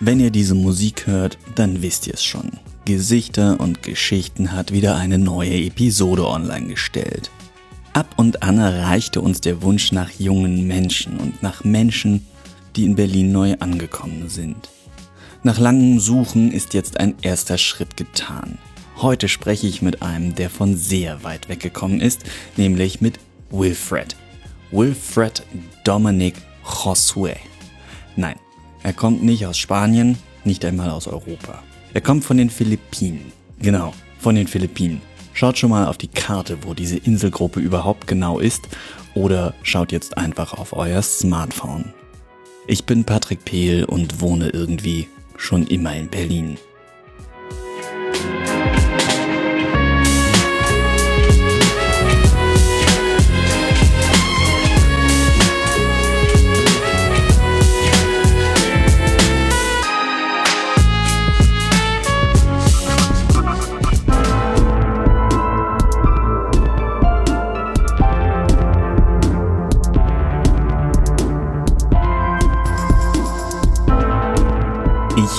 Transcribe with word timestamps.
Wenn 0.00 0.20
ihr 0.20 0.30
diese 0.30 0.54
Musik 0.54 1.08
hört, 1.08 1.38
dann 1.56 1.82
wisst 1.82 2.06
ihr 2.06 2.14
es 2.14 2.22
schon. 2.22 2.52
Gesichter 2.84 3.58
und 3.58 3.82
Geschichten 3.82 4.52
hat 4.52 4.72
wieder 4.72 4.94
eine 4.94 5.18
neue 5.18 5.54
Episode 5.54 6.24
online 6.24 6.68
gestellt. 6.68 7.32
Ab 7.94 8.14
und 8.16 8.44
an 8.44 8.58
erreichte 8.58 9.20
uns 9.20 9.40
der 9.40 9.60
Wunsch 9.60 9.90
nach 9.90 10.10
jungen 10.12 10.68
Menschen 10.68 11.16
und 11.16 11.42
nach 11.42 11.64
Menschen, 11.64 12.24
die 12.76 12.84
in 12.84 12.94
Berlin 12.94 13.32
neu 13.32 13.56
angekommen 13.58 14.28
sind. 14.28 14.70
Nach 15.42 15.58
langem 15.58 15.98
Suchen 15.98 16.52
ist 16.52 16.74
jetzt 16.74 17.00
ein 17.00 17.16
erster 17.22 17.58
Schritt 17.58 17.96
getan. 17.96 18.56
Heute 18.98 19.26
spreche 19.26 19.66
ich 19.66 19.82
mit 19.82 20.00
einem, 20.00 20.36
der 20.36 20.48
von 20.48 20.76
sehr 20.76 21.24
weit 21.24 21.48
weggekommen 21.48 22.00
ist, 22.00 22.20
nämlich 22.56 23.00
mit 23.00 23.18
Wilfred. 23.50 24.14
Wilfred 24.70 25.42
Dominic 25.82 26.34
Josue. 26.84 27.34
Nein, 28.14 28.36
er 28.82 28.92
kommt 28.92 29.22
nicht 29.22 29.46
aus 29.46 29.58
Spanien, 29.58 30.18
nicht 30.44 30.64
einmal 30.64 30.90
aus 30.90 31.06
Europa. 31.06 31.62
Er 31.94 32.00
kommt 32.00 32.24
von 32.24 32.36
den 32.36 32.50
Philippinen. 32.50 33.32
Genau, 33.60 33.92
von 34.18 34.34
den 34.34 34.46
Philippinen. 34.46 35.00
Schaut 35.32 35.58
schon 35.58 35.70
mal 35.70 35.86
auf 35.86 35.98
die 35.98 36.08
Karte, 36.08 36.58
wo 36.62 36.74
diese 36.74 36.96
Inselgruppe 36.96 37.60
überhaupt 37.60 38.06
genau 38.06 38.38
ist, 38.38 38.68
oder 39.14 39.54
schaut 39.62 39.92
jetzt 39.92 40.16
einfach 40.16 40.54
auf 40.54 40.72
euer 40.72 41.02
Smartphone. 41.02 41.92
Ich 42.66 42.84
bin 42.84 43.04
Patrick 43.04 43.44
Pehl 43.44 43.84
und 43.84 44.20
wohne 44.20 44.50
irgendwie 44.50 45.08
schon 45.36 45.66
immer 45.66 45.94
in 45.94 46.08
Berlin. 46.08 46.58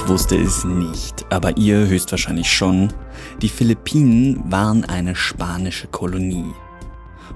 Wusste 0.10 0.38
es 0.38 0.66
nicht, 0.66 1.32
aber 1.32 1.56
ihr 1.58 1.88
höchstwahrscheinlich 1.88 2.52
schon, 2.52 2.92
die 3.44 3.48
Philippinen 3.48 4.52
waren 4.52 4.84
eine 4.84 5.16
spanische 5.16 5.86
Kolonie. 5.86 6.52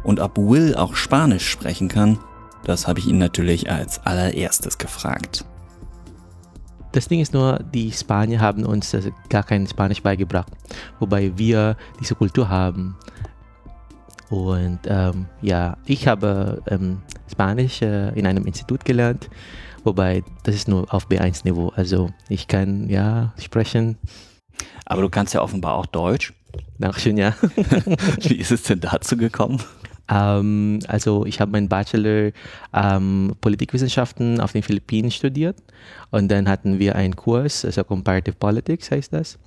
Und 0.03 0.19
ob 0.19 0.39
Will 0.39 0.73
auch 0.75 0.95
Spanisch 0.95 1.47
sprechen 1.47 1.87
kann, 1.87 2.17
das 2.65 2.87
habe 2.87 2.97
ich 2.97 3.05
ihn 3.05 3.19
natürlich 3.19 3.69
als 3.69 4.03
allererstes 4.07 4.79
gefragt. 4.79 5.45
Das 6.93 7.07
Ding 7.07 7.19
ist 7.19 7.31
nur, 7.31 7.59
die 7.75 7.91
Spanier 7.91 8.41
haben 8.41 8.65
uns 8.65 8.97
gar 9.29 9.43
kein 9.43 9.67
Spanisch 9.67 10.01
beigebracht, 10.01 10.51
wobei 10.99 11.31
wir 11.37 11.77
diese 11.99 12.15
Kultur 12.15 12.49
haben. 12.49 12.97
Und 14.31 14.79
ähm, 14.87 15.27
ja, 15.43 15.77
ich 15.85 16.07
habe 16.07 16.63
ähm, 16.65 17.03
Spanisch 17.31 17.83
äh, 17.83 18.09
in 18.17 18.25
einem 18.25 18.47
Institut 18.47 18.83
gelernt 18.83 19.29
Wobei, 19.83 20.23
das 20.43 20.55
ist 20.55 20.67
nur 20.67 20.93
auf 20.93 21.07
B1-Niveau. 21.07 21.69
Also 21.75 22.09
ich 22.29 22.47
kann 22.47 22.89
ja 22.89 23.33
sprechen. 23.37 23.97
Aber 24.85 25.01
du 25.01 25.09
kannst 25.09 25.33
ja 25.33 25.41
offenbar 25.41 25.75
auch 25.75 25.85
Deutsch. 25.85 26.33
Dankeschön, 26.77 27.17
ja. 27.17 27.35
Wie 28.21 28.35
ist 28.35 28.51
es 28.51 28.63
denn 28.63 28.79
dazu 28.79 29.17
gekommen? 29.17 29.61
Ähm, 30.09 30.79
also 30.87 31.25
ich 31.25 31.39
habe 31.41 31.51
meinen 31.51 31.69
Bachelor 31.69 32.31
ähm, 32.73 33.35
Politikwissenschaften 33.41 34.39
auf 34.39 34.51
den 34.51 34.63
Philippinen 34.63 35.11
studiert 35.11 35.57
und 36.11 36.29
dann 36.29 36.49
hatten 36.49 36.79
wir 36.79 36.95
einen 36.95 37.15
Kurs, 37.15 37.63
also 37.65 37.83
Comparative 37.83 38.35
Politics 38.35 38.91
heißt 38.91 39.13
das. 39.13 39.39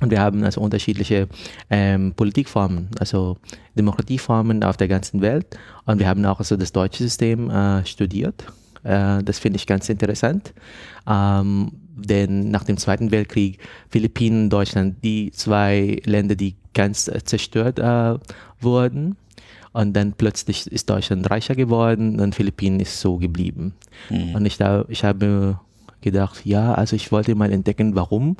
Und 0.00 0.10
wir 0.10 0.20
haben 0.20 0.42
also 0.42 0.60
unterschiedliche 0.60 1.28
ähm, 1.70 2.14
Politikformen, 2.14 2.88
also 2.98 3.36
Demokratieformen 3.76 4.64
auf 4.64 4.78
der 4.78 4.88
ganzen 4.88 5.20
Welt. 5.20 5.46
Und 5.84 5.98
wir 5.98 6.08
haben 6.08 6.24
auch 6.24 6.38
also 6.38 6.56
das 6.56 6.72
deutsche 6.72 7.04
System 7.04 7.50
äh, 7.50 7.84
studiert 7.84 8.46
äh, 8.84 9.22
das 9.22 9.38
finde 9.38 9.56
ich 9.56 9.66
ganz 9.66 9.88
interessant. 9.88 10.52
Ähm, 11.06 11.72
denn 11.94 12.50
nach 12.50 12.64
dem 12.64 12.76
Zweiten 12.76 13.10
Weltkrieg, 13.10 13.58
Philippinen, 13.90 14.50
Deutschland, 14.50 15.02
die 15.04 15.30
zwei 15.30 16.00
Länder, 16.04 16.34
die 16.34 16.56
ganz 16.74 17.08
äh, 17.08 17.22
zerstört 17.24 17.78
äh, 17.78 18.18
wurden. 18.60 19.16
Und 19.72 19.94
dann 19.94 20.12
plötzlich 20.12 20.66
ist 20.66 20.90
Deutschland 20.90 21.30
reicher 21.30 21.54
geworden 21.54 22.20
und 22.20 22.34
Philippinen 22.34 22.80
ist 22.80 23.00
so 23.00 23.16
geblieben. 23.16 23.74
Mhm. 24.10 24.34
Und 24.34 24.46
ich, 24.46 24.58
ich 24.88 25.04
habe 25.04 25.58
gedacht, 26.02 26.44
ja, 26.44 26.74
also 26.74 26.94
ich 26.94 27.10
wollte 27.10 27.34
mal 27.34 27.52
entdecken, 27.52 27.94
warum. 27.94 28.36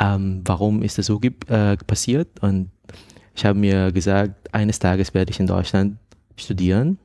Ähm, 0.00 0.40
warum 0.44 0.82
ist 0.82 0.98
das 0.98 1.06
so 1.06 1.20
äh, 1.22 1.76
passiert? 1.76 2.28
Und 2.40 2.70
ich 3.36 3.44
habe 3.44 3.58
mir 3.58 3.92
gesagt, 3.92 4.52
eines 4.52 4.80
Tages 4.80 5.14
werde 5.14 5.30
ich 5.30 5.38
in 5.38 5.46
Deutschland 5.46 5.96
studieren 6.36 6.98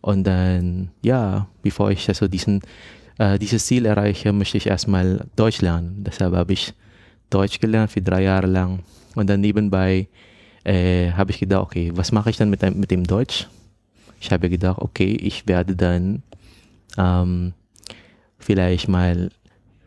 und 0.00 0.24
dann, 0.24 0.90
ja, 1.02 1.48
bevor 1.62 1.90
ich 1.90 2.08
also 2.08 2.28
diesen, 2.28 2.60
äh, 3.18 3.38
dieses 3.38 3.66
Ziel 3.66 3.86
erreiche, 3.86 4.32
möchte 4.32 4.56
ich 4.56 4.66
erstmal 4.66 5.26
Deutsch 5.36 5.60
lernen. 5.60 6.04
Deshalb 6.04 6.34
habe 6.34 6.52
ich 6.52 6.74
Deutsch 7.30 7.60
gelernt 7.60 7.90
für 7.90 8.02
drei 8.02 8.22
Jahre 8.22 8.46
lang. 8.46 8.80
Und 9.14 9.28
dann 9.28 9.40
nebenbei 9.40 10.08
äh, 10.64 11.12
habe 11.12 11.30
ich 11.30 11.40
gedacht, 11.40 11.62
okay, 11.62 11.90
was 11.94 12.12
mache 12.12 12.30
ich 12.30 12.36
dann 12.36 12.50
mit, 12.50 12.62
mit 12.76 12.90
dem 12.90 13.04
Deutsch? 13.04 13.48
Ich 14.20 14.32
habe 14.32 14.48
gedacht, 14.48 14.80
okay, 14.80 15.12
ich 15.12 15.46
werde 15.46 15.76
dann 15.76 16.22
ähm, 16.96 17.52
vielleicht 18.38 18.88
mal 18.88 19.30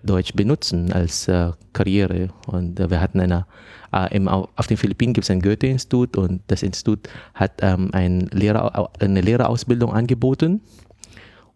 Deutsch 0.03 0.33
benutzen 0.33 0.91
als 0.91 1.27
äh, 1.27 1.51
Karriere. 1.73 2.29
Und 2.47 2.79
äh, 2.79 2.89
wir 2.89 3.01
hatten 3.01 3.19
eine 3.19 3.45
äh, 3.93 4.15
im, 4.15 4.27
auf 4.27 4.67
den 4.67 4.77
Philippinen 4.77 5.13
gibt 5.13 5.25
es 5.25 5.31
ein 5.31 5.41
Goethe-Institut 5.41 6.17
und 6.17 6.41
das 6.47 6.63
Institut 6.63 7.09
hat 7.33 7.53
ähm, 7.61 7.89
ein 7.93 8.21
Lehrer, 8.31 8.89
eine 8.99 9.21
Lehrerausbildung 9.21 9.93
angeboten. 9.93 10.61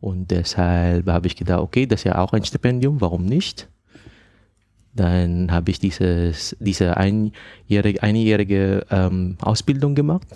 Und 0.01 0.31
deshalb 0.31 1.07
habe 1.07 1.27
ich 1.27 1.35
gedacht, 1.35 1.61
okay, 1.61 1.85
das 1.85 2.01
ist 2.01 2.03
ja 2.03 2.17
auch 2.17 2.33
ein 2.33 2.43
Stipendium, 2.43 3.01
warum 3.01 3.25
nicht? 3.25 3.69
Dann 4.93 5.51
habe 5.51 5.71
ich 5.71 5.79
dieses, 5.79 6.55
diese 6.59 6.95
einjährige, 6.97 8.01
einjährige 8.01 8.85
ähm, 8.91 9.37
Ausbildung 9.41 9.95
gemacht. 9.95 10.27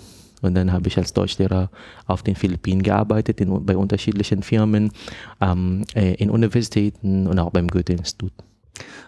Und 0.41 0.55
dann 0.55 0.71
habe 0.71 0.87
ich 0.87 0.97
als 0.97 1.13
Deutschlehrer 1.13 1.69
auf 2.05 2.23
den 2.23 2.35
Philippinen 2.35 2.83
gearbeitet, 2.83 3.41
in, 3.41 3.65
bei 3.65 3.75
unterschiedlichen 3.75 4.43
Firmen, 4.43 4.91
ähm, 5.41 5.85
äh, 5.93 6.13
in 6.15 6.29
Universitäten 6.29 7.27
und 7.27 7.39
auch 7.39 7.51
beim 7.51 7.67
Goethe-Institut. 7.67 8.33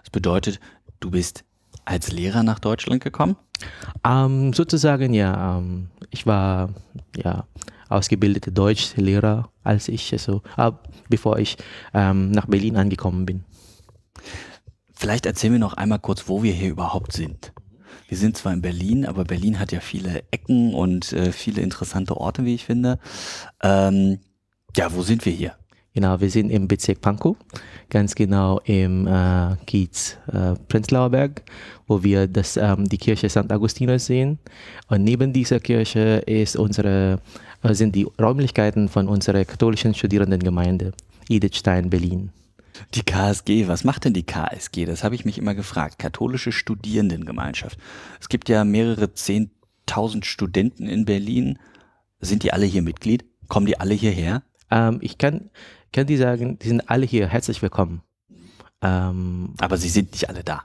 Das 0.02 0.10
bedeutet, 0.12 0.60
du 1.00 1.12
bist 1.12 1.44
als 1.86 2.12
Lehrer 2.12 2.44
nach 2.44 2.60
Deutschland 2.60 3.04
gekommen? 3.04 3.36
Ähm, 4.06 4.54
sozusagen 4.54 5.14
ja. 5.14 5.58
Ähm, 5.58 5.90
ich 6.10 6.26
war 6.26 6.70
ja 7.16 7.46
ausgebildeter 7.90 8.52
Deutschlehrer, 8.52 9.50
als 9.64 9.88
ich 9.88 10.12
also 10.14 10.42
äh, 10.58 10.72
bevor 11.10 11.40
ich 11.40 11.58
ähm, 11.94 12.32
nach 12.32 12.48
Berlin 12.48 12.78
angekommen 12.78 13.26
bin. 13.26 13.44
Vielleicht 14.94 15.26
erzählen 15.26 15.54
wir 15.54 15.60
noch 15.60 15.74
einmal 15.74 16.00
kurz, 16.00 16.28
wo 16.28 16.44
wir 16.44 16.54
hier 16.54 16.70
überhaupt 16.70 17.14
sind. 17.14 17.54
Wir 18.12 18.18
sind 18.18 18.36
zwar 18.36 18.52
in 18.52 18.62
Berlin, 18.62 19.06
aber 19.06 19.24
Berlin 19.24 19.58
hat 19.58 19.72
ja 19.72 19.80
viele 19.80 20.24
Ecken 20.32 20.74
und 20.74 21.14
äh, 21.14 21.32
viele 21.32 21.62
interessante 21.62 22.18
Orte, 22.18 22.44
wie 22.44 22.56
ich 22.56 22.66
finde. 22.66 23.00
Ähm, 23.64 24.20
ja, 24.76 24.94
wo 24.94 25.02
sind 25.02 25.26
wir 25.26 25.32
hier? 25.32 25.56
Genau, 25.94 26.20
wir 26.20 26.30
sind 26.30 26.50
im 26.50 26.68
Bezirk 26.68 27.00
Pankow, 27.00 27.38
ganz 27.90 28.14
genau 28.14 28.60
im 28.66 29.08
äh, 29.08 29.56
Kiez 29.66 30.18
äh, 30.28 30.56
Prenzlauer 30.68 31.10
Berg, 31.10 31.44
wo 31.88 32.04
wir 32.04 32.28
das, 32.28 32.58
ähm, 32.58 32.90
die 32.90 32.98
Kirche 32.98 33.30
St. 33.30 33.50
Augustinus 33.50 34.08
sehen. 34.08 34.40
Und 34.90 35.06
neben 35.06 35.32
dieser 35.32 35.62
Kirche 35.62 36.22
ist 36.26 36.58
unsere, 36.58 37.22
äh, 37.64 37.74
sind 37.74 37.96
die 37.96 38.06
Räumlichkeiten 38.20 38.90
von 38.90 39.08
unserer 39.08 39.46
katholischen 39.46 39.94
Studierendengemeinde 39.94 40.92
Edithstein, 41.30 41.90
Berlin. 41.90 42.30
Die 42.94 43.04
KSG, 43.04 43.68
was 43.68 43.84
macht 43.84 44.06
denn 44.06 44.14
die 44.14 44.26
KSG? 44.26 44.86
Das 44.86 45.04
habe 45.04 45.16
ich 45.16 45.26
mich 45.26 45.38
immer 45.38 45.56
gefragt. 45.56 46.00
Katholische 46.00 46.52
Studierendengemeinschaft. 46.52 47.78
Es 48.20 48.30
gibt 48.30 48.50
ja 48.50 48.64
mehrere 48.64 49.14
Zehntausend 49.14 50.26
Studenten 50.26 50.88
in 50.88 51.06
Berlin. 51.06 51.60
Sind 52.20 52.44
die 52.44 52.54
alle 52.54 52.66
hier 52.66 52.82
Mitglied? 52.82 53.26
Kommen 53.48 53.66
die 53.66 53.80
alle 53.80 53.94
hierher? 53.94 54.44
Ähm, 54.70 55.00
ich 55.02 55.18
kann 55.18 55.50
kann 55.92 56.08
die 56.08 56.18
sagen, 56.18 56.58
die 56.60 56.70
sind 56.70 56.90
alle 56.90 57.06
hier, 57.06 57.28
herzlich 57.28 57.62
willkommen. 57.62 58.02
Ähm, 58.82 59.54
Aber 59.60 59.78
sie 59.78 59.90
sind 59.90 60.14
nicht 60.14 60.30
alle 60.30 60.44
da. 60.44 60.64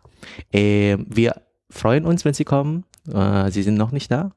Äh, 0.53 0.99
wir 1.07 1.43
freuen 1.69 2.07
uns, 2.07 2.25
wenn 2.25 2.35
sie 2.35 2.45
kommen. 2.45 2.85
Äh, 3.12 3.50
sie 3.50 3.62
sind 3.62 3.76
noch 3.76 3.93
nicht 3.93 4.11
da. 4.11 4.32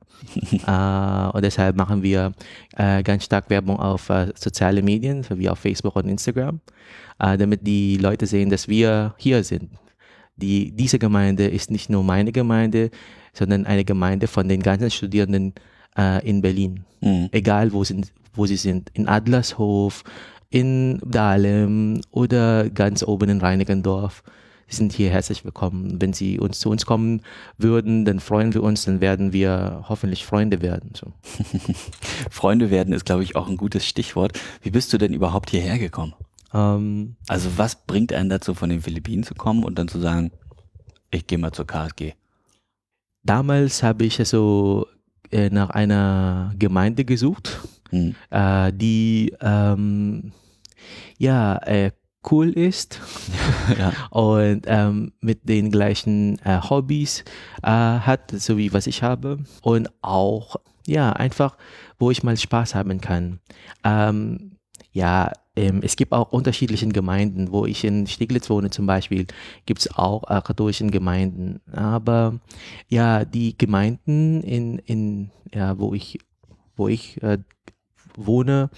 äh, 1.32 1.36
und 1.36 1.44
deshalb 1.44 1.76
machen 1.76 2.04
wir 2.04 2.34
äh, 2.78 3.04
ganz 3.04 3.26
stark 3.26 3.50
Werbung 3.50 3.80
auf 3.80 4.10
äh, 4.10 4.32
soziale 4.36 4.82
Medien, 4.82 5.24
so 5.24 5.38
wie 5.38 5.50
auf 5.50 5.60
Facebook 5.60 5.96
und 5.96 6.08
Instagram, 6.08 6.60
äh, 7.20 7.38
damit 7.38 7.66
die 7.66 7.98
Leute 7.98 8.26
sehen, 8.26 8.50
dass 8.50 8.68
wir 8.68 9.14
hier 9.18 9.44
sind. 9.44 9.70
Die, 10.36 10.72
diese 10.72 11.00
Gemeinde 11.00 11.48
ist 11.48 11.70
nicht 11.70 11.90
nur 11.90 12.04
meine 12.04 12.32
Gemeinde, 12.32 12.92
sondern 13.34 13.66
eine 13.66 13.84
Gemeinde 13.84 14.28
von 14.28 14.48
den 14.48 14.62
ganzen 14.62 14.90
Studierenden 14.90 15.54
in 16.24 16.42
Berlin. 16.42 16.86
Mhm. 17.02 17.28
Egal 17.34 17.74
wo, 17.74 17.84
sind, 17.84 18.14
wo 18.34 18.46
sie 18.46 18.56
sind. 18.56 18.90
In 18.94 19.10
Adlershof, 19.10 20.06
in 20.50 21.00
Dahlem 21.06 22.02
oder 22.12 22.70
ganz 22.70 23.04
oben 23.04 23.30
in 23.30 23.42
Reinickendorf. 23.42 24.24
Sie 24.70 24.76
sind 24.76 24.94
hier 24.94 25.10
herzlich 25.10 25.44
willkommen. 25.44 26.00
Wenn 26.00 26.14
Sie 26.14 26.40
uns 26.40 26.60
zu 26.60 26.70
uns 26.70 26.86
kommen 26.86 27.22
würden, 27.58 28.06
dann 28.06 28.20
freuen 28.20 28.54
wir 28.54 28.62
uns, 28.62 28.86
dann 28.86 29.02
werden 29.02 29.34
wir 29.34 29.84
hoffentlich 29.90 30.26
Freunde 30.26 30.62
werden. 30.62 30.92
So. 30.96 31.12
Freunde 32.30 32.70
werden 32.70 32.94
ist, 32.94 33.06
glaube 33.06 33.24
ich, 33.24 33.36
auch 33.36 33.48
ein 33.48 33.58
gutes 33.58 33.86
Stichwort. 33.88 34.40
Wie 34.62 34.70
bist 34.70 34.94
du 34.94 35.00
denn 35.00 35.14
überhaupt 35.14 35.50
hierher 35.50 35.80
gekommen? 35.80 36.14
Ähm, 36.54 37.16
Also 37.28 37.58
was 37.58 37.84
bringt 37.86 38.14
einen 38.14 38.30
dazu, 38.30 38.54
von 38.54 38.70
den 38.70 38.82
Philippinen 38.82 39.24
zu 39.24 39.34
kommen 39.34 39.64
und 39.64 39.80
dann 39.80 39.88
zu 39.88 40.00
sagen, 40.00 40.32
ich 41.12 41.26
gehe 41.26 41.38
mal 41.40 41.52
zur 41.52 41.66
KSG? 41.68 42.14
damals 43.24 43.84
habe 43.84 44.06
ich 44.06 44.18
also 44.20 44.88
äh, 45.32 45.50
nach 45.50 45.70
einer 45.72 46.54
Gemeinde 46.58 47.06
gesucht, 47.06 47.60
Hm. 47.90 48.16
äh, 48.30 48.72
die 48.74 49.34
ähm, 49.42 50.32
ja 51.18 51.58
äh, 51.58 51.92
cool 52.30 52.50
ist 52.50 53.00
Ja. 53.78 53.94
und 54.10 54.64
ähm, 54.66 55.14
mit 55.22 55.48
den 55.48 55.72
gleichen 55.72 56.40
äh, 56.40 56.60
Hobbys 56.62 57.24
äh, 57.64 57.70
hat, 57.70 58.32
so 58.32 58.58
wie 58.58 58.74
was 58.74 58.88
ich 58.88 59.04
habe 59.04 59.40
und 59.62 59.90
auch 60.02 60.58
ja 60.86 61.14
einfach, 61.14 61.58
wo 61.98 62.12
ich 62.12 62.24
mal 62.24 62.38
Spaß 62.38 62.76
haben 62.76 63.00
kann. 63.00 63.40
Ähm, 63.84 64.58
ja, 64.92 65.32
ähm, 65.56 65.82
es 65.84 65.96
gibt 65.96 66.14
auch 66.14 66.32
unterschiedliche 66.32 66.88
Gemeinden, 66.88 67.52
wo 67.52 67.66
ich 67.66 67.84
in 67.84 68.08
Steglitz 68.08 68.50
wohne 68.50 68.70
zum 68.70 68.86
Beispiel, 68.86 69.28
gibt 69.66 69.82
es 69.82 69.96
auch 69.96 70.24
äh, 70.30 70.42
katholische 70.42 70.88
Gemeinden. 70.88 71.62
Aber 71.72 72.40
ja, 72.88 73.26
die 73.26 73.58
Gemeinden 73.58 74.42
in, 74.42 74.80
in 74.80 75.32
ja, 75.54 75.78
wo 75.78 75.94
ich, 75.94 76.20
wo 76.76 76.88
ich 76.88 77.22
äh, 77.22 77.40
wohne, 78.16 78.70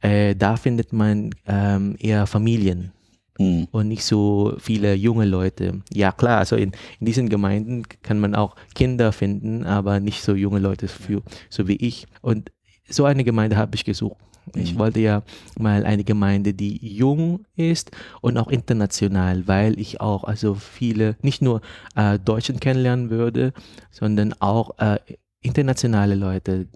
äh, 0.00 0.34
da 0.34 0.56
findet 0.56 0.92
man 0.92 1.30
ähm, 1.46 1.96
eher 1.98 2.26
Familien 2.26 2.92
Hm. 3.38 3.68
und 3.70 3.88
nicht 3.88 4.02
so 4.04 4.54
viele 4.58 4.94
junge 4.94 5.26
Leute. 5.26 5.82
Ja 5.92 6.10
klar, 6.10 6.38
also 6.38 6.56
in, 6.56 6.72
in 7.00 7.04
diesen 7.06 7.28
Gemeinden 7.28 7.82
kann 8.02 8.18
man 8.18 8.34
auch 8.34 8.56
Kinder 8.74 9.12
finden, 9.12 9.66
aber 9.66 10.00
nicht 10.00 10.22
so 10.22 10.34
junge 10.34 10.58
Leute 10.58 10.88
für, 10.88 11.22
so 11.50 11.68
wie 11.68 11.76
ich. 11.76 12.06
Und 12.22 12.50
so 12.88 13.04
eine 13.04 13.24
Gemeinde 13.24 13.56
habe 13.58 13.74
ich 13.74 13.84
gesucht. 13.84 14.16
Ich 14.54 14.74
Mhm. 14.74 14.78
wollte 14.78 15.00
ja 15.00 15.22
mal 15.58 15.84
eine 15.84 16.04
Gemeinde, 16.04 16.54
die 16.54 16.78
jung 16.96 17.44
ist 17.56 17.90
und 18.22 18.38
auch 18.38 18.48
international, 18.48 19.46
weil 19.46 19.78
ich 19.78 20.00
auch 20.00 20.24
also 20.24 20.54
viele, 20.54 21.16
nicht 21.20 21.42
nur 21.42 21.60
äh, 21.94 22.18
Deutschen 22.18 22.58
kennenlernen 22.60 23.10
würde, 23.10 23.52
sondern 23.90 24.32
auch 24.40 24.78
äh, 24.78 24.98
internationale 25.42 26.14
Leute. 26.14 26.68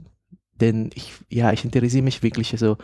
Denn 0.61 0.91
ich, 0.95 1.12
ja, 1.31 1.53
ich 1.53 1.65
interessiere 1.65 2.03
mich 2.05 2.23
wirklich 2.23 2.55
so 2.57 2.77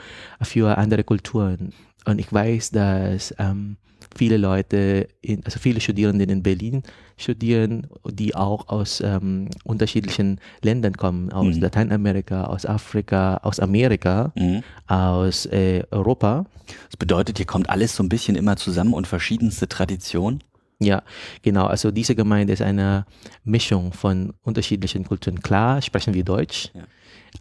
für 0.42 0.78
andere 0.78 1.04
Kulturen. 1.04 1.72
Und 2.06 2.18
ich 2.20 2.32
weiß, 2.32 2.70
dass 2.70 3.34
ähm, 3.38 3.76
viele 4.16 4.36
Leute, 4.36 5.08
in, 5.20 5.44
also 5.44 5.58
viele 5.58 5.80
Studierende 5.80 6.24
in 6.24 6.42
Berlin 6.42 6.82
studieren, 7.16 7.86
die 8.08 8.34
auch 8.34 8.68
aus 8.68 9.00
ähm, 9.04 9.48
unterschiedlichen 9.64 10.40
Ländern 10.62 10.94
kommen, 10.96 11.32
aus 11.32 11.56
Mhm. 11.56 11.62
Lateinamerika, 11.62 12.44
aus 12.44 12.64
Afrika, 12.66 13.38
aus 13.42 13.58
Amerika, 13.60 14.32
Mhm. 14.36 14.62
aus 14.86 15.46
äh, 15.46 15.82
Europa. 15.90 16.46
Das 16.88 16.96
bedeutet, 16.96 17.38
hier 17.38 17.46
kommt 17.46 17.68
alles 17.68 17.96
so 17.96 18.02
ein 18.02 18.08
bisschen 18.08 18.36
immer 18.36 18.56
zusammen 18.56 18.92
und 18.94 19.06
verschiedenste 19.06 19.68
Traditionen. 19.68 20.42
Ja, 20.78 21.02
genau. 21.42 21.66
Also 21.66 21.90
diese 21.90 22.14
Gemeinde 22.14 22.52
ist 22.52 22.60
eine 22.62 23.06
Mischung 23.44 23.92
von 23.94 24.34
unterschiedlichen 24.42 25.04
Kulturen. 25.04 25.40
Klar 25.40 25.80
sprechen 25.82 26.12
wir 26.14 26.22
Deutsch, 26.24 26.70
Ja. 26.74 26.82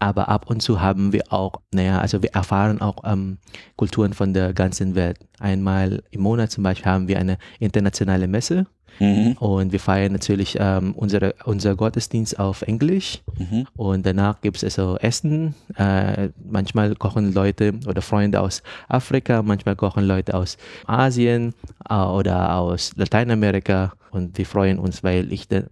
Aber 0.00 0.28
ab 0.28 0.48
und 0.50 0.60
zu 0.62 0.80
haben 0.80 1.12
wir 1.12 1.24
auch, 1.32 1.52
naja, 1.72 2.00
also 2.00 2.22
wir 2.22 2.30
erfahren 2.34 2.80
auch 2.80 2.96
ähm, 3.04 3.38
Kulturen 3.76 4.12
von 4.12 4.32
der 4.34 4.52
ganzen 4.52 4.94
Welt. 4.94 5.18
Einmal 5.38 6.02
im 6.10 6.20
Monat 6.22 6.50
zum 6.50 6.64
Beispiel 6.64 6.90
haben 6.90 7.08
wir 7.08 7.18
eine 7.18 7.38
internationale 7.58 8.26
Messe 8.28 8.66
Mhm. 8.98 9.32
und 9.40 9.72
wir 9.72 9.80
feiern 9.80 10.12
natürlich 10.12 10.56
ähm, 10.58 10.94
unsere, 10.94 11.34
unser 11.44 11.76
Gottesdienst 11.76 12.38
auf 12.38 12.62
Englisch 12.62 13.20
Mhm. 13.38 13.66
und 13.76 14.06
danach 14.06 14.40
gibt 14.40 14.56
es 14.56 14.64
also 14.64 14.96
Essen. 14.96 15.54
Äh, 15.76 16.30
manchmal 16.48 16.94
kochen 16.94 17.34
Leute 17.34 17.74
oder 17.86 18.00
Freunde 18.00 18.40
aus 18.40 18.62
Afrika, 18.88 19.42
manchmal 19.42 19.76
kochen 19.76 20.06
Leute 20.06 20.32
aus 20.32 20.56
Asien 20.86 21.52
äh, 21.90 21.94
oder 21.94 22.56
aus 22.56 22.92
Lateinamerika. 22.96 23.92
Und 24.12 24.38
wir 24.38 24.46
freuen 24.46 24.78
uns, 24.78 25.04
weil 25.04 25.30
ich, 25.30 25.50
äh, 25.50 25.64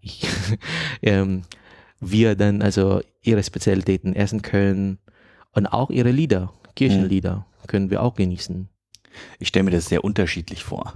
ich 0.00 0.26
ähm, 1.02 1.42
wir 2.02 2.34
dann 2.34 2.60
also 2.60 3.00
ihre 3.22 3.42
Spezialitäten 3.42 4.14
essen 4.14 4.42
können 4.42 4.98
und 5.52 5.66
auch 5.66 5.88
ihre 5.90 6.10
Lieder, 6.10 6.52
Kirchenlieder, 6.74 7.46
können 7.68 7.90
wir 7.90 8.02
auch 8.02 8.14
genießen. 8.14 8.68
Ich 9.38 9.48
stelle 9.48 9.64
mir 9.64 9.70
das 9.70 9.86
sehr 9.86 10.04
unterschiedlich 10.04 10.64
vor. 10.64 10.94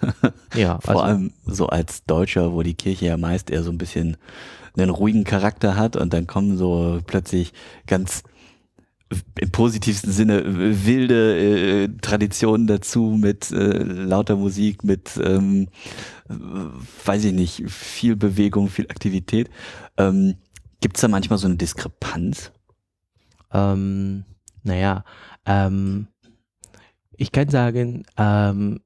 Ja, 0.54 0.78
Vor 0.80 0.90
also, 0.90 1.02
allem 1.02 1.32
so 1.46 1.66
als 1.68 2.04
Deutscher, 2.04 2.52
wo 2.52 2.62
die 2.62 2.74
Kirche 2.74 3.06
ja 3.06 3.16
meist 3.16 3.48
eher 3.48 3.62
so 3.62 3.70
ein 3.70 3.78
bisschen 3.78 4.18
einen 4.76 4.90
ruhigen 4.90 5.24
Charakter 5.24 5.76
hat 5.76 5.96
und 5.96 6.12
dann 6.12 6.26
kommen 6.26 6.58
so 6.58 7.00
plötzlich 7.06 7.54
ganz 7.86 8.22
im 9.38 9.50
positivsten 9.50 10.12
Sinne 10.12 10.42
wilde 10.86 11.84
äh, 11.84 11.88
Traditionen 12.00 12.66
dazu 12.66 13.16
mit 13.20 13.50
äh, 13.50 13.82
lauter 13.82 14.36
Musik, 14.36 14.82
mit, 14.84 15.20
ähm, 15.22 15.68
äh, 16.28 16.34
weiß 17.04 17.24
ich 17.24 17.32
nicht, 17.32 17.70
viel 17.70 18.16
Bewegung, 18.16 18.68
viel 18.68 18.86
Aktivität. 18.90 19.50
Ähm, 19.98 20.36
Gibt 20.80 20.96
es 20.96 21.02
da 21.02 21.08
manchmal 21.08 21.38
so 21.38 21.46
eine 21.46 21.56
Diskrepanz? 21.56 22.50
ähm, 23.54 24.24
naja, 24.62 25.04
ähm, 25.46 26.08
ich 27.16 27.30
kann 27.32 27.48
sagen, 27.48 28.04
ähm, 28.18 28.80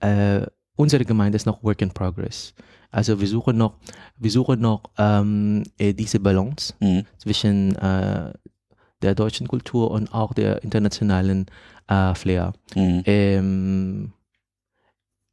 äh, 0.00 0.46
unsere 0.76 1.04
Gemeinde 1.04 1.36
ist 1.36 1.46
noch 1.46 1.62
Work 1.62 1.82
in 1.82 1.90
Progress. 1.90 2.54
Also 2.90 3.20
wir 3.20 3.28
suchen 3.28 3.56
noch, 3.56 3.78
wir 4.16 4.30
suchen 4.30 4.60
noch 4.60 4.82
ähm, 4.98 5.62
äh, 5.78 5.92
diese 5.94 6.18
Balance 6.20 6.74
Mhm. 6.80 7.04
zwischen 7.18 7.76
äh, 7.76 8.32
der 9.02 9.14
deutschen 9.14 9.48
Kultur 9.48 9.90
und 9.90 10.12
auch 10.12 10.32
der 10.32 10.62
internationalen 10.62 11.46
äh, 11.88 12.14
Flair. 12.14 12.52
Mhm. 12.74 13.02
Ähm, 13.06 14.12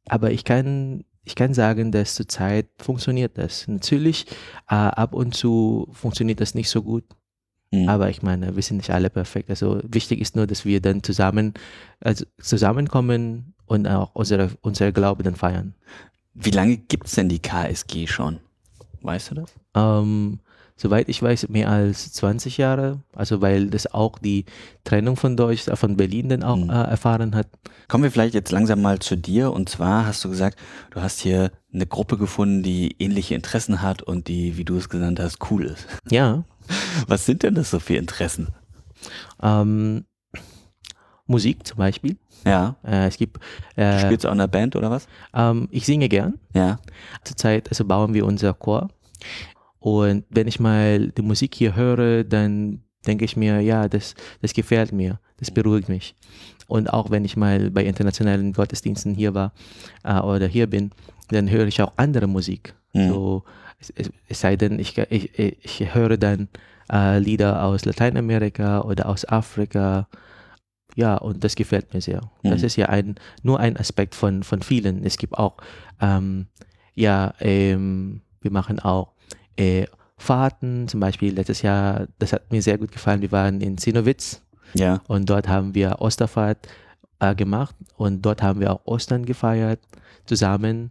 aber 0.08 0.32
ich 0.32 0.44
kann, 0.44 1.04
ich 1.24 1.34
kann 1.34 1.54
sagen, 1.54 1.92
dass 1.92 2.14
zurzeit 2.14 2.66
funktioniert 2.78 3.38
das. 3.38 3.68
Natürlich, 3.68 4.26
äh, 4.68 4.74
ab 4.74 5.14
und 5.14 5.34
zu 5.34 5.88
funktioniert 5.92 6.40
das 6.40 6.54
nicht 6.54 6.68
so 6.68 6.82
gut. 6.82 7.04
Mhm. 7.70 7.88
Aber 7.88 8.10
ich 8.10 8.22
meine, 8.22 8.56
wir 8.56 8.62
sind 8.62 8.78
nicht 8.78 8.90
alle 8.90 9.10
perfekt. 9.10 9.50
Also 9.50 9.80
wichtig 9.84 10.20
ist 10.20 10.36
nur, 10.36 10.46
dass 10.46 10.64
wir 10.64 10.80
dann 10.80 11.02
zusammen 11.02 11.54
also 12.00 12.24
zusammenkommen 12.40 13.54
und 13.66 13.86
auch 13.86 14.10
unsere, 14.14 14.50
unser 14.62 14.90
Glaube 14.92 15.22
dann 15.22 15.36
feiern. 15.36 15.74
Wie 16.34 16.50
lange 16.50 16.76
gibt 16.76 17.06
es 17.06 17.14
denn 17.14 17.28
die 17.28 17.38
KSG 17.38 18.06
schon? 18.06 18.40
Weißt 19.02 19.30
du 19.30 19.34
das? 19.36 19.54
Ähm, 19.74 20.40
soweit 20.80 21.10
ich 21.10 21.22
weiß, 21.22 21.48
mehr 21.50 21.68
als 21.68 22.12
20 22.14 22.56
Jahre. 22.56 23.00
Also 23.14 23.42
weil 23.42 23.68
das 23.68 23.92
auch 23.92 24.18
die 24.18 24.46
Trennung 24.84 25.16
von 25.16 25.36
Deutsch, 25.36 25.68
äh, 25.68 25.76
von 25.76 25.96
Berlin 25.96 26.30
dann 26.30 26.42
auch 26.42 26.56
Mhm. 26.56 26.70
äh, 26.70 26.82
erfahren 26.84 27.34
hat. 27.34 27.48
Kommen 27.88 28.04
wir 28.04 28.10
vielleicht 28.10 28.34
jetzt 28.34 28.50
langsam 28.50 28.80
mal 28.80 28.98
zu 29.00 29.16
dir. 29.16 29.52
Und 29.52 29.68
zwar 29.68 30.06
hast 30.06 30.24
du 30.24 30.30
gesagt, 30.30 30.58
du 30.90 31.02
hast 31.02 31.20
hier 31.20 31.50
eine 31.74 31.86
Gruppe 31.86 32.16
gefunden, 32.16 32.62
die 32.62 32.96
ähnliche 32.98 33.34
Interessen 33.34 33.82
hat 33.82 34.00
und 34.02 34.28
die, 34.28 34.56
wie 34.56 34.64
du 34.64 34.76
es 34.76 34.88
genannt 34.88 35.20
hast, 35.20 35.38
cool 35.50 35.64
ist. 35.66 35.86
Ja. 36.10 36.44
Was 37.08 37.26
sind 37.26 37.42
denn 37.42 37.54
das 37.56 37.70
so 37.70 37.78
für 37.80 37.96
Interessen? 37.96 38.48
Ähm, 39.42 40.04
Musik 41.26 41.66
zum 41.66 41.78
Beispiel. 41.78 42.16
Ja. 42.44 42.76
Äh, 42.84 43.06
es 43.08 43.16
gibt, 43.18 43.38
äh, 43.76 44.00
Spielst 44.00 44.24
du 44.24 44.28
auch 44.28 44.32
in 44.32 44.40
einer 44.40 44.48
Band 44.48 44.74
oder 44.76 44.90
was? 44.90 45.06
ähm, 45.34 45.68
ich 45.70 45.84
singe 45.84 46.08
gern. 46.08 46.38
Ja. 46.54 46.78
Zurzeit 47.22 47.68
also 47.68 47.84
bauen 47.84 48.14
wir 48.14 48.24
unser 48.24 48.54
Chor. 48.54 48.88
Und 49.80 50.24
wenn 50.30 50.46
ich 50.46 50.60
mal 50.60 51.08
die 51.08 51.22
Musik 51.22 51.54
hier 51.54 51.74
höre, 51.74 52.22
dann 52.24 52.82
denke 53.06 53.24
ich 53.24 53.36
mir, 53.36 53.60
ja, 53.60 53.88
das, 53.88 54.14
das 54.42 54.52
gefällt 54.52 54.92
mir, 54.92 55.18
das 55.38 55.50
beruhigt 55.50 55.88
mich. 55.88 56.14
Und 56.68 56.92
auch 56.92 57.10
wenn 57.10 57.24
ich 57.24 57.36
mal 57.36 57.70
bei 57.70 57.84
internationalen 57.84 58.52
Gottesdiensten 58.52 59.14
hier 59.14 59.34
war 59.34 59.52
äh, 60.04 60.20
oder 60.20 60.46
hier 60.46 60.66
bin, 60.68 60.90
dann 61.28 61.50
höre 61.50 61.66
ich 61.66 61.80
auch 61.82 61.92
andere 61.96 62.26
Musik. 62.26 62.74
Mhm. 62.92 63.08
So, 63.08 63.44
es, 63.78 63.92
es, 64.28 64.40
sei 64.40 64.56
denn, 64.56 64.78
ich, 64.78 64.98
ich, 64.98 65.38
ich 65.38 65.94
höre 65.94 66.18
dann 66.18 66.48
äh, 66.92 67.18
Lieder 67.18 67.64
aus 67.64 67.86
Lateinamerika 67.86 68.82
oder 68.82 69.08
aus 69.08 69.26
Afrika. 69.26 70.06
Ja, 70.96 71.16
und 71.16 71.42
das 71.42 71.54
gefällt 71.54 71.94
mir 71.94 72.00
sehr. 72.00 72.20
Das 72.42 72.60
Mhm. 72.60 72.66
ist 72.66 72.76
ja 72.76 72.86
ein, 72.90 73.14
nur 73.42 73.60
ein 73.60 73.76
Aspekt 73.76 74.14
von, 74.14 74.42
von 74.42 74.60
vielen. 74.60 75.04
Es 75.04 75.16
gibt 75.16 75.38
auch, 75.38 75.56
ähm, 76.00 76.48
ja, 76.94 77.32
ähm, 77.40 78.20
wir 78.42 78.50
machen 78.50 78.80
auch 78.80 79.12
äh, 79.60 79.86
Fahrten, 80.16 80.88
zum 80.88 81.00
Beispiel 81.00 81.34
letztes 81.34 81.62
Jahr, 81.62 82.06
das 82.18 82.32
hat 82.32 82.50
mir 82.52 82.62
sehr 82.62 82.78
gut 82.78 82.92
gefallen, 82.92 83.22
wir 83.22 83.32
waren 83.32 83.60
in 83.60 83.78
Sinowitz 83.78 84.42
Ja. 84.74 85.00
und 85.08 85.28
dort 85.30 85.48
haben 85.48 85.74
wir 85.74 86.00
Osterfahrt 86.00 86.68
äh, 87.20 87.34
gemacht 87.34 87.74
und 87.96 88.22
dort 88.22 88.42
haben 88.42 88.60
wir 88.60 88.72
auch 88.72 88.80
Ostern 88.84 89.24
gefeiert 89.24 89.80
zusammen. 90.26 90.90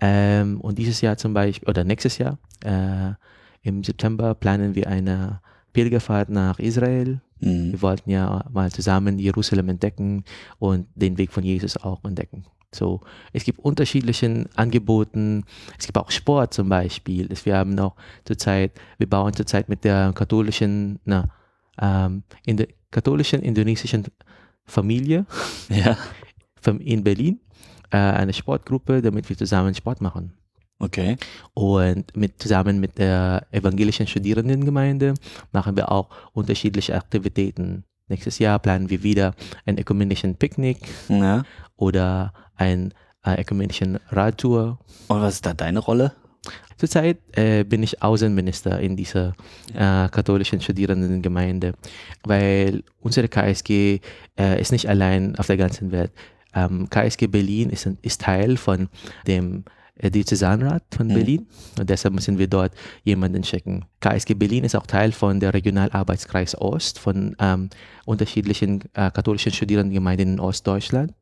Ähm, 0.00 0.60
und 0.60 0.78
dieses 0.78 1.00
Jahr 1.02 1.16
zum 1.18 1.34
Beispiel, 1.34 1.68
oder 1.68 1.84
nächstes 1.84 2.16
Jahr, 2.18 2.38
äh, 2.64 3.12
im 3.62 3.84
September 3.84 4.34
planen 4.34 4.74
wir 4.74 4.86
eine 4.88 5.40
Pilgerfahrt 5.74 6.30
nach 6.30 6.58
Israel 6.58 7.20
Mhm. 7.40 7.72
Wir 7.72 7.82
wollten 7.82 8.10
ja 8.10 8.44
mal 8.52 8.70
zusammen 8.70 9.18
Jerusalem 9.18 9.68
entdecken 9.70 10.24
und 10.58 10.86
den 10.94 11.18
Weg 11.18 11.32
von 11.32 11.42
Jesus 11.42 11.76
auch 11.76 12.04
entdecken. 12.04 12.44
So, 12.72 13.00
es 13.32 13.44
gibt 13.44 13.58
unterschiedliche 13.58 14.48
Angeboten. 14.54 15.44
Es 15.78 15.86
gibt 15.86 15.98
auch 15.98 16.10
Sport 16.10 16.54
zum 16.54 16.68
Beispiel. 16.68 17.28
Wir 17.44 17.56
haben 17.56 17.74
noch 17.74 17.96
zurzeit, 18.24 18.72
wir 18.98 19.08
bauen 19.08 19.34
zurzeit 19.34 19.68
mit 19.68 19.82
der 19.84 20.12
katholischen, 20.14 21.00
na, 21.04 21.28
ähm, 21.80 22.22
in 22.46 22.56
der 22.58 22.68
katholischen 22.90 23.42
indonesischen 23.42 24.06
Familie 24.64 25.26
Ja. 25.68 25.96
in 26.78 27.02
Berlin 27.02 27.40
äh, 27.90 27.96
eine 27.96 28.32
Sportgruppe, 28.32 29.02
damit 29.02 29.28
wir 29.28 29.36
zusammen 29.36 29.74
Sport 29.74 30.00
machen. 30.00 30.32
Okay. 30.78 31.16
Und 31.54 32.16
mit, 32.16 32.40
zusammen 32.40 32.80
mit 32.80 32.98
der 32.98 33.46
evangelischen 33.50 34.06
Studierendengemeinde 34.06 35.14
machen 35.52 35.76
wir 35.76 35.90
auch 35.92 36.08
unterschiedliche 36.32 36.94
Aktivitäten. 36.94 37.84
Nächstes 38.10 38.38
Jahr 38.38 38.58
planen 38.58 38.90
wir 38.90 39.02
wieder 39.02 39.34
einen 39.64 39.78
ökumenischen 39.78 40.34
Picknick 40.34 40.78
Ja. 41.08 41.44
oder 41.76 42.32
ein 42.56 42.92
äh, 43.24 43.40
ökumenischen 43.40 43.98
Radtour. 44.10 44.78
Und 45.08 45.20
was 45.22 45.34
ist 45.34 45.46
da 45.46 45.54
deine 45.54 45.78
Rolle? 45.78 46.12
Zurzeit 46.76 47.18
äh, 47.36 47.62
bin 47.64 47.82
ich 47.82 48.02
Außenminister 48.02 48.80
in 48.80 48.96
dieser 48.96 49.34
äh, 49.74 50.08
katholischen 50.08 50.60
Studierendengemeinde, 50.60 51.74
weil 52.24 52.82
unsere 53.00 53.28
KSG 53.28 54.00
äh, 54.38 54.60
ist 54.60 54.72
nicht 54.72 54.88
allein 54.88 55.36
auf 55.38 55.46
der 55.46 55.58
ganzen 55.58 55.92
Welt. 55.92 56.10
Ähm, 56.54 56.88
KSG 56.90 57.26
Berlin 57.28 57.70
ist, 57.70 57.86
ein- 57.86 57.98
ist 58.02 58.22
Teil 58.22 58.56
von 58.56 58.88
dem 59.26 59.64
Diözesanrat 60.08 60.82
von 60.96 61.08
Mhm. 61.08 61.14
Berlin 61.14 61.46
und 61.78 61.90
deshalb 61.90 62.14
müssen 62.14 62.38
wir 62.38 62.46
dort 62.48 62.72
jemanden 63.04 63.44
schicken. 63.44 63.84
KSG 64.00 64.32
Berlin 64.34 64.64
ist 64.64 64.74
auch 64.74 64.86
Teil 64.86 65.12
von 65.12 65.40
der 65.40 65.52
Regionalarbeitskreis 65.52 66.58
Ost 66.58 66.98
von 66.98 67.36
ähm, 67.38 67.68
unterschiedlichen 68.06 68.84
äh, 68.94 69.10
katholischen 69.10 69.52
Studierendengemeinden 69.52 70.34
in 70.34 70.40
Ostdeutschland. 70.40 71.12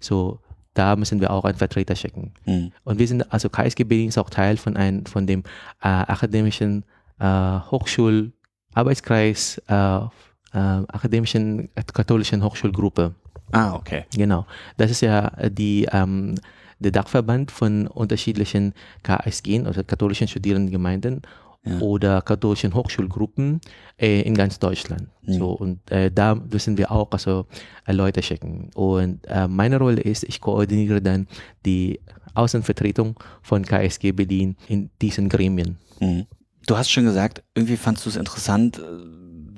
So, 0.00 0.40
da 0.74 0.96
müssen 0.96 1.20
wir 1.20 1.30
auch 1.30 1.44
einen 1.44 1.56
Vertreter 1.58 1.94
schicken. 1.94 2.32
Mhm. 2.44 2.72
Und 2.84 2.98
wir 2.98 3.06
sind, 3.06 3.32
also 3.32 3.48
KSG 3.48 3.84
Berlin 3.84 4.08
ist 4.08 4.18
auch 4.18 4.30
Teil 4.30 4.56
von, 4.56 4.76
ein, 4.76 5.06
von 5.06 5.26
dem 5.26 5.44
äh, 5.80 5.88
akademischen 5.88 6.84
äh, 7.18 7.60
Hochschularbeitskreis, 7.70 9.62
äh, 9.68 9.74
äh, 9.74 10.08
akademischen 10.52 11.68
äh, 11.74 11.82
katholischen 11.92 12.42
Hochschulgruppe. 12.42 13.14
Ah, 13.52 13.74
okay. 13.74 14.04
Genau. 14.14 14.46
Das 14.76 14.90
ist 14.90 15.00
ja 15.02 15.28
äh, 15.38 15.50
die, 15.50 15.86
ähm, 15.92 16.34
der 16.78 16.90
Dachverband 16.92 17.50
von 17.50 17.86
unterschiedlichen 17.86 18.74
KSG, 19.02 19.62
also 19.64 19.82
katholischen 19.84 20.28
Studierendengemeinden 20.28 21.22
Ja. 21.68 21.80
oder 21.80 22.22
katholischen 22.22 22.74
Hochschulgruppen 22.74 23.60
äh, 23.98 24.20
in 24.22 24.34
ganz 24.34 24.60
Deutschland. 24.60 25.08
Mhm. 25.22 25.32
So, 25.32 25.50
und 25.50 25.90
äh, 25.90 26.12
da 26.12 26.36
müssen 26.36 26.78
wir 26.78 26.92
auch 26.92 27.10
also, 27.10 27.46
äh, 27.86 27.92
Leute 27.92 28.22
schicken. 28.22 28.70
Und 28.74 29.26
äh, 29.26 29.48
meine 29.48 29.78
Rolle 29.78 30.00
ist, 30.00 30.22
ich 30.22 30.40
koordiniere 30.40 31.02
dann 31.02 31.26
die 31.64 31.98
Außenvertretung 32.34 33.18
von 33.42 33.64
KSG 33.64 34.12
Berlin 34.12 34.56
in 34.68 34.90
diesen 35.02 35.28
Gremien. 35.28 35.78
Mhm. 35.98 36.26
Du 36.68 36.76
hast 36.76 36.90
schon 36.90 37.04
gesagt, 37.04 37.42
irgendwie 37.54 37.76
fandst 37.76 38.04
du 38.06 38.10
es 38.10 38.16
interessant, 38.16 38.78
äh, 38.78 38.82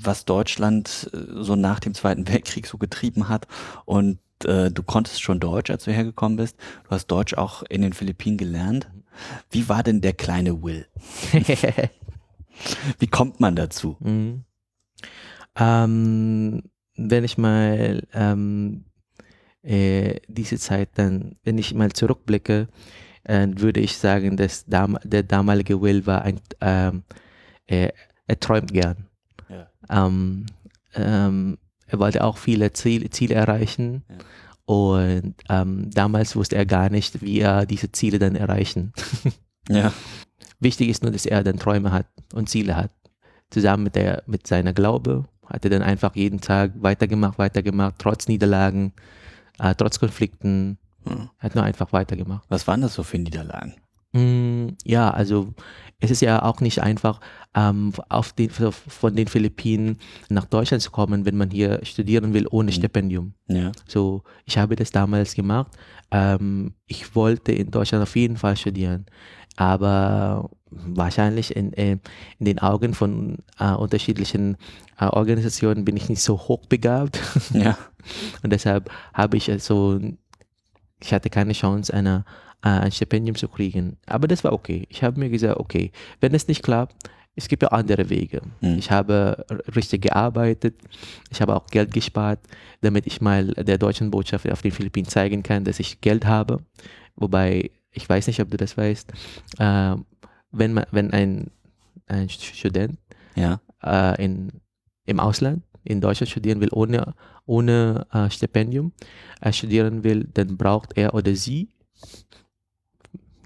was 0.01 0.25
Deutschland 0.25 1.11
äh, 1.13 1.43
so 1.43 1.57
nach 1.57 1.81
dem 1.81 1.93
Zweiten 1.93 2.27
Weltkrieg 2.29 2.67
so 2.67 2.79
getrieben 2.79 3.29
hat. 3.29 3.47
Und 3.85 4.19
äh, 4.45 4.71
du 4.71 4.83
konntest 4.83 5.23
schon 5.23 5.41
Deutsch, 5.41 5.71
als 5.71 5.85
du 5.85 5.93
hergekommen 5.93 6.37
bist. 6.37 6.57
Du 6.85 6.91
hast 6.91 7.07
Deutsch 7.09 7.35
auch 7.35 7.63
in 7.65 7.83
den 7.83 7.93
Philippinen 7.93 8.37
gelernt. 8.37 8.91
Wie 9.51 9.69
war 9.69 9.83
denn 9.83 10.01
der 10.01 10.13
kleine 10.13 10.63
Will? 10.63 10.87
Wie 12.99 13.07
kommt 13.07 13.41
man 13.41 13.57
dazu? 13.57 13.97
Mhm. 14.01 14.45
Ähm, 15.57 16.63
wenn 16.97 17.25
ich 17.25 17.39
mal 17.39 18.03
ähm, 18.13 18.85
äh, 19.63 20.21
diese 20.29 20.59
Zeit 20.59 20.91
dann, 20.95 21.37
wenn 21.45 21.59
ich 21.59 21.75
mal 21.75 21.93
zurückblicke, 21.93 22.69
äh, 23.25 23.49
würde 23.57 23.81
ich 23.81 23.97
sagen, 23.97 24.37
dass 24.37 24.67
dam 24.67 24.99
der 25.05 25.23
damalige 25.23 25.81
Will 25.81 26.07
war 26.07 26.23
ein, 26.23 26.41
ähm, 26.61 27.03
äh, 27.67 27.91
er 28.27 28.41
träumt 28.41 28.73
gern. 28.73 29.07
Ja. 29.49 29.69
Er 31.89 31.99
wollte 31.99 32.23
auch 32.23 32.37
viele 32.39 32.73
Ziele, 32.73 33.11
Ziele 33.11 33.35
erreichen. 33.35 34.05
Ja. 34.09 34.17
Und 34.67 35.35
ähm, 35.49 35.91
damals 35.91 36.37
wusste 36.37 36.57
er 36.57 36.67
gar 36.67 36.91
nicht, 36.91 37.23
wie 37.23 37.41
er 37.41 37.67
diese 37.67 37.91
Ziele 37.91 38.19
dann 38.19 38.37
erreichen. 38.37 38.93
Ja. 39.71 39.93
Wichtig 40.61 40.89
ist 40.89 41.03
nur, 41.03 41.13
dass 41.13 41.27
er 41.27 41.45
dann 41.45 41.59
Träume 41.59 41.93
hat 41.93 42.07
und 42.33 42.49
Ziele 42.49 42.75
hat. 42.75 42.91
Zusammen 43.51 43.83
mit, 43.83 43.97
der, 43.97 44.23
mit 44.27 44.47
seiner 44.47 44.73
Glaube 44.73 45.27
hat 45.45 45.63
er 45.65 45.71
dann 45.71 45.83
einfach 45.83 46.17
jeden 46.17 46.41
Tag 46.41 46.73
weitergemacht, 46.77 47.39
weitergemacht, 47.39 47.97
trotz 47.99 48.29
Niederlagen, 48.29 48.95
äh, 49.59 49.75
trotz 49.75 50.01
Konflikten, 50.01 50.79
Hm. 51.05 51.31
hat 51.39 51.55
nur 51.55 51.65
einfach 51.65 51.93
weitergemacht. 51.93 52.45
Was 52.49 52.67
waren 52.67 52.81
das 52.81 52.95
so 52.95 53.03
für 53.03 53.19
Niederlagen? 53.19 53.75
Mm, 54.13 54.69
ja, 54.85 55.11
also 55.11 55.53
es 56.01 56.11
ist 56.11 56.23
ja 56.23 56.43
auch 56.43 56.61
nicht 56.61 56.81
einfach, 56.81 57.21
ähm, 57.55 57.93
auf 58.09 58.33
den, 58.33 58.51
von 58.51 59.15
den 59.17 59.27
Philippinen 59.27 59.99
nach 60.29 60.45
Deutschland 60.47 60.83
zu 60.83 60.91
kommen, 60.91 61.27
wenn 61.27 61.37
man 61.37 61.51
hier 61.51 61.81
studieren 61.85 62.33
will 62.33 62.47
ohne 62.51 62.71
Mhm. 62.71 62.75
Stipendium. 62.75 63.35
Ja. 63.49 63.73
So, 63.87 64.23
ich 64.45 64.57
habe 64.59 64.77
das 64.77 64.93
damals 64.93 65.35
gemacht. 65.35 65.73
Ähm, 66.11 66.75
ich 66.87 67.15
wollte 67.15 67.53
in 67.53 67.71
Deutschland 67.71 68.03
auf 68.03 68.17
jeden 68.17 68.37
Fall 68.37 68.57
studieren, 68.57 69.07
aber 69.57 70.51
wahrscheinlich 70.71 71.55
in, 71.57 71.73
äh, 71.75 71.99
in 72.39 72.45
den 72.47 72.59
Augen 72.61 72.95
von 72.95 73.39
äh, 73.59 73.73
unterschiedlichen 73.73 74.57
äh, 75.01 75.07
Organisationen 75.07 75.85
bin 75.85 75.97
ich 75.97 76.09
nicht 76.09 76.23
so 76.23 76.39
hochbegabt 76.39 77.19
Ja. 77.53 77.77
und 78.43 78.53
deshalb 78.53 78.91
habe 79.15 79.37
ich 79.37 79.51
also, 79.51 79.99
ich 81.03 81.13
hatte 81.13 81.31
keine 81.31 81.53
Chance, 81.53 81.93
eine, 81.93 82.25
äh, 82.25 82.48
ein 82.61 82.93
Stipendium 82.93 83.37
zu 83.37 83.49
kriegen. 83.49 83.97
Aber 84.07 84.27
das 84.29 84.43
war 84.45 84.53
okay. 84.53 84.87
Ich 84.89 85.03
habe 85.03 85.19
mir 85.21 85.31
gesagt, 85.31 85.59
okay, 85.59 85.93
wenn 86.21 86.35
es 86.35 86.49
nicht 86.49 86.63
klappt, 86.63 86.97
es 87.37 87.47
gibt 87.47 87.63
ja 87.63 87.69
andere 87.69 88.11
Wege. 88.11 88.43
Mhm. 88.61 88.79
Ich 88.79 88.91
habe 88.91 89.47
richtig 89.77 90.03
gearbeitet. 90.03 90.75
Ich 91.31 91.41
habe 91.41 91.55
auch 91.55 91.67
Geld 91.69 91.93
gespart, 91.93 92.41
damit 92.81 93.07
ich 93.07 93.21
mal 93.21 93.47
der 93.55 93.79
deutschen 93.79 94.11
Botschaft 94.11 94.51
auf 94.51 94.63
den 94.63 94.73
Philippinen 94.73 95.07
zeigen 95.07 95.45
kann, 95.45 95.63
dass 95.65 95.79
ich 95.79 96.01
Geld 96.01 96.27
habe. 96.27 96.59
Wobei, 97.15 97.71
ich 97.93 98.09
weiß 98.09 98.27
nicht, 98.27 98.41
ob 98.41 98.51
du 98.51 98.57
das 98.57 98.77
weißt, 98.77 99.13
äh, 99.59 99.95
wenn, 100.51 100.73
man, 100.75 100.85
wenn 100.91 101.13
ein, 101.13 101.51
ein 102.09 102.29
Student 102.29 102.99
Ja. 103.37 103.61
äh, 103.85 104.25
in, 104.25 104.51
im 105.07 105.21
Ausland, 105.21 105.63
in 105.85 106.01
Deutschland 106.01 106.31
studieren 106.31 106.61
will, 106.61 106.71
ohne, 106.73 107.15
ohne 107.47 108.05
äh, 108.13 108.29
Stipendium 108.31 108.93
äh, 109.41 109.53
studieren 109.53 110.03
will, 110.03 110.29
dann 110.35 110.57
braucht 110.57 110.97
er 110.99 111.15
oder 111.15 111.35
sie 111.37 111.69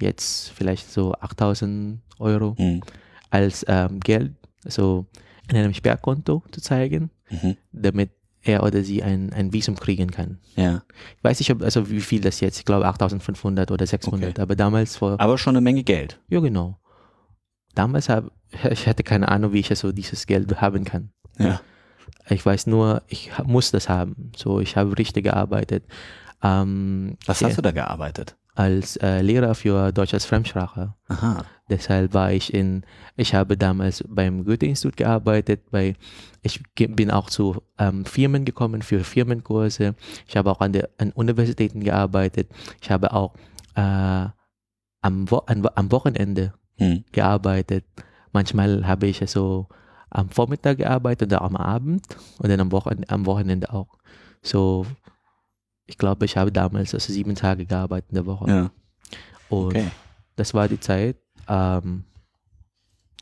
jetzt 0.03 0.51
vielleicht 0.51 0.91
so 0.91 1.13
8000 1.15 2.01
Euro 2.19 2.55
Mhm. 2.59 2.83
als 3.31 3.65
ähm, 3.69 4.01
Geld, 4.01 4.33
so 4.65 5.07
in 5.51 5.57
einem 5.57 5.75
Sperrkonto 5.75 6.43
zu 6.51 6.61
zeigen, 6.61 7.11
Mhm. 7.31 7.57
damit 7.73 8.11
er 8.45 8.63
oder 8.65 8.83
sie 8.83 9.03
ein, 9.03 9.33
ein 9.33 9.53
Visum 9.53 9.77
kriegen 9.77 10.11
kann. 10.11 10.39
Ja. 10.57 10.83
Ich 11.17 11.23
weiß 11.25 11.39
nicht, 11.39 11.51
ob, 11.53 11.63
also 11.63 11.89
wie 11.91 12.01
viel 12.01 12.21
das 12.21 12.41
jetzt, 12.41 12.59
ich 12.59 12.65
glaube 12.65 12.87
8500 12.87 13.71
oder 13.71 13.87
600, 13.87 14.39
aber 14.41 14.57
damals 14.57 14.97
vor, 14.97 15.19
Aber 15.21 15.39
schon 15.39 15.55
eine 15.57 15.61
Menge 15.63 15.85
Geld. 15.85 16.21
ja 16.29 16.41
genau. 16.41 16.79
Damals 17.75 18.09
habe 18.09 18.31
ich 18.71 18.87
hatte 18.87 19.03
keine 19.03 19.29
Ahnung, 19.29 19.53
wie 19.53 19.61
ich 19.61 19.69
so 19.79 19.93
dieses 19.93 20.27
Geld 20.27 20.61
haben 20.61 20.85
kann. 20.85 21.11
Ja. 21.39 21.61
Ich 22.29 22.45
weiß 22.45 22.67
nur, 22.67 23.03
ich 23.09 23.31
muss 23.45 23.71
das 23.71 23.89
haben. 23.89 24.33
So, 24.37 24.61
ich 24.61 24.77
habe 24.77 24.97
richtig 24.99 25.25
gearbeitet. 25.25 25.85
Ähm, 26.43 27.17
Was 27.27 27.43
hast 27.43 27.57
du 27.59 27.63
da 27.63 27.71
gearbeitet? 27.71 28.37
Als 28.55 28.97
äh, 28.97 29.23
Lehrer 29.23 29.55
für 29.55 29.93
Deutsch 29.93 30.15
als 30.15 30.27
Fremdsprache. 30.27 30.95
Aha. 31.09 31.45
Deshalb 31.71 32.13
war 32.13 32.33
ich 32.33 32.53
in, 32.53 32.85
ich 33.17 33.35
habe 33.35 33.57
damals 33.57 34.05
beim 34.07 34.45
Goethe-Institut 34.45 34.97
gearbeitet, 34.97 35.71
bei, 35.71 35.95
ich 36.43 36.63
bin 36.75 37.11
auch 37.11 37.31
zu 37.31 37.63
ähm, 37.79 38.05
Firmen 38.05 38.45
gekommen 38.45 38.83
für 38.83 39.05
Firmenkurse. 39.05 39.95
Ich 40.27 40.37
habe 40.37 40.51
auch 40.51 40.61
an, 40.61 40.73
der, 40.73 40.91
an 40.99 41.13
Universitäten 41.13 41.81
gearbeitet. 41.81 42.51
Ich 42.81 42.91
habe 42.91 43.13
auch 43.15 43.35
äh, 43.75 44.27
am, 45.01 45.31
Wo 45.31 45.39
an, 45.39 45.67
am 45.75 45.91
Wochenende 45.91 46.53
Hm. 46.79 47.05
gearbeitet. 47.13 47.85
Manchmal 48.33 48.87
habe 48.87 49.07
ich 49.07 49.23
so 49.31 49.69
am 50.11 50.31
Vormittag 50.31 50.79
gearbeitet 50.79 51.29
oder 51.29 51.43
am 51.43 51.57
Abend 51.57 52.05
und 52.39 52.49
dann 52.49 52.61
am, 52.61 52.73
Wochen 52.73 53.03
am 53.09 53.27
Wochenende 53.27 53.73
auch. 53.73 53.99
So, 54.43 54.87
ich 55.87 55.99
glaube, 55.99 56.25
ich 56.25 56.37
habe 56.37 56.53
damals 56.53 56.95
also 56.95 57.13
sieben 57.13 57.35
Tage 57.35 57.67
gearbeitet 57.67 58.11
in 58.11 58.15
der 58.17 58.27
Woche. 58.27 58.49
Ja. 58.51 58.71
Und 59.49 59.69
Okay. 59.77 59.91
das 60.37 60.55
war 60.55 60.69
die 60.69 60.81
Zeit. 60.81 61.17
Ähm, 61.49 62.05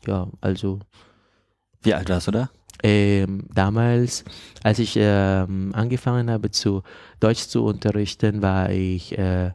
ja, 0.05 0.27
also 0.41 0.79
Wie 1.81 1.93
alt 1.93 2.09
warst 2.09 2.27
du 2.27 2.31
da? 2.31 2.49
ähm, 2.83 3.47
damals, 3.53 4.23
als 4.63 4.79
ich 4.79 4.93
ähm, 4.97 5.71
angefangen 5.75 6.29
habe, 6.31 6.49
zu 6.51 6.81
Deutsch 7.19 7.47
zu 7.47 7.63
unterrichten, 7.65 8.41
war 8.41 8.69
ich 8.71 9.17
äh, 9.17 9.51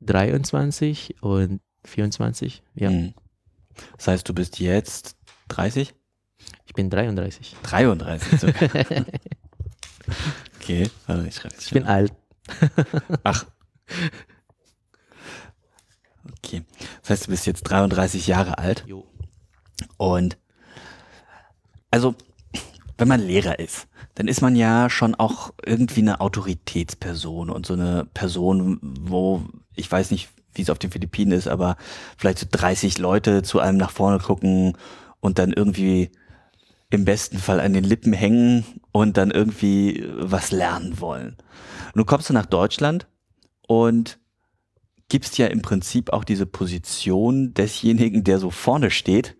23 0.00 1.22
und 1.22 1.60
24. 1.84 2.62
Ja, 2.74 2.90
Hm. 2.90 3.14
Das 3.98 4.08
heißt, 4.08 4.26
du 4.28 4.32
bist 4.32 4.58
jetzt 4.58 5.16
30? 5.48 5.94
Ich 6.64 6.72
bin 6.72 6.88
33. 6.88 7.56
33 7.62 8.40
sogar. 8.40 8.54
okay, 10.66 10.90
warte, 11.06 11.28
ich 11.28 11.36
schreibe 11.36 11.54
Ich 11.58 11.70
bin 11.70 11.84
alt. 11.84 12.12
Ach. 13.22 13.46
Okay. 16.38 16.62
Das 17.02 17.10
heißt, 17.10 17.26
du 17.26 17.30
bist 17.30 17.46
jetzt 17.46 17.62
33 17.62 18.26
Jahre 18.26 18.58
alt 18.58 18.84
Jo. 18.86 19.06
und 19.96 20.38
also, 21.90 22.14
wenn 22.98 23.08
man 23.08 23.20
Lehrer 23.20 23.58
ist, 23.58 23.86
dann 24.16 24.28
ist 24.28 24.40
man 24.40 24.56
ja 24.56 24.90
schon 24.90 25.14
auch 25.14 25.52
irgendwie 25.64 26.00
eine 26.00 26.20
Autoritätsperson 26.20 27.48
und 27.50 27.64
so 27.64 27.74
eine 27.74 28.06
Person, 28.12 28.80
wo, 29.00 29.42
ich 29.74 29.90
weiß 29.90 30.10
nicht, 30.10 30.28
wie 30.54 30.62
es 30.62 30.70
auf 30.70 30.78
den 30.78 30.90
Philippinen 30.90 31.32
ist, 31.32 31.48
aber 31.48 31.76
vielleicht 32.16 32.38
so 32.38 32.46
30 32.50 32.98
Leute 32.98 33.42
zu 33.42 33.60
einem 33.60 33.78
nach 33.78 33.90
vorne 33.90 34.18
gucken 34.18 34.76
und 35.20 35.38
dann 35.38 35.52
irgendwie 35.52 36.10
im 36.90 37.04
besten 37.04 37.38
Fall 37.38 37.60
an 37.60 37.72
den 37.72 37.84
Lippen 37.84 38.12
hängen 38.12 38.64
und 38.92 39.16
dann 39.16 39.30
irgendwie 39.30 40.06
was 40.18 40.50
lernen 40.52 41.00
wollen. 41.00 41.36
Du 41.94 42.04
kommst 42.04 42.28
du 42.30 42.34
nach 42.34 42.46
Deutschland 42.46 43.06
und 43.66 44.18
gibst 45.08 45.38
ja 45.38 45.46
im 45.46 45.62
Prinzip 45.62 46.12
auch 46.12 46.24
diese 46.24 46.46
Position 46.46 47.54
desjenigen, 47.54 48.24
der 48.24 48.38
so 48.38 48.50
vorne 48.50 48.90
steht 48.90 49.36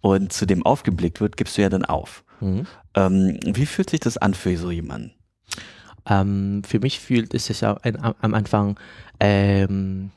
und 0.00 0.32
zu 0.32 0.46
dem 0.46 0.64
aufgeblickt 0.64 1.20
wird, 1.20 1.36
gibst 1.36 1.56
du 1.58 1.62
ja 1.62 1.68
dann 1.68 1.84
auf. 1.84 2.24
Mhm. 2.40 2.66
Ähm, 2.94 3.38
wie 3.44 3.66
fühlt 3.66 3.90
sich 3.90 4.00
das 4.00 4.16
an 4.16 4.34
für 4.34 4.56
so 4.56 4.70
jemanden? 4.70 5.12
Ähm, 6.06 6.62
für 6.66 6.80
mich 6.80 6.98
fühlt 7.00 7.34
es 7.34 7.46
sich 7.46 7.64
auch 7.66 7.76
ein, 7.82 8.02
am 8.02 8.14
am 8.20 8.34
Anfang, 8.34 8.78
ähm, 9.20 10.10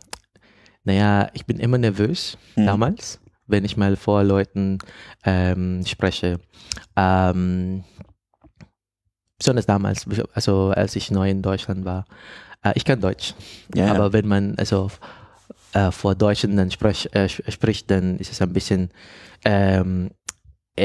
naja, 0.86 1.30
ich 1.34 1.46
bin 1.46 1.60
immer 1.60 1.78
nervös 1.78 2.38
Mhm. 2.56 2.66
damals, 2.66 3.20
wenn 3.47 3.65
ich 3.65 3.77
mal 3.77 3.95
vor 3.95 4.23
Leuten 4.23 4.77
ähm, 5.25 5.85
spreche. 5.85 6.39
Ähm, 6.95 7.83
besonders 9.38 9.65
damals, 9.65 10.05
also 10.33 10.69
als 10.69 10.95
ich 10.95 11.12
neu 11.12 11.29
in 11.29 11.41
Deutschland 11.41 11.85
war. 11.85 12.05
Äh, 12.63 12.73
ich 12.75 12.85
kann 12.85 13.01
Deutsch, 13.01 13.33
Ja, 13.75 13.88
ja. 13.88 13.91
aber 13.93 14.13
wenn 14.13 14.27
man 14.27 14.55
also 14.57 14.89
äh, 15.73 15.91
vor 15.91 16.15
Deutschen 16.15 16.55
dann 16.55 16.71
sprech, 16.71 17.09
äh, 17.13 17.25
sp- 17.27 17.43
spricht, 17.51 17.91
dann 17.91 18.17
ist 18.19 18.31
es 18.31 18.41
ein 18.41 18.53
bisschen 18.53 18.91
ähm, 19.43 20.12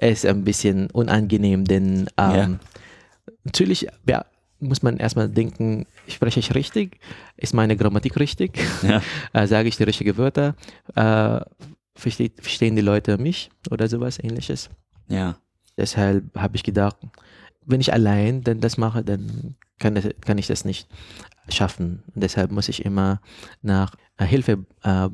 ist 0.00 0.24
ein 0.24 0.44
bisschen 0.44 0.90
unangenehm, 0.90 1.64
denn 1.64 2.08
ähm, 2.16 2.58
natürlich 3.44 3.86
ja, 4.08 4.24
muss 4.60 4.82
man 4.82 4.96
erstmal 4.98 5.28
denken, 5.28 5.86
spreche 6.08 6.40
ich 6.40 6.54
richtig? 6.54 6.98
Ist 7.36 7.54
meine 7.54 7.76
Grammatik 7.76 8.18
richtig? 8.18 8.58
Ja. 8.82 9.02
äh, 9.32 9.46
sage 9.46 9.68
ich 9.68 9.76
die 9.76 9.84
richtigen 9.84 10.16
Wörter? 10.16 10.54
Äh, 10.94 11.40
versteht, 11.94 12.40
verstehen 12.40 12.76
die 12.76 12.82
Leute 12.82 13.18
mich 13.18 13.50
oder 13.70 13.88
sowas 13.88 14.18
ähnliches? 14.22 14.70
Ja. 15.08 15.36
Deshalb 15.76 16.24
habe 16.36 16.56
ich 16.56 16.62
gedacht, 16.62 16.96
wenn 17.64 17.80
ich 17.80 17.92
allein 17.92 18.42
dann 18.42 18.60
das 18.60 18.78
mache, 18.78 19.02
dann 19.04 19.56
kann, 19.78 19.94
das, 19.94 20.08
kann 20.20 20.38
ich 20.38 20.46
das 20.46 20.64
nicht 20.64 20.88
schaffen. 21.48 22.02
Deshalb 22.14 22.50
muss 22.50 22.68
ich 22.68 22.84
immer 22.84 23.20
nach 23.62 23.94
äh, 24.16 24.24
Hilfe 24.24 24.64
äh, 24.82 25.08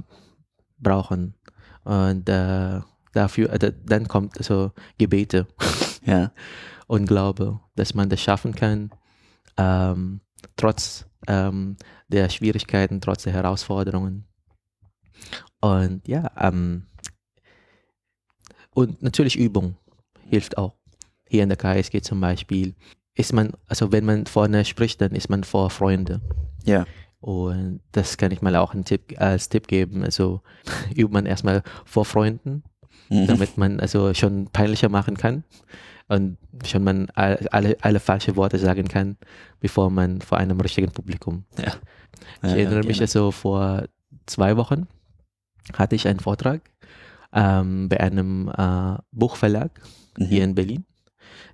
brauchen. 0.78 1.34
Und 1.84 2.28
äh, 2.28 2.80
dafür, 3.12 3.52
äh, 3.52 3.72
dann 3.84 4.08
kommt 4.08 4.42
so 4.42 4.72
Gebete 4.98 5.46
Ja. 6.04 6.32
und 6.86 7.06
Glaube, 7.06 7.60
dass 7.74 7.94
man 7.94 8.08
das 8.08 8.20
schaffen 8.20 8.54
kann, 8.54 8.90
ähm, 9.56 10.20
trotz 10.56 11.06
ähm, 11.26 11.76
der 12.08 12.28
Schwierigkeiten, 12.28 13.00
trotz 13.00 13.24
der 13.24 13.32
Herausforderungen. 13.32 14.26
Und 15.60 16.06
ja, 16.08 16.30
ähm, 16.38 16.86
und 18.74 19.02
natürlich 19.02 19.36
Übung 19.36 19.76
hilft 20.28 20.58
auch. 20.58 20.74
Hier 21.28 21.42
in 21.42 21.48
der 21.48 21.58
KSG 21.58 22.02
zum 22.02 22.20
Beispiel 22.20 22.74
ist 23.14 23.32
man, 23.32 23.52
also 23.66 23.92
wenn 23.92 24.04
man 24.04 24.26
vorne 24.26 24.64
spricht, 24.64 25.00
dann 25.00 25.12
ist 25.12 25.28
man 25.28 25.44
vor 25.44 25.70
Freunde. 25.70 26.20
Ja. 26.64 26.86
Und 27.20 27.80
das 27.92 28.16
kann 28.16 28.32
ich 28.32 28.42
mal 28.42 28.56
auch 28.56 28.74
einen 28.74 28.84
Tipp, 28.84 29.14
als 29.18 29.48
Tipp 29.48 29.68
geben. 29.68 30.02
Also 30.02 30.40
übt 30.90 31.12
man 31.12 31.26
erstmal 31.26 31.62
vor 31.84 32.04
Freunden, 32.04 32.64
Mhm. 33.12 33.26
damit 33.26 33.58
man 33.58 33.80
also 33.80 34.14
schon 34.14 34.46
peinlicher 34.52 34.88
machen 34.88 35.16
kann 35.16 35.44
und 36.08 36.36
schon 36.66 36.82
man 36.84 37.08
all- 37.14 37.46
alle, 37.50 37.76
alle 37.80 38.00
falsche 38.00 38.36
Worte 38.36 38.58
sagen 38.58 38.88
kann, 38.88 39.16
bevor 39.60 39.90
man 39.90 40.20
vor 40.20 40.38
einem 40.38 40.60
richtigen 40.60 40.90
Publikum. 40.90 41.44
Ja. 41.58 41.74
Ich 42.42 42.50
Ja, 42.50 42.56
erinnere 42.56 42.80
ja, 42.82 42.86
mich 42.86 43.00
also 43.00 43.30
vor 43.30 43.84
zwei 44.26 44.56
Wochen 44.56 44.86
hatte 45.74 45.94
ich 45.96 46.06
einen 46.08 46.20
Vortrag 46.20 46.60
ähm, 47.32 47.88
bei 47.88 48.00
einem 48.00 48.48
äh, 48.56 48.96
Buchverlag 49.12 49.70
hier 50.18 50.42
Mhm. 50.42 50.50
in 50.50 50.54
Berlin. 50.54 50.84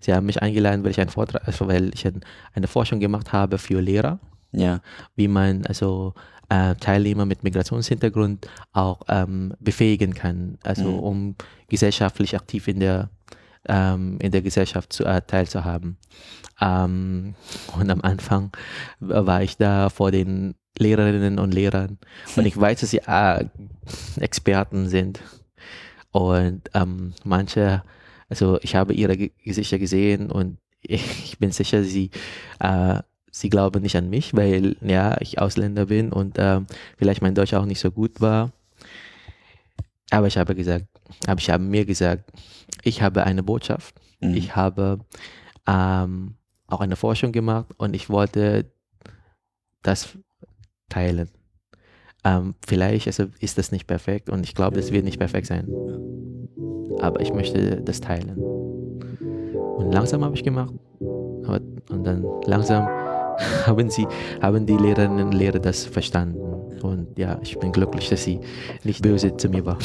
Sie 0.01 0.13
haben 0.13 0.27
mich 0.27 0.41
eingeladen, 0.43 0.83
weil 0.85 0.91
ich 0.91 1.01
einen 1.01 1.11
Vortrag, 1.11 1.47
also 1.47 1.67
weil 1.69 1.91
ich 1.95 2.07
ein, 2.07 2.21
eine 2.55 2.67
Forschung 2.69 3.01
gemacht 3.01 3.33
habe 3.33 3.59
für 3.59 3.81
Lehrer 3.81 4.19
Ja. 4.53 4.81
wie 5.17 5.29
man 5.29 5.67
also 5.67 6.15
äh, 6.49 6.75
Teilnehmer 6.77 7.27
mit 7.27 7.45
Migrationshintergrund 7.45 8.49
auch 8.73 9.03
ähm, 9.09 9.53
befähigen 9.61 10.15
kann, 10.15 10.57
also 10.63 10.85
Mhm. 10.91 10.99
um 11.01 11.35
gesellschaftlich 11.69 12.35
aktiv 12.37 12.67
in 12.69 12.81
der 12.81 13.11
ähm, 13.69 14.19
in 14.23 14.31
der 14.33 14.41
Gesellschaft 14.41 14.93
zu, 14.93 15.05
äh, 15.05 15.21
teilzuhaben. 15.21 15.99
Ähm, 16.61 17.35
und 17.79 17.91
am 17.91 18.01
Anfang 18.01 18.51
war 19.01 19.43
ich 19.43 19.59
da 19.59 19.91
vor 19.91 20.11
den 20.11 20.55
Lehrerinnen 20.79 21.39
und 21.39 21.53
Lehrern 21.53 21.99
und 22.37 22.47
ich 22.47 22.59
weiß, 22.59 22.81
dass 22.81 22.91
sie 22.91 23.03
äh, 23.07 23.45
Experten 24.21 24.89
sind 24.89 25.21
und 26.13 26.63
ähm, 26.75 27.13
manche, 27.25 27.83
also 28.29 28.59
ich 28.63 28.75
habe 28.77 28.95
ihre 28.95 29.17
Ge- 29.17 29.33
Gesichter 29.45 29.79
gesehen 29.79 30.31
und 30.31 30.59
ich 30.81 31.39
bin 31.39 31.51
sicher, 31.51 31.83
sie 31.85 32.11
äh, 32.61 33.01
sie 33.31 33.49
glauben 33.49 33.83
nicht 33.83 33.97
an 33.97 34.11
mich, 34.11 34.35
weil 34.35 34.77
ja, 34.81 35.21
ich 35.21 35.39
Ausländer 35.39 35.87
bin 35.87 36.13
und 36.13 36.37
ähm, 36.39 36.67
vielleicht 36.97 37.23
mein 37.23 37.35
Deutsch 37.35 37.55
auch 37.55 37.65
nicht 37.65 37.81
so 37.81 37.91
gut 37.91 38.21
war. 38.21 38.53
Aber 40.11 40.27
ich 40.27 40.39
habe 40.39 40.55
gesagt, 40.55 40.87
aber 41.27 41.41
ich 41.41 41.51
habe 41.51 41.63
mir 41.63 41.85
gesagt, 41.85 42.33
ich 42.83 43.03
habe 43.03 43.25
eine 43.25 43.43
Botschaft. 43.43 43.95
Mhm. 44.21 44.35
Ich 44.35 44.57
habe 44.57 45.01
ähm, 45.67 46.35
auch 46.67 46.81
eine 46.81 46.97
Forschung 46.97 47.33
gemacht 47.33 47.67
und 47.77 47.95
ich 47.95 48.09
wollte 48.09 48.67
das 49.83 50.17
teilen. 50.89 51.29
Ähm, 52.25 52.55
vielleicht 52.67 53.07
also 53.07 53.27
ist 53.41 53.59
das 53.59 53.71
nicht 53.71 53.87
perfekt 53.87 54.29
und 54.29 54.45
ich 54.45 54.55
glaube, 54.55 54.79
es 54.79 54.93
wird 54.93 55.05
nicht 55.05 55.19
perfekt 55.19 55.47
sein. 55.47 55.69
Aber 57.01 57.21
ich 57.21 57.33
möchte 57.33 57.81
das 57.83 58.01
teilen. 58.01 58.39
Und 58.39 59.93
langsam 59.93 60.25
habe 60.25 60.35
ich 60.35 60.43
gemacht. 60.43 60.75
Aber, 61.45 61.61
und 61.91 62.05
dann 62.05 62.25
langsam 62.47 62.89
haben 63.67 63.91
sie, 63.91 64.07
haben 64.41 64.67
die 64.67 64.77
Lehrerinnen 64.77 65.27
und 65.27 65.33
Lehrer 65.33 65.59
das 65.59 65.85
verstanden. 65.85 66.41
Und 66.83 67.19
ja, 67.19 67.39
ich 67.43 67.59
bin 67.59 67.73
glücklich, 67.73 68.09
dass 68.09 68.25
sie 68.25 68.41
nicht 68.85 69.03
böse 69.03 69.37
zu 69.37 69.49
mir 69.49 69.65
war. 69.65 69.79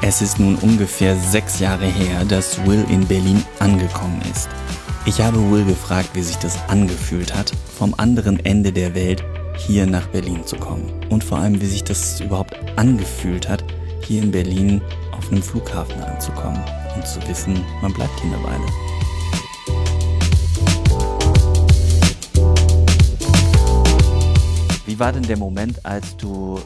Es 0.00 0.22
ist 0.22 0.38
nun 0.38 0.56
ungefähr 0.56 1.16
sechs 1.16 1.58
Jahre 1.58 1.86
her, 1.86 2.24
dass 2.24 2.64
Will 2.64 2.84
in 2.88 3.06
Berlin 3.06 3.44
angekommen 3.58 4.22
ist. 4.30 4.48
Ich 5.04 5.20
habe 5.20 5.38
Will 5.50 5.64
gefragt, 5.64 6.10
wie 6.14 6.22
sich 6.22 6.36
das 6.36 6.58
angefühlt 6.68 7.34
hat, 7.34 7.52
vom 7.76 7.94
anderen 7.96 8.44
Ende 8.44 8.72
der 8.72 8.94
Welt 8.94 9.24
hier 9.56 9.86
nach 9.86 10.06
Berlin 10.08 10.46
zu 10.46 10.56
kommen. 10.56 10.88
Und 11.10 11.24
vor 11.24 11.38
allem, 11.38 11.60
wie 11.60 11.66
sich 11.66 11.84
das 11.84 12.20
überhaupt 12.20 12.56
angefühlt 12.76 13.48
hat, 13.48 13.64
hier 14.06 14.22
in 14.22 14.30
Berlin 14.30 14.80
auf 15.12 15.30
einem 15.30 15.42
Flughafen 15.42 16.00
anzukommen 16.02 16.62
und 16.94 17.06
zu 17.06 17.20
wissen, 17.28 17.64
man 17.82 17.92
bleibt 17.92 18.18
hier 18.20 18.32
eine 18.32 18.44
Weile. 18.44 19.07
Wie 24.88 24.98
war 24.98 25.12
denn 25.12 25.24
der 25.24 25.36
Moment, 25.36 25.84
als 25.84 26.16
du 26.16 26.58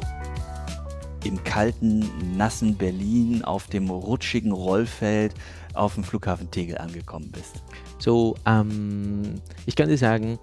im 1.25 1.43
kalten, 1.43 2.09
nassen 2.37 2.77
Berlin 2.77 3.43
auf 3.43 3.67
dem 3.67 3.91
rutschigen 3.91 4.53
Rollfeld 4.53 5.35
auf 5.75 5.95
dem 5.97 6.05
Flughafen 6.05 6.49
Tegel 6.53 6.79
angekommen 6.79 7.33
bist? 7.33 7.65
So, 7.99 8.37
ähm, 8.47 9.41
ich 9.67 9.75
kann 9.75 9.89
dir 9.89 9.99
sagen, 9.99 10.39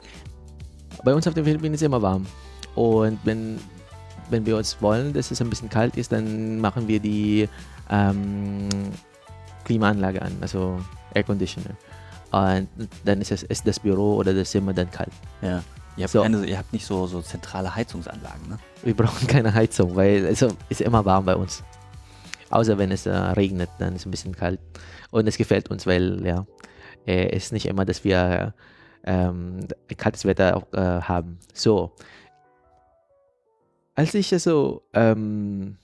bei 1.05 1.15
uns 1.15 1.25
auf 1.25 1.33
den 1.35 1.45
Philippinen 1.45 1.73
ist 1.73 1.79
es 1.79 1.85
immer 1.85 2.01
warm. 2.01 2.25
Und 2.75 3.17
wenn, 3.23 3.61
wenn 4.29 4.45
wir 4.45 4.57
uns 4.57 4.81
wollen, 4.81 5.13
dass 5.13 5.31
es 5.31 5.39
ein 5.39 5.49
bisschen 5.49 5.69
kalt 5.69 5.95
ist, 5.95 6.11
dann 6.11 6.59
machen 6.59 6.85
wir 6.85 6.99
die 6.99 7.47
ähm, 7.89 8.67
Klimaanlage 9.63 10.21
an, 10.21 10.33
also 10.41 10.81
Air 11.13 11.23
Conditioner. 11.23 11.77
Und 12.31 12.67
dann 13.05 13.21
ist, 13.21 13.31
es, 13.31 13.43
ist 13.43 13.65
das 13.65 13.79
Büro 13.79 14.17
oder 14.17 14.33
das 14.33 14.51
Zimmer 14.51 14.73
dann 14.73 14.91
kalt. 14.91 15.13
Ja. 15.41 15.63
Ihr 15.99 16.03
habt, 16.03 16.13
So. 16.13 16.21
keine, 16.21 16.45
ihr 16.45 16.57
habt 16.57 16.71
nicht 16.71 16.85
so, 16.85 17.07
so 17.07 17.21
zentrale 17.21 17.75
Heizungsanlagen, 17.75 18.47
ne? 18.47 18.57
Wir 18.83 18.95
brauchen 18.95 19.27
keine 19.27 19.53
Heizung, 19.53 19.97
weil 19.97 20.25
es 20.25 20.41
ist 20.69 20.79
immer 20.79 21.03
warm 21.03 21.25
bei 21.25 21.35
uns. 21.35 21.61
Außer 22.49 22.77
wenn 22.77 22.91
es 22.91 23.05
äh, 23.05 23.11
regnet, 23.11 23.69
dann 23.79 23.93
ist 23.95 24.03
es 24.03 24.05
ein 24.05 24.11
bisschen 24.11 24.33
kalt. 24.33 24.61
Und 25.11 25.27
es 25.27 25.37
gefällt 25.37 25.69
uns, 25.69 25.85
weil 25.85 26.25
ja, 26.25 26.47
äh, 27.05 27.27
es 27.31 27.45
ist 27.45 27.51
nicht 27.51 27.65
immer, 27.65 27.83
dass 27.83 28.05
wir 28.05 28.53
ähm, 29.03 29.67
kaltes 29.97 30.23
Wetter 30.23 30.55
auch 30.55 30.71
äh, 30.71 31.01
haben. 31.01 31.37
So, 31.53 31.93
als 33.93 34.13
ich 34.13 34.31
also 34.31 34.83
ähm, 34.93 35.77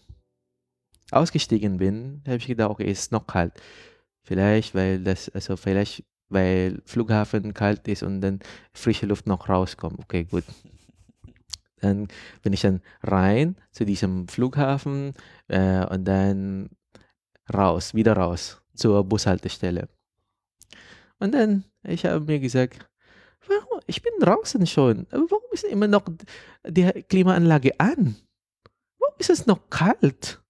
ausgestiegen 1.12 1.78
bin, 1.78 2.22
habe 2.26 2.38
ich 2.38 2.48
gedacht, 2.48 2.70
okay, 2.70 2.90
es 2.90 3.00
ist 3.02 3.12
noch 3.12 3.28
kalt. 3.28 3.52
Vielleicht, 4.24 4.74
weil 4.76 5.04
das, 5.04 5.28
also 5.30 5.58
vielleicht, 5.58 6.06
weil 6.36 6.82
Flughafen 6.86 7.54
kalt 7.54 7.88
ist 7.88 8.04
und 8.04 8.20
dann 8.20 8.40
frische 8.74 9.06
Luft 9.06 9.26
noch 9.26 9.48
rauskommt. 9.48 10.00
Okay, 10.00 10.26
gut. 10.26 10.44
Dann 11.82 12.08
bin 12.42 12.54
ich 12.54 12.62
dann 12.62 12.82
rein 13.04 13.58
zu 13.72 13.86
diesem 13.86 14.28
Flughafen 14.28 15.14
äh, 15.50 15.86
und 15.86 16.06
dann 16.06 16.70
raus, 17.54 17.94
wieder 17.94 18.14
raus 18.14 18.62
zur 18.74 19.04
Bushaltestelle. 19.04 19.90
Und 21.20 21.34
dann, 21.34 21.66
ich 21.84 22.06
habe 22.06 22.22
mir 22.22 22.40
gesagt, 22.40 22.90
warum, 23.46 23.82
ich 23.86 24.02
bin 24.02 24.14
draußen 24.20 24.66
schon, 24.66 25.06
aber 25.12 25.30
warum 25.30 25.50
ist 25.52 25.66
immer 25.66 25.88
noch 25.88 26.06
die 26.66 27.04
Klimaanlage 27.04 27.80
an? 27.80 28.16
Warum 28.98 29.16
ist 29.20 29.30
es 29.30 29.46
noch 29.46 29.70
kalt? 29.70 30.42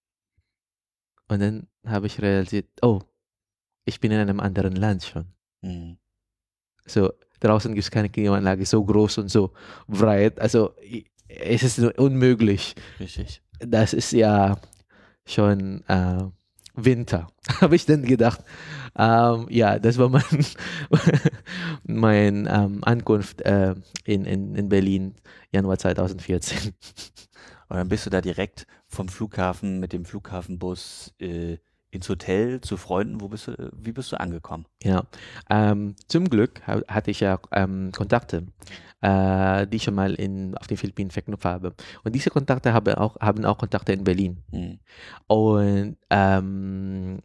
Und 1.27 1.41
dann 1.41 1.67
habe 1.85 2.07
ich 2.07 2.21
realisiert, 2.21 2.69
oh, 2.81 3.01
ich 3.83 3.99
bin 3.99 4.11
in 4.11 4.19
einem 4.19 4.39
anderen 4.39 4.75
Land 4.75 5.03
schon. 5.03 5.34
Mhm. 5.65 5.97
So, 6.85 7.11
draußen 7.39 7.73
gibt 7.73 7.83
es 7.83 7.91
keine 7.91 8.09
Klimaanlage 8.09 8.65
so 8.65 8.83
groß 8.83 9.17
und 9.19 9.29
so 9.29 9.53
breit. 9.87 10.39
Also, 10.39 10.75
es 11.27 11.63
ist 11.63 11.79
unmöglich. 11.97 12.75
Richtig. 12.99 13.41
Das 13.59 13.93
ist 13.93 14.11
ja 14.11 14.57
schon 15.25 15.83
äh, 15.87 16.23
Winter, 16.75 17.27
habe 17.61 17.75
ich 17.75 17.85
dann 17.85 18.03
gedacht. 18.03 18.43
Ähm, 18.97 19.47
ja, 19.49 19.79
das 19.79 19.97
war 19.97 20.09
mein, 20.09 20.45
mein 21.83 22.47
ähm, 22.49 22.83
Ankunft 22.83 23.41
äh, 23.41 23.75
in, 24.03 24.25
in, 24.25 24.55
in 24.55 24.69
Berlin, 24.69 25.15
Januar 25.51 25.77
2014. 25.77 26.73
Und 27.67 27.77
dann 27.77 27.89
bist 27.89 28.05
du 28.05 28.09
da 28.09 28.21
direkt 28.21 28.67
vom 28.87 29.09
Flughafen 29.09 29.79
mit 29.79 29.91
dem 29.91 30.05
Flughafenbus 30.05 31.13
äh, 31.19 31.57
ins 31.91 32.09
Hotel 32.09 32.61
zu 32.61 32.77
Freunden. 32.77 33.21
Wo 33.21 33.27
bist 33.27 33.47
du, 33.47 33.71
wie 33.75 33.91
bist 33.91 34.11
du 34.11 34.19
angekommen? 34.19 34.65
Ja, 34.83 35.03
ähm, 35.49 35.95
zum 36.07 36.29
Glück 36.29 36.61
ha 36.67 36.81
hatte 36.87 37.11
ich 37.11 37.21
ja 37.21 37.39
ähm, 37.51 37.91
Kontakte, 37.95 38.47
äh, 39.01 39.67
die 39.67 39.77
ich 39.77 39.83
schon 39.83 39.95
mal 39.95 40.13
in, 40.15 40.57
auf 40.57 40.67
den 40.67 40.77
Philippinen 40.77 41.11
verknüpft 41.11 41.45
habe. 41.45 41.73
Und 42.03 42.13
diese 42.15 42.29
Kontakte 42.29 42.73
habe 42.73 42.99
auch, 42.99 43.19
haben 43.19 43.45
auch 43.45 43.57
Kontakte 43.57 43.93
in 43.93 44.03
Berlin. 44.03 44.43
Mhm. 44.51 44.79
Und 45.27 45.97
ähm, 46.09 47.19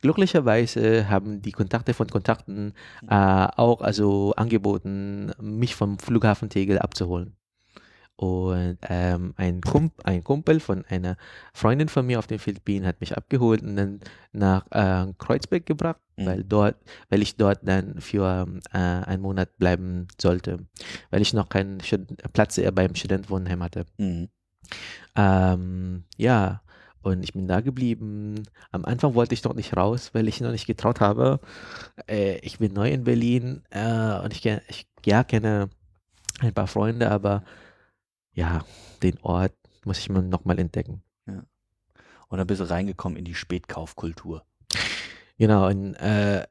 glücklicherweise 0.00 1.08
haben 1.08 1.42
die 1.42 1.52
Kontakte 1.52 1.94
von 1.94 2.08
Kontakten 2.08 2.74
äh, 3.08 3.14
auch 3.14 3.80
also 3.80 4.34
angeboten, 4.36 5.32
mich 5.40 5.74
vom 5.74 5.98
Flughafen 5.98 6.48
Tegel 6.48 6.78
abzuholen. 6.78 7.36
Und 8.16 8.78
ähm, 8.88 9.34
ein, 9.36 9.60
Kump 9.60 9.94
ein 10.04 10.22
Kumpel 10.22 10.60
von 10.60 10.84
einer 10.84 11.16
Freundin 11.54 11.88
von 11.88 12.06
mir 12.06 12.18
auf 12.18 12.26
den 12.26 12.38
Philippinen 12.38 12.86
hat 12.86 13.00
mich 13.00 13.16
abgeholt 13.16 13.62
und 13.62 13.76
dann 13.76 14.00
nach 14.32 14.64
äh, 14.70 15.12
Kreuzberg 15.18 15.66
gebracht, 15.66 16.00
Mhm. 16.16 16.26
weil 16.26 16.44
dort, 16.44 16.76
weil 17.08 17.22
ich 17.22 17.36
dort 17.36 17.60
dann 17.62 18.00
für 18.00 18.46
äh, 18.72 18.78
einen 18.78 19.22
Monat 19.22 19.56
bleiben 19.58 20.08
sollte, 20.20 20.66
weil 21.10 21.22
ich 21.22 21.32
noch 21.32 21.48
keinen 21.48 21.78
Platz 22.32 22.60
beim 22.74 22.94
Studentenwohnheim 22.94 23.62
hatte. 23.62 23.86
Mhm. 23.98 24.28
Ähm, 25.16 26.04
ja, 26.16 26.62
und 27.02 27.22
ich 27.24 27.32
bin 27.32 27.48
da 27.48 27.60
geblieben. 27.60 28.44
Am 28.70 28.84
Anfang 28.84 29.14
wollte 29.14 29.34
ich 29.34 29.44
noch 29.44 29.54
nicht 29.54 29.76
raus, 29.76 30.10
weil 30.14 30.28
ich 30.28 30.40
noch 30.40 30.52
nicht 30.52 30.66
getraut 30.66 31.00
habe. 31.00 31.40
Äh, 32.08 32.38
ich 32.38 32.58
bin 32.58 32.72
neu 32.74 32.90
in 32.90 33.04
Berlin 33.04 33.62
äh, 33.70 34.18
und 34.20 34.32
ich, 34.32 34.46
ich 34.46 34.86
ja, 35.04 35.24
kenne 35.24 35.68
ein 36.40 36.54
paar 36.54 36.68
Freunde, 36.68 37.10
aber 37.10 37.44
ja, 38.32 38.64
den 39.02 39.18
Ort 39.22 39.54
muss 39.84 39.98
ich 39.98 40.08
mal 40.08 40.22
nochmal 40.22 40.58
entdecken. 40.58 41.02
Und 42.28 42.38
dann 42.38 42.46
bist 42.46 42.62
du 42.62 42.70
reingekommen 42.70 43.18
in 43.18 43.26
die 43.26 43.34
Spätkaufkultur. 43.34 44.42
Genau, 45.38 45.68
und 45.68 45.94
äh, 45.96 46.46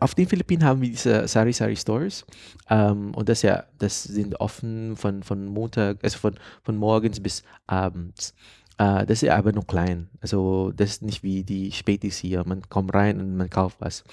auf 0.00 0.14
den 0.14 0.26
Philippinen 0.26 0.64
haben 0.64 0.80
wir 0.80 0.88
diese 0.88 1.28
Sari 1.28 1.52
Sari 1.52 1.76
Stores. 1.76 2.24
Ähm, 2.68 3.14
und 3.14 3.28
das 3.28 3.42
ja, 3.42 3.64
das 3.78 4.02
sind 4.02 4.40
offen 4.40 4.96
von, 4.96 5.22
von 5.22 5.46
Montag, 5.46 6.02
also 6.02 6.18
von, 6.18 6.34
von 6.62 6.76
morgens 6.76 7.20
bis 7.20 7.44
abends. 7.66 8.34
Äh, 8.78 9.06
das 9.06 9.18
ist 9.18 9.22
ja 9.22 9.36
aber 9.36 9.52
nur 9.52 9.66
klein. 9.66 10.08
Also 10.20 10.72
das 10.74 10.90
ist 10.90 11.02
nicht 11.02 11.22
wie 11.22 11.44
die 11.44 11.70
Spätis 11.72 12.16
hier. 12.16 12.42
Man 12.44 12.68
kommt 12.68 12.94
rein 12.94 13.20
und 13.20 13.36
man 13.36 13.50
kauft 13.50 13.76
was. 13.80 14.04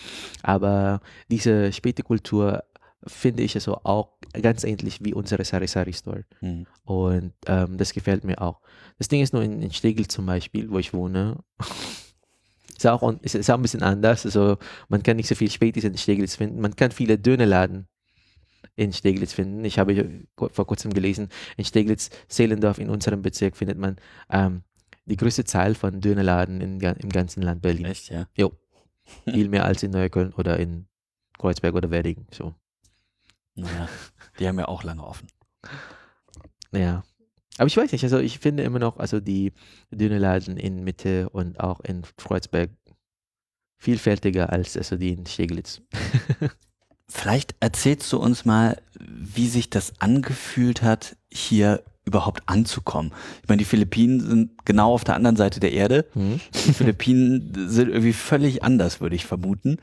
Aber 0.44 1.02
diese 1.32 1.72
Späti-Kultur 1.72 2.64
finde 3.06 3.44
ich 3.44 3.56
also 3.56 3.76
auch 3.84 4.18
ganz 4.42 4.64
ähnlich 4.64 5.04
wie 5.04 5.14
unsere 5.14 5.44
Sari 5.46 5.68
Sari 5.68 5.94
Store. 5.94 6.26
Mhm. 6.42 6.66
Und 6.84 7.34
ähm, 7.46 7.78
das 7.78 7.94
gefällt 7.94 8.24
mir 8.24 8.42
auch. 8.42 8.62
Das 8.98 9.08
Ding 9.08 9.22
ist 9.22 9.34
nur 9.34 9.44
in, 9.44 9.62
in 9.62 9.72
Stegel 9.72 10.08
zum 10.08 10.26
Beispiel, 10.26 10.70
wo 10.70 10.80
ich 10.80 10.94
wohne, 10.94 11.38
ist 12.78 12.88
auch, 12.88 13.14
ist, 13.22 13.36
ist 13.36 13.50
auch 13.50 13.56
ein 13.56 13.62
bisschen 13.62 13.84
anders. 13.84 14.26
Also 14.26 14.58
man 14.90 15.04
kann 15.04 15.18
nicht 15.18 15.28
so 15.28 15.36
viel 15.36 15.52
Spätis 15.52 15.84
in 15.84 15.98
Steglitz 15.98 16.36
finden. 16.36 16.60
Man 16.62 16.76
kann 16.76 16.92
viele 16.92 17.18
Dönerladen 17.18 17.88
in 18.76 18.94
Steglitz 18.94 19.34
finden. 19.34 19.64
Ich 19.66 19.80
habe 19.80 20.26
vor 20.36 20.68
kurzem 20.68 20.94
gelesen, 20.94 21.30
in 21.58 21.66
Steglitz, 21.66 22.10
Seelendorf, 22.28 22.80
in 22.80 22.90
unserem 22.90 23.22
Bezirk 23.22 23.58
findet 23.58 23.78
man 23.78 23.98
ähm, 24.30 24.64
die 25.06 25.18
größte 25.18 25.46
Zahl 25.46 25.74
von 25.74 26.02
Dönerladen 26.02 26.62
in, 26.62 26.80
im 26.80 27.10
ganzen 27.10 27.42
Land 27.42 27.62
Berlin. 27.62 27.86
Echt, 27.86 28.10
ja? 28.10 28.28
Jo. 28.36 28.52
Viel 29.26 29.50
mehr 29.50 29.66
als 29.66 29.84
in 29.84 29.92
Neukölln 29.92 30.34
oder 30.34 30.60
in 30.60 30.88
Kreuzberg 31.38 31.76
oder 31.76 31.90
Wedding. 31.90 32.28
So. 32.32 32.54
Naja, 33.58 33.90
die 34.40 34.48
haben 34.48 34.60
ja 34.60 34.68
auch 34.68 34.84
lange 34.84 35.04
offen. 35.04 35.28
Ja. 36.72 37.04
Aber 37.58 37.68
ich 37.68 37.76
weiß 37.76 37.92
nicht, 37.92 38.04
also 38.04 38.20
ich 38.20 38.38
finde 38.40 38.64
immer 38.64 38.80
noch, 38.80 38.98
also 38.98 39.20
die 39.20 39.52
Dönerladen 39.90 40.58
in 40.58 40.84
Mitte 40.84 41.30
und 41.30 41.60
auch 41.60 41.80
in 41.80 42.04
Kreuzberg 42.18 42.70
vielfältiger 43.78 44.52
als 44.52 44.78
also 44.78 44.96
die 44.96 45.14
in 45.14 45.26
Steglitz. 45.26 45.82
Vielleicht 47.10 47.56
erzählst 47.60 48.12
du 48.14 48.20
uns 48.20 48.46
mal, 48.46 48.82
wie 49.00 49.48
sich 49.48 49.70
das 49.70 50.00
angefühlt 50.00 50.84
hat, 50.84 51.16
hier 51.32 51.84
überhaupt 52.08 52.44
anzukommen. 52.48 53.14
Ich 53.44 53.50
meine, 53.50 53.60
die 53.60 53.66
Philippinen 53.66 54.20
sind 54.20 54.66
genau 54.66 54.94
auf 54.94 55.04
der 55.04 55.16
anderen 55.16 55.36
Seite 55.36 55.60
der 55.60 55.74
Erde. 55.74 56.06
Hm? 56.14 56.40
Die 56.54 56.74
Philippinen 56.74 57.70
sind 57.70 57.90
irgendwie 57.90 58.14
völlig 58.14 58.64
anders, 58.64 59.02
würde 59.02 59.16
ich 59.16 59.26
vermuten. 59.26 59.78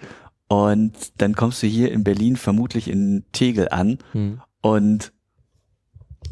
Und 0.55 0.93
dann 1.21 1.35
kommst 1.35 1.63
du 1.63 1.67
hier 1.67 1.91
in 1.91 2.05
Berlin 2.05 2.37
vermutlich 2.37 2.89
in 2.89 3.25
Tegel 3.33 3.69
an 3.71 3.99
Hm? 4.13 4.41
und 4.63 5.13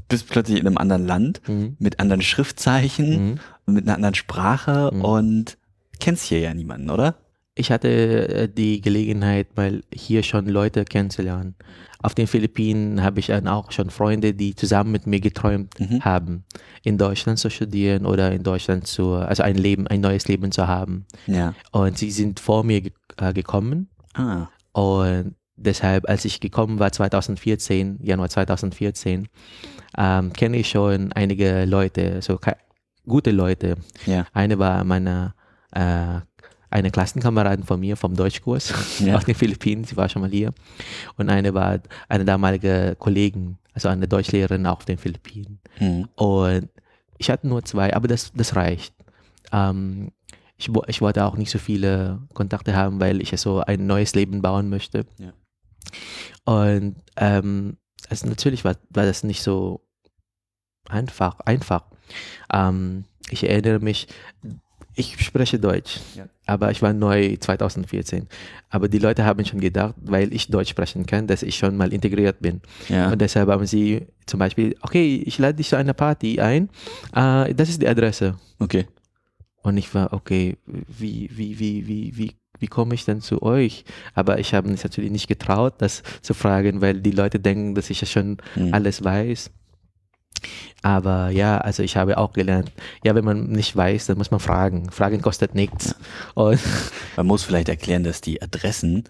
bist 0.09 0.29
plötzlich 0.29 0.61
in 0.61 0.67
einem 0.67 0.79
anderen 0.79 1.07
Land 1.07 1.41
Hm? 1.47 1.77
mit 1.79 1.99
anderen 2.01 2.23
Schriftzeichen, 2.23 3.39
Hm? 3.67 3.75
mit 3.75 3.85
einer 3.85 3.95
anderen 3.97 4.15
Sprache 4.15 4.91
Mhm. 4.93 5.01
und 5.05 5.59
kennst 6.01 6.25
hier 6.27 6.41
ja 6.41 6.55
niemanden, 6.55 6.91
oder? 6.91 7.17
Ich 7.55 7.71
hatte 7.71 7.89
äh, 8.29 8.49
die 8.49 8.81
Gelegenheit, 8.81 9.57
mal 9.57 9.83
hier 9.93 10.23
schon 10.23 10.47
Leute 10.47 10.85
kennenzulernen. 10.87 11.55
Auf 12.03 12.15
den 12.15 12.27
Philippinen 12.27 13.03
habe 13.03 13.21
ich 13.21 13.27
dann 13.27 13.47
auch 13.47 13.73
schon 13.73 13.91
Freunde, 13.91 14.33
die 14.35 14.55
zusammen 14.55 14.91
mit 14.91 15.07
mir 15.07 15.21
geträumt 15.21 15.79
Mhm. 15.79 16.01
haben, 16.05 16.45
in 16.83 16.97
Deutschland 16.97 17.39
zu 17.39 17.51
studieren 17.51 18.07
oder 18.07 18.33
in 18.33 18.43
Deutschland 18.43 18.87
zu, 18.87 19.13
also 19.13 19.43
ein 19.43 19.57
Leben, 19.57 19.87
ein 19.87 20.01
neues 20.01 20.29
Leben 20.29 20.51
zu 20.51 20.67
haben. 20.67 21.05
Ja. 21.27 21.55
Und 21.73 21.99
sie 21.99 22.11
sind 22.11 22.41
vor 22.41 22.65
mir 22.65 22.81
ge 22.81 22.93
äh, 23.19 23.35
gekommen 23.35 23.89
Ah. 24.15 24.49
Und 24.73 25.35
deshalb, 25.57 26.09
als 26.09 26.25
ich 26.25 26.41
gekommen 26.41 26.79
war 26.79 26.93
2014, 26.93 27.99
Januar 28.03 28.29
2014, 28.29 29.29
ähm, 29.99 30.33
kenne 30.33 30.57
ich 30.57 30.71
schon 30.71 31.13
einige 31.13 31.65
Leute, 31.65 32.23
so 32.23 32.39
gute 33.07 33.31
Leute. 33.31 33.77
Ja. 34.07 34.27
Eine 34.33 34.59
war 34.59 34.85
meine 34.85 35.35
äh, 35.73 36.21
eine 36.73 36.91
Klassenkameradin 36.91 37.67
von 37.67 37.79
mir 37.79 37.97
vom 37.97 38.17
Deutschkurs 38.17 38.73
Ja. 39.01 39.17
aus 39.19 39.25
den 39.25 39.35
Philippinen, 39.35 39.85
sie 39.85 39.97
war 39.97 40.09
schon 40.09 40.23
mal 40.23 40.31
hier. 40.31 40.53
Und 41.17 41.29
eine 41.29 41.53
war 41.53 41.81
eine 42.09 42.25
damalige 42.25 42.97
Kollegin, 42.99 43.59
also 43.75 43.89
eine 43.89 44.09
Deutschlehrerin 44.09 44.67
auf 44.67 44.85
den 44.87 44.97
Philippinen. 44.97 45.61
Mhm. 45.79 46.09
Und 46.15 46.71
ich 47.19 47.31
hatte 47.31 47.47
nur 47.47 47.63
zwei, 47.65 47.95
aber 47.95 48.09
das, 48.09 48.33
das 48.35 48.57
reicht. 48.57 48.95
Ähm, 49.53 50.13
ich, 50.63 50.71
ich 50.89 51.01
wollte 51.01 51.25
auch 51.25 51.37
nicht 51.37 51.51
so 51.51 51.59
viele 51.59 52.21
Kontakte 52.35 52.75
haben, 52.77 53.01
weil 53.01 53.21
ich 53.21 53.31
so 53.41 53.61
ein 53.61 53.87
neues 53.87 54.15
Leben 54.15 54.43
bauen 54.43 54.69
möchte. 54.71 55.07
Ja. 55.19 55.33
Und 56.45 56.97
ähm, 57.17 57.77
also 58.09 58.29
natürlich 58.29 58.65
war, 58.65 58.77
war 58.91 59.05
das 59.05 59.25
nicht 59.25 59.43
so 59.43 59.81
einfach. 60.89 61.41
einfach. 61.41 61.85
Ähm, 62.53 63.05
ich 63.31 63.49
erinnere 63.49 63.81
mich, 63.81 64.07
ich 64.95 65.25
spreche 65.25 65.59
Deutsch, 65.59 66.01
Ja. 66.15 66.27
aber 66.47 66.71
ich 66.71 66.83
war 66.83 66.93
neu 66.93 67.37
2014. 67.39 68.29
Aber 68.69 68.89
die 68.89 68.99
Leute 68.99 69.25
haben 69.25 69.45
schon 69.45 69.61
gedacht, 69.61 69.95
weil 70.03 70.33
ich 70.35 70.49
Deutsch 70.49 70.69
sprechen 70.71 71.07
kann, 71.07 71.27
dass 71.27 71.43
ich 71.43 71.57
schon 71.57 71.77
mal 71.77 71.93
integriert 71.93 72.41
bin. 72.41 72.61
Ja. 72.89 73.11
Und 73.11 73.21
deshalb 73.21 73.49
haben 73.49 73.67
sie 73.67 74.07
zum 74.27 74.39
Beispiel, 74.39 74.77
okay, 74.83 75.23
ich 75.27 75.39
lade 75.39 75.55
dich 75.55 75.69
zu 75.71 75.77
einer 75.77 75.95
Party 75.95 76.41
ein, 76.41 76.69
äh, 77.15 77.55
das 77.55 77.71
ist 77.71 77.81
die 77.81 77.89
Adresse. 77.89 78.37
Okay. 78.59 78.87
Und 79.63 79.77
ich 79.77 79.95
war, 79.95 80.13
okay, 80.13 80.57
wie, 80.67 81.31
wie, 81.33 81.59
wie, 81.59 81.87
wie, 81.87 82.17
wie, 82.17 82.33
wie 82.59 82.67
komme 82.67 82.95
ich 82.95 83.05
denn 83.05 83.21
zu 83.21 83.43
euch? 83.43 83.85
Aber 84.15 84.39
ich 84.39 84.55
habe 84.55 84.69
mich 84.69 84.83
natürlich 84.83 85.11
nicht 85.11 85.29
getraut, 85.29 85.75
das 85.79 86.03
zu 86.21 86.35
fragen, 86.35 86.81
weil 86.81 87.01
die 87.01 87.11
Leute 87.13 87.39
denken, 87.41 87.75
dass 87.75 87.91
ich 87.91 88.01
ja 88.01 88.07
schon 88.07 88.39
Mhm. 88.57 88.75
alles 88.75 89.05
weiß. 89.05 89.51
Aber 90.83 91.31
ja, 91.31 91.59
also 91.59 91.83
ich 91.85 91.97
habe 91.97 92.19
auch 92.19 92.33
gelernt, 92.33 92.73
ja, 93.05 93.15
wenn 93.15 93.25
man 93.25 93.47
nicht 93.51 93.77
weiß, 93.77 94.07
dann 94.07 94.19
muss 94.19 94.33
man 94.33 94.41
fragen. 94.41 94.91
Fragen 94.91 95.23
kostet 95.23 95.55
nichts. 95.55 95.95
Und 96.35 96.59
Man 97.17 97.27
muss 97.27 97.45
vielleicht 97.45 97.69
erklären, 97.69 98.03
dass 98.05 98.21
die 98.21 98.43
Adressen 98.43 99.05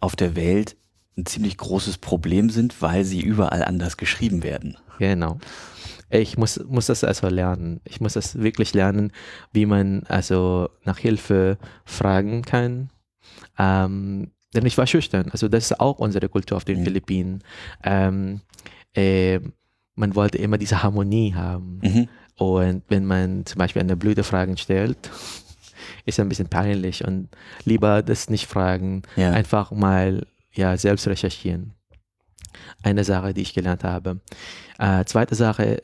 auf 0.00 0.16
der 0.16 0.34
Welt 0.34 0.76
ein 1.16 1.26
ziemlich 1.26 1.58
großes 1.58 1.98
Problem 1.98 2.50
sind, 2.50 2.80
weil 2.82 3.04
sie 3.04 3.20
überall 3.20 3.62
anders 3.62 3.96
geschrieben 3.96 4.42
werden. 4.42 4.76
Genau. 4.98 5.38
Ich 6.14 6.36
muss, 6.36 6.60
muss 6.68 6.86
das 6.86 7.04
also 7.04 7.28
lernen. 7.28 7.80
Ich 7.84 8.00
muss 8.00 8.12
das 8.12 8.38
wirklich 8.38 8.74
lernen, 8.74 9.12
wie 9.52 9.64
man 9.64 10.02
also 10.08 10.68
nach 10.84 10.98
Hilfe 10.98 11.56
fragen 11.86 12.42
kann. 12.42 12.90
Ähm, 13.58 14.30
denn 14.54 14.66
ich 14.66 14.76
war 14.76 14.86
schüchtern. 14.86 15.30
Also 15.30 15.48
das 15.48 15.70
ist 15.70 15.80
auch 15.80 15.98
unsere 15.98 16.28
Kultur 16.28 16.58
auf 16.58 16.64
den 16.66 16.80
Mhm. 16.80 16.84
Philippinen. 16.84 17.42
Ähm, 17.82 18.40
äh, 18.94 19.40
man 19.94 20.14
wollte 20.14 20.36
immer 20.38 20.58
diese 20.58 20.82
Harmonie 20.82 21.34
haben. 21.34 21.80
Mhm. 21.82 22.08
Und 22.36 22.82
wenn 22.88 23.06
man 23.06 23.46
zum 23.46 23.58
Beispiel 23.58 23.80
eine 23.80 23.96
blöde 23.96 24.22
Frage 24.24 24.56
stellt, 24.58 24.98
ist 26.04 26.20
ein 26.20 26.28
bisschen 26.28 26.48
peinlich 26.48 27.06
und 27.06 27.28
lieber 27.64 28.02
das 28.02 28.28
nicht 28.28 28.46
fragen, 28.46 29.02
Ja. 29.16 29.30
einfach 29.32 29.70
mal 29.70 30.26
ja, 30.54 30.76
selbst 30.76 31.08
recherchieren. 31.08 31.72
Eine 32.82 33.04
Sache, 33.04 33.34
die 33.34 33.42
ich 33.42 33.54
gelernt 33.54 33.84
habe. 33.84 34.20
Äh, 34.78 35.04
zweite 35.04 35.34
Sache, 35.34 35.82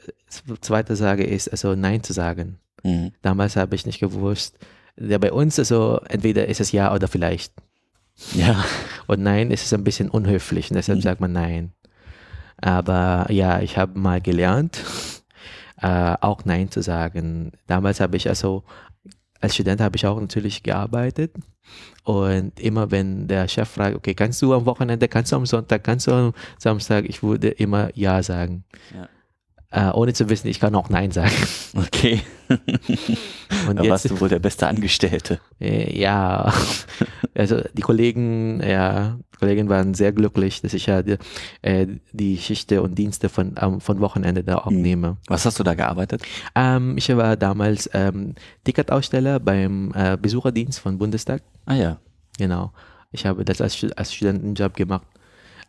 zweite 0.60 0.96
Sache 0.96 1.22
ist 1.22 1.48
also 1.48 1.74
Nein 1.74 2.02
zu 2.02 2.12
sagen. 2.12 2.58
Mhm. 2.82 3.12
Damals 3.22 3.56
habe 3.56 3.74
ich 3.74 3.86
nicht 3.86 4.00
gewusst. 4.00 4.58
Ja, 4.96 5.18
bei 5.18 5.32
uns 5.32 5.58
also 5.58 6.00
entweder 6.08 6.46
ist 6.48 6.60
es 6.60 6.72
ja 6.72 6.92
oder 6.94 7.08
vielleicht. 7.08 7.52
Ja. 8.34 8.64
Und 9.06 9.22
Nein 9.22 9.50
ist 9.50 9.64
es 9.64 9.72
ein 9.72 9.84
bisschen 9.84 10.10
unhöflich 10.10 10.70
und 10.70 10.74
deshalb 10.76 10.98
Mhm. 10.98 11.02
sagt 11.02 11.20
man 11.20 11.32
Nein. 11.32 11.72
Aber 12.60 13.26
ja, 13.30 13.60
ich 13.60 13.78
habe 13.78 13.98
mal 13.98 14.20
gelernt, 14.20 14.82
äh, 15.80 16.16
auch 16.20 16.44
Nein 16.44 16.70
zu 16.70 16.82
sagen. 16.82 17.52
Damals 17.68 18.00
habe 18.00 18.16
ich 18.16 18.28
also, 18.28 18.64
als 19.40 19.54
Student 19.54 19.80
habe 19.80 19.96
ich 19.96 20.06
auch 20.06 20.20
natürlich 20.20 20.62
gearbeitet. 20.62 21.32
Und 22.04 22.58
immer 22.60 22.90
wenn 22.90 23.28
der 23.28 23.46
Chef 23.48 23.68
fragt, 23.68 23.94
okay, 23.94 24.14
kannst 24.14 24.40
du 24.40 24.54
am 24.54 24.64
Wochenende, 24.64 25.08
kannst 25.08 25.32
du 25.32 25.36
am 25.36 25.46
Sonntag, 25.46 25.84
kannst 25.84 26.06
du 26.06 26.12
am 26.12 26.32
Samstag, 26.58 27.04
ich 27.06 27.22
würde 27.22 27.48
immer 27.48 27.90
Ja 27.94 28.22
sagen. 28.22 28.64
Äh, 29.70 29.90
ohne 29.90 30.14
zu 30.14 30.30
wissen, 30.30 30.48
ich 30.48 30.60
kann 30.60 30.74
auch 30.74 30.88
Nein 30.88 31.10
sagen. 31.10 31.30
Okay. 31.76 32.22
Und 33.68 33.76
Da 33.78 33.86
warst 33.88 34.04
jetzt, 34.04 34.12
du 34.16 34.20
wohl 34.20 34.28
der 34.30 34.38
beste 34.38 34.66
Angestellte. 34.66 35.40
äh, 35.60 35.98
ja, 35.98 36.52
also 37.34 37.60
die 37.74 37.82
Kollegen, 37.82 38.62
ja, 38.66 39.18
die 39.34 39.36
Kollegen 39.38 39.68
waren 39.68 39.92
sehr 39.92 40.12
glücklich, 40.12 40.62
dass 40.62 40.72
ich 40.72 40.86
ja 40.86 41.02
die, 41.02 41.16
äh, 41.60 41.86
die 42.12 42.38
Schichte 42.38 42.80
und 42.82 42.96
Dienste 42.96 43.28
von, 43.28 43.56
ähm, 43.60 43.80
von 43.82 44.00
Wochenende 44.00 44.42
da 44.42 44.56
auch 44.58 44.70
Mhm. 44.70 44.80
nehme. 44.82 45.16
Was 45.26 45.44
hast 45.44 45.58
du 45.58 45.64
da 45.64 45.74
gearbeitet? 45.74 46.22
Ähm, 46.54 46.96
ich 46.96 47.14
war 47.14 47.36
damals 47.36 47.90
ähm, 47.92 48.34
Ticketaussteller 48.64 49.38
beim 49.38 49.92
äh, 49.94 50.16
Besucherdienst 50.16 50.80
von 50.80 50.96
Bundestag. 50.96 51.42
Ah 51.66 51.74
ja. 51.74 51.98
Genau. 52.38 52.72
Ich 53.10 53.26
habe 53.26 53.44
das 53.44 53.60
als, 53.60 53.84
als 53.96 54.14
Studentenjob 54.14 54.74
gemacht. 54.74 55.06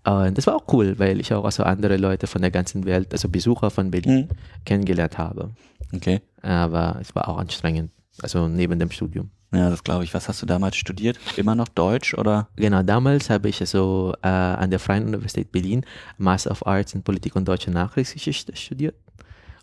Und 0.06 0.38
das 0.38 0.48
war 0.48 0.56
auch 0.56 0.66
cool, 0.74 0.98
weil 0.98 1.20
ich 1.20 1.34
auch 1.34 1.44
also 1.44 1.64
andere 1.64 1.98
Leute 1.98 2.26
von 2.28 2.42
der 2.42 2.52
ganzen 2.52 2.86
Welt, 2.86 3.12
also 3.12 3.28
Besucher 3.30 3.70
von 3.70 3.92
Berlin, 3.92 4.22
Mhm. 4.22 4.64
kennengelernt 4.66 5.18
habe. 5.18 5.52
Okay. 5.94 6.22
Aber 6.42 6.98
es 7.02 7.14
war 7.16 7.28
auch 7.28 7.38
anstrengend, 7.38 7.92
also 8.22 8.48
neben 8.48 8.80
dem 8.80 8.92
Studium. 8.92 9.30
Ja, 9.52 9.70
das 9.70 9.84
glaube 9.84 10.04
ich. 10.04 10.14
Was 10.14 10.30
hast 10.30 10.42
du 10.42 10.46
damals 10.46 10.76
studiert? 10.78 11.20
Immer 11.36 11.56
noch 11.56 11.68
Deutsch 11.68 12.14
oder? 12.14 12.48
Genau, 12.56 12.84
damals 12.84 13.30
habe 13.32 13.50
ich 13.50 13.60
also 13.62 14.14
äh, 14.22 14.28
an 14.28 14.70
der 14.70 14.80
Freien 14.80 15.06
Universität 15.08 15.52
Berlin 15.52 15.84
Master 16.18 16.52
of 16.52 16.66
Arts 16.68 16.94
in 16.94 17.02
Politik 17.04 17.36
und 17.36 17.48
Deutsche 17.48 17.72
Nachkriegsgeschichte 17.72 18.56
studiert. 18.56 18.96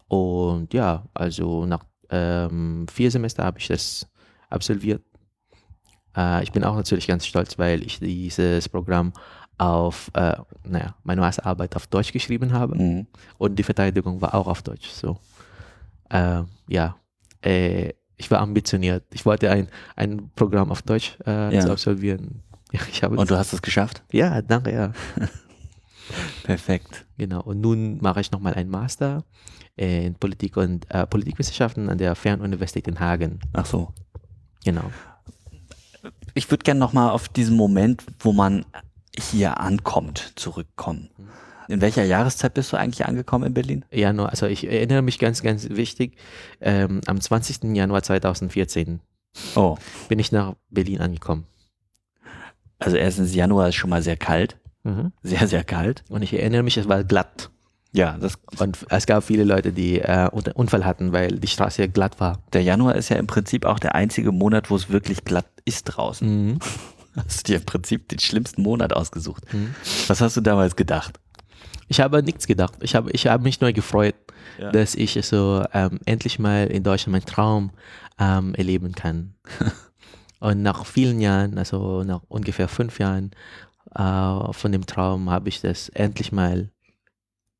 Und 0.08 0.74
ja, 0.74 1.04
also 1.14 1.66
nach 1.66 1.84
ähm, 2.10 2.86
vier 2.92 3.10
Semester 3.12 3.44
habe 3.44 3.58
ich 3.60 3.68
das 3.68 4.06
absolviert. 4.50 5.02
Äh, 6.16 6.42
ich 6.42 6.50
bin 6.52 6.64
auch 6.64 6.74
natürlich 6.76 7.06
ganz 7.06 7.24
stolz, 7.26 7.56
weil 7.58 7.82
ich 7.84 8.00
dieses 8.00 8.68
Programm 8.68 9.12
auf, 9.58 10.10
äh, 10.14 10.36
naja, 10.64 10.94
meine 11.02 11.20
Masterarbeit 11.20 11.74
auf 11.76 11.86
Deutsch 11.86 12.12
geschrieben 12.12 12.52
habe 12.52 12.76
Mhm. 12.76 13.06
und 13.38 13.56
die 13.58 13.62
Verteidigung 13.62 14.20
war 14.20 14.34
auch 14.34 14.46
auf 14.46 14.62
Deutsch. 14.62 14.88
So, 14.90 15.18
äh, 16.10 16.42
ja, 16.68 16.96
äh, 17.42 17.92
ich 18.18 18.30
war 18.30 18.40
ambitioniert. 18.40 19.04
Ich 19.12 19.24
wollte 19.26 19.50
ein, 19.50 19.68
ein 19.94 20.30
Programm 20.34 20.70
auf 20.70 20.82
Deutsch 20.82 21.16
äh, 21.26 21.54
Ja. 21.54 21.70
absolvieren. 21.70 22.42
Ja, 22.72 22.80
ich 22.90 23.02
habe 23.04 23.16
Und 23.16 23.30
du 23.30 23.36
hast 23.38 23.52
es 23.52 23.62
geschafft? 23.62 24.02
ja, 24.10 24.42
danke, 24.42 24.72
ja. 24.74 24.92
Perfekt. 26.42 27.06
Genau. 27.16 27.40
Und 27.42 27.60
nun 27.60 27.98
mache 28.00 28.20
ich 28.20 28.30
nochmal 28.32 28.54
einen 28.54 28.70
Master 28.70 29.24
in 29.76 30.14
Politik 30.16 30.56
und 30.56 30.88
äh, 30.90 31.06
Politikwissenschaften 31.06 31.88
an 31.88 31.98
der 31.98 32.14
Fernuniversität 32.14 32.88
in 32.88 32.98
Hagen. 33.00 33.38
Ach 33.52 33.66
so. 33.66 33.92
Genau. 34.64 34.90
Ich 36.34 36.50
würde 36.50 36.64
gerne 36.64 36.80
nochmal 36.80 37.10
auf 37.10 37.28
diesen 37.28 37.56
Moment, 37.56 38.04
wo 38.20 38.32
man 38.32 38.64
hier 39.18 39.60
ankommt, 39.60 40.32
zurückkommen. 40.36 41.10
In 41.68 41.80
welcher 41.80 42.04
Jahreszeit 42.04 42.54
bist 42.54 42.72
du 42.72 42.76
eigentlich 42.76 43.06
angekommen 43.06 43.44
in 43.46 43.54
Berlin? 43.54 43.84
Januar, 43.90 44.30
also 44.30 44.46
ich 44.46 44.66
erinnere 44.68 45.02
mich 45.02 45.18
ganz, 45.18 45.42
ganz 45.42 45.68
wichtig, 45.70 46.16
ähm, 46.60 47.00
am 47.06 47.20
20. 47.20 47.74
Januar 47.74 48.02
2014 48.02 49.00
Oh. 49.54 49.76
bin 50.08 50.18
ich 50.18 50.32
nach 50.32 50.54
Berlin 50.70 51.00
angekommen. 51.00 51.44
Also 52.78 52.96
erstens 52.96 53.34
Januar 53.34 53.68
ist 53.68 53.74
schon 53.74 53.90
mal 53.90 54.02
sehr 54.02 54.16
kalt. 54.16 54.58
Mhm. 54.84 55.12
Sehr, 55.22 55.48
sehr 55.48 55.64
kalt. 55.64 56.04
Und 56.08 56.22
ich 56.22 56.32
erinnere 56.34 56.62
mich, 56.62 56.76
es 56.76 56.88
war 56.88 57.02
glatt. 57.04 57.50
Ja, 57.92 58.16
das, 58.18 58.38
Und 58.58 58.78
es 58.90 59.06
gab 59.06 59.24
viele 59.24 59.44
Leute, 59.44 59.72
die 59.72 60.00
äh, 60.00 60.28
Unfall 60.54 60.84
hatten, 60.84 61.12
weil 61.12 61.38
die 61.38 61.46
Straße 61.48 61.88
glatt 61.88 62.20
war. 62.20 62.42
der 62.52 62.62
Januar 62.62 62.94
ist 62.94 63.08
ja 63.08 63.16
im 63.16 63.26
Prinzip 63.26 63.64
auch 63.64 63.78
der 63.78 63.94
einzige 63.94 64.32
Monat, 64.32 64.70
wo 64.70 64.76
es 64.76 64.90
wirklich 64.90 65.24
glatt 65.24 65.46
ist 65.64 65.84
draußen. 65.84 66.46
Mhm. 66.46 66.58
Hast 67.16 67.48
du 67.48 67.52
dir 67.52 67.58
im 67.58 67.64
Prinzip 67.64 68.08
den 68.08 68.18
schlimmsten 68.18 68.62
Monat 68.62 68.92
ausgesucht. 68.92 69.42
Mhm. 69.52 69.74
Was 70.06 70.20
hast 70.20 70.36
du 70.36 70.40
damals 70.40 70.76
gedacht? 70.76 71.18
Ich 71.88 72.00
habe 72.00 72.22
nichts 72.22 72.46
gedacht. 72.46 72.74
Ich 72.80 72.94
habe, 72.94 73.10
ich 73.12 73.26
habe 73.26 73.42
mich 73.42 73.60
nur 73.60 73.72
gefreut, 73.72 74.14
Ja. 74.58 74.70
dass 74.72 74.94
ich 74.94 75.12
so 75.24 75.64
ähm, 75.72 76.00
endlich 76.04 76.38
mal 76.38 76.66
in 76.66 76.82
Deutschland 76.82 77.12
meinen 77.12 77.26
Traum 77.26 77.70
ähm, 78.18 78.54
erleben 78.54 78.92
kann. 78.92 79.34
Und 80.40 80.62
nach 80.62 80.84
vielen 80.84 81.20
Jahren, 81.20 81.56
also 81.58 82.02
nach 82.02 82.20
ungefähr 82.28 82.68
fünf 82.68 82.98
Jahren 82.98 83.30
äh, 83.94 84.52
von 84.52 84.72
dem 84.72 84.84
Traum, 84.86 85.30
habe 85.30 85.48
ich 85.48 85.60
das 85.60 85.88
endlich 85.90 86.32
mal 86.32 86.70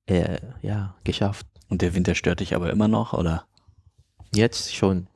äh, 0.06 0.38
ja, 0.62 0.94
geschafft. 1.04 1.46
Und 1.68 1.82
der 1.82 1.94
Winter 1.94 2.14
stört 2.14 2.40
dich 2.40 2.54
aber 2.54 2.70
immer 2.70 2.88
noch, 2.88 3.12
oder? 3.12 3.44
Jetzt 4.34 4.74
schon. 4.74 5.06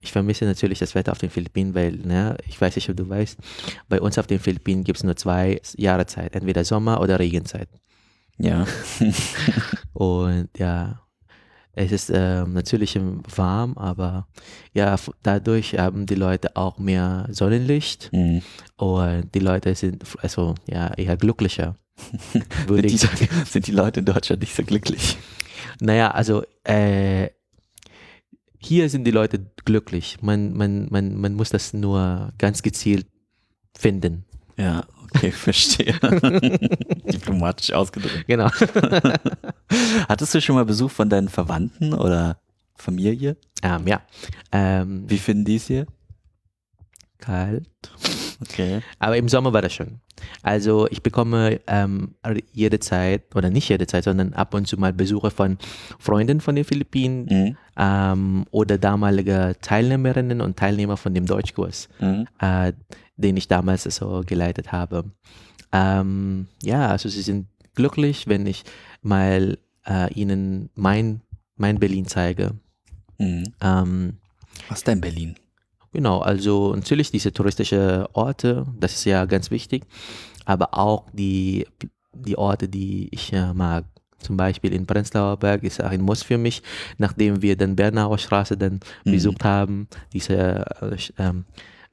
Ich 0.00 0.12
vermisse 0.12 0.44
natürlich 0.44 0.78
das 0.78 0.94
Wetter 0.94 1.10
auf 1.12 1.18
den 1.18 1.30
Philippinen, 1.30 1.74
weil, 1.74 1.92
ne, 1.96 2.36
ich 2.46 2.60
weiß 2.60 2.76
nicht, 2.76 2.88
ob 2.88 2.96
du 2.96 3.08
weißt, 3.08 3.36
bei 3.88 4.00
uns 4.00 4.16
auf 4.18 4.26
den 4.28 4.38
Philippinen 4.38 4.84
gibt 4.84 4.98
es 4.98 5.04
nur 5.04 5.16
zwei 5.16 5.60
Jahreszeit, 5.76 6.34
entweder 6.36 6.64
Sommer 6.64 7.00
oder 7.00 7.18
Regenzeit. 7.18 7.68
Ja. 8.38 8.64
Und 9.92 10.48
ja, 10.56 11.00
es 11.72 11.92
ist 11.92 12.10
ähm, 12.14 12.52
natürlich 12.54 12.98
warm, 13.36 13.76
aber 13.76 14.26
ja, 14.72 14.96
dadurch 15.22 15.78
haben 15.78 16.06
die 16.06 16.14
Leute 16.14 16.56
auch 16.56 16.78
mehr 16.78 17.26
Sonnenlicht 17.30 18.10
Mhm. 18.12 18.42
und 18.76 19.34
die 19.34 19.38
Leute 19.40 19.74
sind 19.74 20.04
also 20.20 20.54
ja 20.66 20.92
eher 20.94 21.16
glücklicher, 21.16 21.76
würde 22.66 22.88
Sind 22.88 22.94
ich 22.94 23.00
sagen. 23.00 23.16
die, 23.20 23.44
sind 23.50 23.66
die 23.66 23.72
Leute 23.72 24.00
in 24.00 24.06
Deutschland 24.06 24.40
nicht 24.42 24.54
so 24.56 24.62
glücklich? 24.64 25.16
Naja, 25.80 26.10
also 26.10 26.42
äh, 26.64 27.28
hier 28.58 28.88
sind 28.90 29.04
die 29.04 29.10
Leute 29.10 29.46
glücklich. 29.64 30.18
Man, 30.20 30.54
man, 30.54 30.88
man, 30.90 31.16
man 31.16 31.34
muss 31.34 31.50
das 31.50 31.72
nur 31.72 32.32
ganz 32.38 32.62
gezielt 32.62 33.06
finden. 33.76 34.24
Ja, 34.56 34.84
okay, 35.04 35.30
verstehe. 35.32 35.92
Diplomatisch 37.12 37.72
ausgedrückt. 37.72 38.26
Genau. 38.26 38.50
Hattest 40.08 40.34
du 40.34 40.40
schon 40.40 40.56
mal 40.56 40.64
Besuch 40.64 40.90
von 40.90 41.08
deinen 41.08 41.28
Verwandten 41.28 41.94
oder 41.94 42.40
Familie? 42.74 43.36
Ähm, 43.62 43.86
ja. 43.86 44.02
Ähm, 44.52 45.08
Wie 45.08 45.18
finden 45.18 45.44
die 45.44 45.56
es 45.56 45.66
hier? 45.66 45.86
kalt. 47.18 47.68
Okay. 48.40 48.80
Aber 48.98 49.16
im 49.16 49.28
Sommer 49.28 49.52
war 49.52 49.62
das 49.62 49.74
schon. 49.74 50.00
Also 50.42 50.86
ich 50.90 51.02
bekomme 51.02 51.60
ähm, 51.66 52.14
jede 52.52 52.80
Zeit, 52.80 53.34
oder 53.34 53.50
nicht 53.50 53.68
jede 53.68 53.86
Zeit, 53.86 54.04
sondern 54.04 54.32
ab 54.34 54.54
und 54.54 54.66
zu 54.68 54.76
mal 54.78 54.92
Besuche 54.92 55.30
von 55.30 55.58
Freunden 55.98 56.40
von 56.40 56.54
den 56.56 56.64
Philippinen 56.64 57.26
Mhm. 57.26 57.56
ähm, 57.76 58.44
oder 58.50 58.78
damalige 58.78 59.56
Teilnehmerinnen 59.60 60.40
und 60.40 60.56
Teilnehmer 60.56 60.96
von 60.96 61.14
dem 61.14 61.26
Deutschkurs, 61.26 61.88
Mhm. 62.00 62.26
äh, 62.40 62.72
den 63.16 63.36
ich 63.36 63.48
damals 63.48 63.82
so 63.84 64.22
geleitet 64.26 64.72
habe. 64.72 65.04
Ähm, 65.72 66.46
ja, 66.62 66.88
also 66.88 67.08
sie 67.08 67.22
sind 67.22 67.46
glücklich, 67.74 68.26
wenn 68.26 68.46
ich 68.46 68.64
mal 69.02 69.58
äh, 69.86 70.12
ihnen 70.14 70.70
mein, 70.74 71.20
mein 71.56 71.78
Berlin 71.78 72.06
zeige. 72.06 72.54
Mhm. 73.18 73.52
Ähm, 73.60 74.16
Was 74.68 74.78
ist 74.78 74.86
denn 74.88 75.00
Berlin? 75.00 75.34
Genau, 75.92 76.20
also 76.20 76.74
natürlich 76.74 77.10
diese 77.10 77.32
touristischen 77.32 78.06
Orte, 78.12 78.66
das 78.78 78.94
ist 78.94 79.04
ja 79.04 79.24
ganz 79.24 79.50
wichtig, 79.50 79.84
aber 80.44 80.74
auch 80.76 81.06
die, 81.12 81.66
die 82.12 82.36
Orte, 82.36 82.68
die 82.68 83.08
ich 83.10 83.32
äh, 83.32 83.54
mag. 83.54 83.84
Zum 84.18 84.36
Beispiel 84.36 84.72
in 84.72 84.84
Prenzlauer 84.86 85.36
Berg 85.36 85.62
ist 85.62 85.82
auch 85.82 85.90
ein 85.90 86.02
Muss 86.02 86.22
für 86.24 86.38
mich, 86.38 86.62
nachdem 86.98 87.40
wir 87.40 87.56
dann 87.56 87.76
Bernauer 87.76 88.18
Straße 88.18 88.56
dann 88.56 88.80
Mhm. 89.04 89.12
besucht 89.12 89.44
haben, 89.44 89.88
diese 90.12 90.34
äh, 90.82 90.96
ähm, 91.18 91.44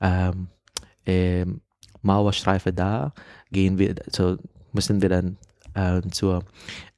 ähm, 0.01 0.47
ähm, 1.05 1.61
Mauerstreife 2.01 2.73
da, 2.73 3.13
gehen 3.51 3.77
wir, 3.77 3.95
also 4.05 4.37
müssen 4.73 5.01
wir 5.01 5.09
dann 5.09 5.37
äh, 5.75 6.01
zur 6.09 6.43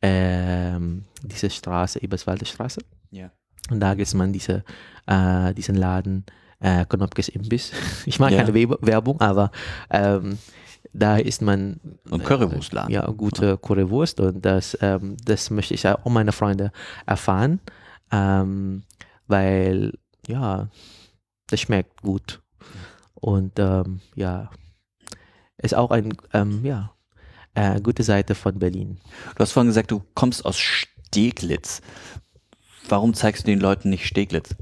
ähm, 0.01 1.03
diese 1.23 1.49
Straße, 1.49 2.01
Eberswalder 2.01 2.45
Straße. 2.45 2.81
Ja. 3.11 3.31
Und 3.69 3.81
da 3.81 3.93
gibt 3.95 4.13
man 4.13 4.31
diese, 4.31 4.63
äh, 5.07 5.53
diesen 5.53 5.75
Laden, 5.75 6.25
äh, 6.59 6.85
Knopkes 6.85 7.29
Imbiss. 7.29 7.71
Ich 8.05 8.19
mag 8.19 8.31
Ja. 8.31 8.43
keine 8.43 8.53
Werbung, 8.81 9.19
aber 9.21 9.51
ähm, 9.89 10.37
da 10.93 11.17
ist 11.17 11.41
man 11.41 11.79
Ein 12.09 12.23
Currywurstladen. 12.23 12.91
ja 12.93 13.05
gute 13.11 13.57
Currywurst 13.57 14.19
und 14.19 14.43
das, 14.45 14.77
ähm, 14.81 15.17
das 15.23 15.49
möchte 15.49 15.73
ich 15.73 15.87
auch 15.87 16.05
meine 16.05 16.31
Freunde 16.31 16.71
erfahren, 17.05 17.59
ähm, 18.11 18.83
weil 19.27 19.93
ja, 20.27 20.69
das 21.47 21.61
schmeckt 21.61 22.01
gut 22.01 22.41
und 23.15 23.59
ähm, 23.59 23.99
ja, 24.15 24.49
ist 25.57 25.75
auch 25.75 25.91
ein 25.91 26.15
ähm, 26.33 26.63
ja 26.65 26.91
äh, 27.53 27.79
gute 27.81 28.03
Seite 28.03 28.33
von 28.35 28.57
Berlin. 28.59 28.99
Du 29.35 29.39
hast 29.39 29.51
vorhin 29.51 29.69
gesagt, 29.69 29.91
du 29.91 30.01
kommst 30.15 30.45
aus 30.45 30.57
Steglitz. 30.57 31.81
Warum 32.89 33.13
zeigst 33.13 33.43
du 33.43 33.51
den 33.51 33.59
Leuten 33.59 33.89
nicht 33.89 34.05
Steglitz? 34.07 34.55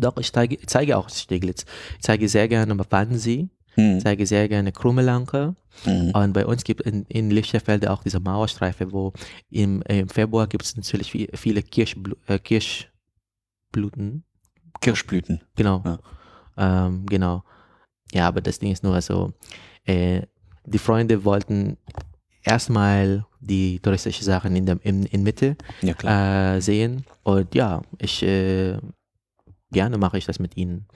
Doch, 0.00 0.16
ich 0.18 0.32
zeige, 0.32 0.58
zeige 0.66 0.96
auch 0.96 1.08
Steglitz. 1.10 1.64
Ich 1.96 2.02
zeige 2.02 2.28
sehr 2.28 2.48
gerne 2.48 2.76
Wannsee, 2.90 3.48
Mhm. 3.76 4.00
zeige 4.00 4.26
sehr 4.26 4.48
gerne 4.48 4.72
Krummelanke. 4.72 5.54
Mhm. 5.86 6.10
Und 6.10 6.32
bei 6.32 6.44
uns 6.46 6.64
gibt 6.64 6.80
in, 6.82 7.04
in 7.04 7.30
Lichterfelde 7.30 7.92
auch 7.92 8.02
diese 8.02 8.18
Mauerstreife, 8.18 8.90
wo 8.92 9.12
im, 9.50 9.82
im 9.82 10.08
Februar 10.08 10.46
gibt 10.48 10.64
es 10.64 10.76
natürlich 10.76 11.12
vi- 11.12 11.36
viele 11.36 11.62
Kirschblu 11.62 12.14
äh, 12.26 12.38
Kirschblüten. 12.40 14.24
Kirschblüten. 14.80 15.40
Genau. 15.56 15.82
Ja. 15.84 15.98
Ähm, 16.86 17.06
genau. 17.06 17.44
Ja, 18.12 18.26
aber 18.28 18.40
das 18.40 18.58
Ding 18.58 18.72
ist 18.72 18.82
nur 18.82 19.00
so, 19.00 19.32
äh, 19.84 20.22
die 20.64 20.78
Freunde 20.78 21.24
wollten 21.24 21.76
erstmal 22.42 23.26
die 23.40 23.78
touristischen 23.80 24.24
Sachen 24.24 24.56
in 24.56 24.66
der 24.66 24.78
in, 24.82 25.04
in 25.06 25.22
Mitte 25.22 25.56
Ja, 25.82 25.94
klar. 25.94 26.56
äh, 26.56 26.60
sehen. 26.60 27.04
Und 27.22 27.54
ja, 27.54 27.82
ich 27.98 28.22
äh, 28.22 28.78
gerne 29.70 29.98
mache 29.98 30.18
ich 30.18 30.26
das 30.26 30.38
mit 30.38 30.56
ihnen. 30.56 30.86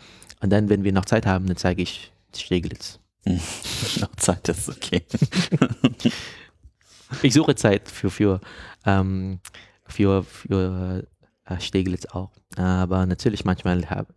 Und 0.41 0.51
dann, 0.51 0.69
wenn 0.69 0.85
wir 0.85 0.93
noch 0.93 1.05
Zeit 1.05 1.27
haben, 1.27 1.47
dann 1.47 1.57
zeige 1.57 1.83
ich 1.83 2.13
Steglitz. 2.35 2.99
Noch 4.01 4.15
Zeit 4.17 4.49
ist 4.49 4.69
okay. 4.69 5.03
Ich 7.21 7.35
suche 7.35 7.55
Zeit 7.55 7.91
für 7.91 8.11
für 8.11 8.41
ähm, 8.87 9.41
für, 9.87 10.25
für 10.25 11.07
äh, 11.45 11.61
Steglitz 11.61 12.07
auch. 12.07 12.31
Aber 12.57 13.07
natürlich 13.07 13.45
manchmal 13.45 13.89
hab, 13.89 14.09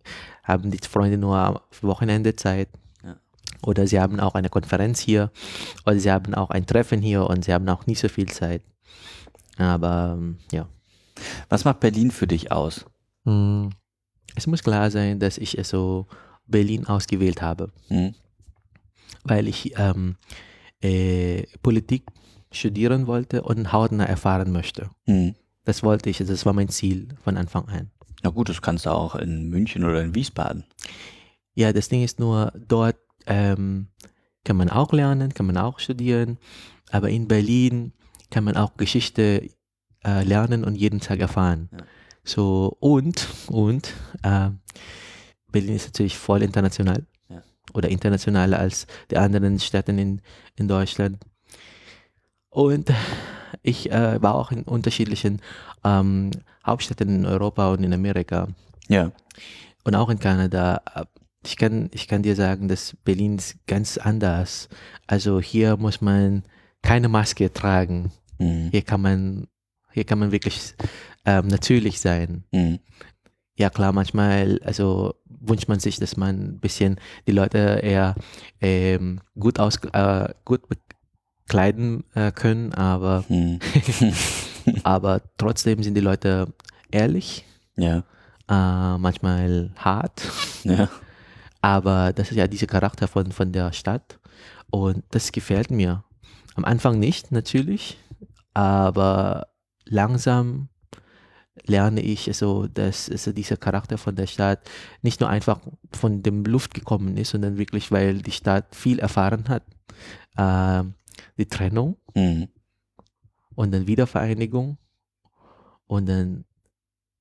haben 0.44 0.72
die 0.72 0.80
Freunde 0.88 1.18
nur 1.18 1.38
am 1.38 1.60
Wochenende 1.82 2.36
Zeit. 2.36 2.70
Ja. 3.04 3.18
Oder 3.62 3.88
sie 3.88 4.00
haben 4.00 4.20
auch 4.20 4.36
eine 4.36 4.50
Konferenz 4.50 5.00
hier. 5.00 5.32
Oder 5.86 6.00
sie 6.00 6.12
haben 6.12 6.34
auch 6.34 6.50
ein 6.50 6.66
Treffen 6.66 7.02
hier 7.02 7.28
und 7.28 7.46
sie 7.46 7.54
haben 7.54 7.68
auch 7.70 7.86
nicht 7.86 8.00
so 8.00 8.10
viel 8.10 8.28
Zeit. 8.28 8.62
Aber 9.58 10.16
ähm, 10.18 10.38
ja. 10.52 10.68
Was 11.50 11.64
macht 11.64 11.80
Berlin 11.80 12.12
für 12.12 12.28
dich 12.28 12.52
aus? 12.52 12.86
Mm, 13.24 13.70
Es 14.36 14.48
muss 14.48 14.64
klar 14.64 14.92
sein, 14.92 15.20
dass 15.20 15.38
ich 15.38 15.58
so 15.64 16.08
Berlin 16.48 16.86
ausgewählt 16.88 17.42
habe, 17.42 17.72
Mhm. 17.90 18.14
weil 19.24 19.48
ich 19.48 19.74
ähm, 19.78 20.18
äh, 20.82 21.44
Politik 21.64 22.04
studieren 22.52 23.08
wollte 23.08 23.42
und 23.44 23.72
hautnah 23.72 24.06
erfahren 24.06 24.52
möchte. 24.52 24.90
Mhm. 25.08 25.36
Das 25.64 25.82
wollte 25.84 26.10
ich, 26.10 26.18
das 26.20 26.46
war 26.46 26.54
mein 26.54 26.70
Ziel 26.70 27.08
von 27.24 27.38
Anfang 27.38 27.68
an. 27.70 27.92
Na 28.24 28.30
gut, 28.30 28.50
das 28.50 28.62
kannst 28.62 28.86
du 28.86 28.92
auch 28.92 29.16
in 29.16 29.50
München 29.50 29.84
oder 29.84 30.02
in 30.04 30.14
Wiesbaden. 30.16 30.64
Ja, 31.56 31.74
das 31.74 31.90
Ding 31.90 32.04
ist 32.04 32.20
nur, 32.20 32.52
dort 32.68 32.98
ähm, 33.26 33.88
kann 34.44 34.58
man 34.58 34.70
auch 34.70 34.94
lernen, 34.94 35.34
kann 35.34 35.46
man 35.48 35.58
auch 35.58 35.80
studieren, 35.80 36.38
aber 36.92 37.10
in 37.10 37.28
Berlin 37.28 37.94
kann 38.30 38.44
man 38.44 38.56
auch 38.58 38.78
Geschichte 38.78 39.50
äh, 40.04 40.24
lernen 40.24 40.64
und 40.64 40.76
jeden 40.76 41.00
Tag 41.00 41.20
erfahren. 41.20 41.70
Ja. 41.72 41.78
So, 42.26 42.76
und, 42.80 43.28
und, 43.48 43.94
äh, 44.24 44.50
Berlin 45.52 45.76
ist 45.76 45.86
natürlich 45.86 46.18
voll 46.18 46.42
international 46.42 47.06
Ja. 47.30 47.42
oder 47.74 47.90
internationaler 47.90 48.60
als 48.60 48.88
die 49.12 49.18
anderen 49.18 49.60
Städte 49.60 49.92
in, 49.94 50.22
in 50.58 50.68
Deutschland. 50.68 51.18
Und 52.50 52.92
ich 53.62 53.92
äh, 53.92 54.22
war 54.22 54.36
auch 54.36 54.52
in 54.52 54.64
unterschiedlichen 54.64 55.42
ähm, 55.84 56.32
Hauptstädten 56.66 57.10
in 57.16 57.26
Europa 57.26 57.72
und 57.72 57.84
in 57.84 57.94
Amerika 57.94 58.48
Ja. 58.90 59.12
und 59.84 59.96
auch 59.96 60.10
in 60.10 60.20
Kanada. 60.20 60.82
Ich 61.46 61.58
kann, 61.58 61.90
ich 61.94 62.08
kann 62.08 62.24
dir 62.24 62.36
sagen, 62.36 62.68
dass 62.68 62.96
Berlin 63.04 63.38
ist 63.38 63.56
ganz 63.68 63.98
anders. 64.00 64.68
Also 65.06 65.40
hier 65.40 65.78
muss 65.78 66.02
man 66.02 66.44
keine 66.82 67.08
Maske 67.08 67.54
tragen. 67.54 68.12
Mhm. 68.40 68.70
Hier 68.72 68.82
kann 68.82 69.02
man, 69.02 69.48
hier 69.96 70.04
kann 70.04 70.20
man 70.20 70.34
wirklich 70.34 70.76
ähm, 71.26 71.48
natürlich 71.48 72.02
sein. 72.02 72.44
Mhm. 72.52 72.80
Ja 73.58 73.70
klar, 73.70 73.94
manchmal, 73.94 74.60
also 74.66 75.16
wünscht 75.26 75.70
man 75.70 75.80
sich, 75.80 76.00
dass 76.00 76.18
man 76.18 76.36
ein 76.36 76.60
bisschen 76.60 77.00
die 77.28 77.32
Leute 77.32 77.80
eher 77.82 78.16
ähm, 78.60 79.22
gut 79.40 79.58
aus, 79.58 79.78
äh, 79.94 80.34
gut 80.44 80.64
bekleiden 81.48 82.04
äh, 82.14 82.34
können, 82.34 82.74
aber, 82.74 83.24
Mhm. 83.30 83.60
aber 84.84 85.22
trotzdem 85.38 85.82
sind 85.82 85.94
die 85.94 86.02
Leute 86.02 86.54
ehrlich, 86.92 87.46
ja. 87.78 88.00
äh, 88.50 88.98
manchmal 88.98 89.72
hart. 89.78 90.24
Ja. 90.64 90.90
Aber 91.62 92.12
das 92.12 92.32
ist 92.32 92.38
ja 92.38 92.48
dieser 92.48 92.68
Charakter 92.68 93.08
von, 93.08 93.32
von 93.32 93.54
der 93.54 93.72
Stadt 93.72 94.20
und 94.72 95.06
das 95.12 95.32
gefällt 95.32 95.72
mir. 95.72 96.04
Am 96.56 96.66
Anfang 96.66 97.00
nicht, 97.00 97.32
natürlich, 97.32 97.98
aber 98.54 99.48
langsam 99.86 100.70
lerne 101.64 102.02
ich 102.02 102.30
so, 102.34 102.68
dass 102.68 103.10
also 103.10 103.32
dieser 103.32 103.58
Charakter 103.58 103.98
von 103.98 104.16
der 104.16 104.28
Stadt 104.28 104.70
nicht 105.02 105.22
nur 105.22 105.30
einfach 105.30 105.62
von 105.94 106.22
dem 106.22 106.44
Luft 106.44 106.74
gekommen 106.74 107.16
ist, 107.18 107.30
sondern 107.30 107.58
wirklich, 107.58 107.92
weil 107.92 108.22
die 108.22 108.32
Stadt 108.32 108.76
viel 108.76 109.00
erfahren 109.00 109.48
hat. 109.48 109.64
Ähm, 110.38 110.96
die 111.38 111.46
Trennung 111.48 111.98
Mhm. 112.14 112.50
und 113.56 113.74
dann 113.74 113.88
Wiedervereinigung 113.88 114.78
und 115.88 116.08
dann 116.08 116.46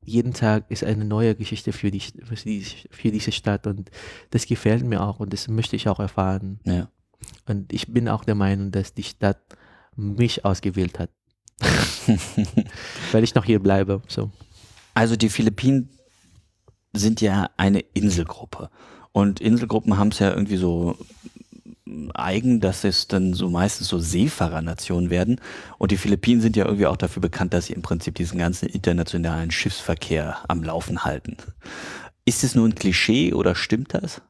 jeden 0.01 0.35
Tag 0.35 0.71
ist 0.71 0.85
eine 0.85 1.05
neue 1.05 1.35
Geschichte 1.35 1.73
für, 1.73 1.91
die, 1.91 2.01
für, 2.01 2.35
die, 2.35 2.63
für 2.63 3.11
diese 3.11 3.33
Stadt 3.33 3.67
und 3.67 3.91
das 4.31 4.47
gefällt 4.47 4.85
mir 4.85 5.03
auch 5.03 5.21
und 5.21 5.33
das 5.33 5.49
möchte 5.49 5.77
ich 5.77 5.89
auch 5.89 5.99
erfahren. 6.01 6.61
Ja. 6.65 6.89
Und 7.47 7.73
ich 7.73 7.93
bin 7.93 8.09
auch 8.09 8.25
der 8.25 8.35
Meinung, 8.35 8.71
dass 8.71 8.93
die 8.95 9.03
Stadt 9.03 9.41
mich 9.97 10.45
ausgewählt 10.45 10.99
hat, 10.99 11.11
weil 13.13 13.25
ich 13.25 13.35
noch 13.35 13.45
hier 13.45 13.61
bleibe. 13.61 14.03
So. 14.09 14.31
Also 14.95 15.17
die 15.17 15.29
Philippinen 15.29 15.89
sind 16.93 17.21
ja 17.21 17.51
eine 17.57 17.81
Inselgruppe. 17.81 18.71
Und 19.13 19.41
Inselgruppen 19.41 19.97
haben 19.97 20.09
es 20.09 20.19
ja 20.19 20.31
irgendwie 20.31 20.57
so 20.57 20.97
eigen, 22.15 22.61
dass 22.61 22.85
es 22.85 23.09
dann 23.09 23.35
so 23.35 23.51
meistens 23.51 23.89
so 23.89 23.99
Seefahrernationen 23.99 25.11
werden. 25.11 25.41
Und 25.79 25.91
die 25.91 25.97
Philippinen 25.97 26.41
sind 26.41 26.57
ja 26.57 26.65
irgendwie 26.65 26.87
auch 26.87 26.97
dafür 26.97 27.21
bekannt, 27.21 27.53
dass 27.53 27.67
sie 27.67 27.75
im 27.75 27.83
Prinzip 27.83 28.15
diesen 28.15 28.39
ganzen 28.39 28.69
internationalen 28.69 29.51
Schiffsverkehr 29.51 30.39
am 30.49 30.63
Laufen 30.63 31.05
halten. 31.05 31.37
Ist 32.25 32.43
es 32.43 32.55
nur 32.55 32.67
ein 32.67 32.75
Klischee 32.75 33.35
oder 33.35 33.55
stimmt 33.55 33.95
das? 33.95 34.23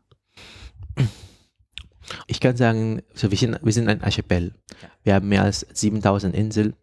Ich 2.26 2.40
kann 2.40 2.56
sagen, 2.56 3.02
so 3.14 3.30
wir, 3.30 3.38
sind, 3.38 3.58
wir 3.62 3.72
sind 3.72 3.88
ein 3.88 4.02
Archipel. 4.02 4.52
Wir 5.02 5.14
haben 5.14 5.28
mehr 5.28 5.42
als 5.42 5.66
7000 5.72 6.34
Inseln. 6.34 6.74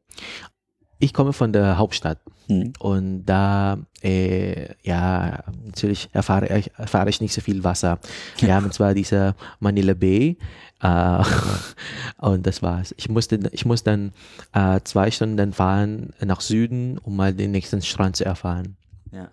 Ich 0.99 1.13
komme 1.13 1.33
von 1.33 1.51
der 1.51 1.77
Hauptstadt 1.77 2.19
Hm. 2.51 2.73
und 2.79 3.25
da, 3.25 3.77
äh, 4.03 4.73
ja, 4.83 5.43
natürlich 5.63 6.09
erfahre 6.11 6.57
ich, 6.57 6.69
erfahre 6.77 7.09
ich 7.09 7.21
nicht 7.21 7.33
so 7.33 7.39
viel 7.39 7.63
Wasser. 7.63 7.99
Wir 8.39 8.53
haben 8.53 8.71
zwar 8.71 8.93
diese 8.93 9.35
Manila 9.61 9.93
Bay 9.93 10.37
äh, 10.81 11.23
und 12.17 12.45
das 12.45 12.61
war's. 12.61 12.93
Ich 12.97 13.07
musste, 13.07 13.39
ich 13.53 13.65
muss 13.65 13.83
dann 13.83 14.11
äh, 14.53 14.81
zwei 14.83 15.11
Stunden 15.11 15.53
fahren 15.53 16.13
nach 16.19 16.41
Süden, 16.41 16.97
um 16.97 17.15
mal 17.15 17.33
den 17.33 17.51
nächsten 17.51 17.81
Strand 17.81 18.17
zu 18.17 18.25
erfahren. 18.25 18.75
Ja. 19.13 19.31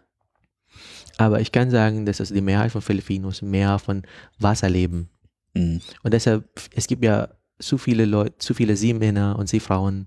Aber 1.17 1.41
ich 1.41 1.51
kann 1.51 1.71
sagen, 1.71 2.07
dass 2.07 2.21
also 2.21 2.35
die 2.35 2.41
Mehrheit 2.41 2.71
von 2.71 2.83
Filipinos 2.83 3.43
mehr 3.43 3.81
von 3.81 4.03
Wasser 4.39 4.71
leben. 4.71 5.09
Hm. 5.57 5.81
Und 6.05 6.15
deshalb, 6.15 6.45
es 6.73 6.87
gibt 6.87 7.03
ja 7.03 7.29
zu 7.59 7.79
viele 7.79 8.05
Leute, 8.05 8.39
zu 8.39 8.55
viele 8.55 8.77
Seemänner 8.77 9.37
und 9.37 9.49
Seefrauen, 9.49 10.07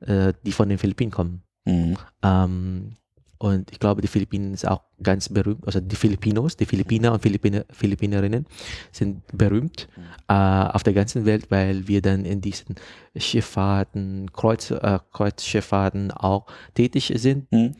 äh, 0.00 0.32
die 0.44 0.52
von 0.52 0.68
den 0.68 0.78
Philippinen 0.78 1.10
kommen. 1.10 1.42
Hm. 1.64 1.96
Ähm, 2.22 2.92
und 3.38 3.70
ich 3.70 3.78
glaube, 3.78 4.00
die 4.00 4.08
Philippinen 4.08 4.54
ist 4.54 4.66
auch 4.66 4.82
ganz 5.02 5.28
berühmt, 5.28 5.66
also 5.66 5.78
die 5.80 5.96
Filipinos, 5.96 6.56
die 6.56 6.64
Philippiner 6.64 7.12
und 7.12 7.20
Philippine, 7.20 7.66
Philippinerinnen 7.70 8.46
sind 8.92 9.22
berühmt 9.36 9.88
äh, 10.28 10.32
auf 10.32 10.82
der 10.82 10.94
ganzen 10.94 11.26
Welt, 11.26 11.50
weil 11.50 11.86
wir 11.86 12.00
dann 12.00 12.24
in 12.24 12.40
diesen 12.40 12.76
Schifffahrten, 13.14 14.32
Kreuz, 14.32 14.70
äh, 14.70 14.98
Kreuzschifffahrten 15.12 16.12
auch 16.12 16.46
tätig 16.74 17.12
sind. 17.16 17.46
Hm. 17.50 17.74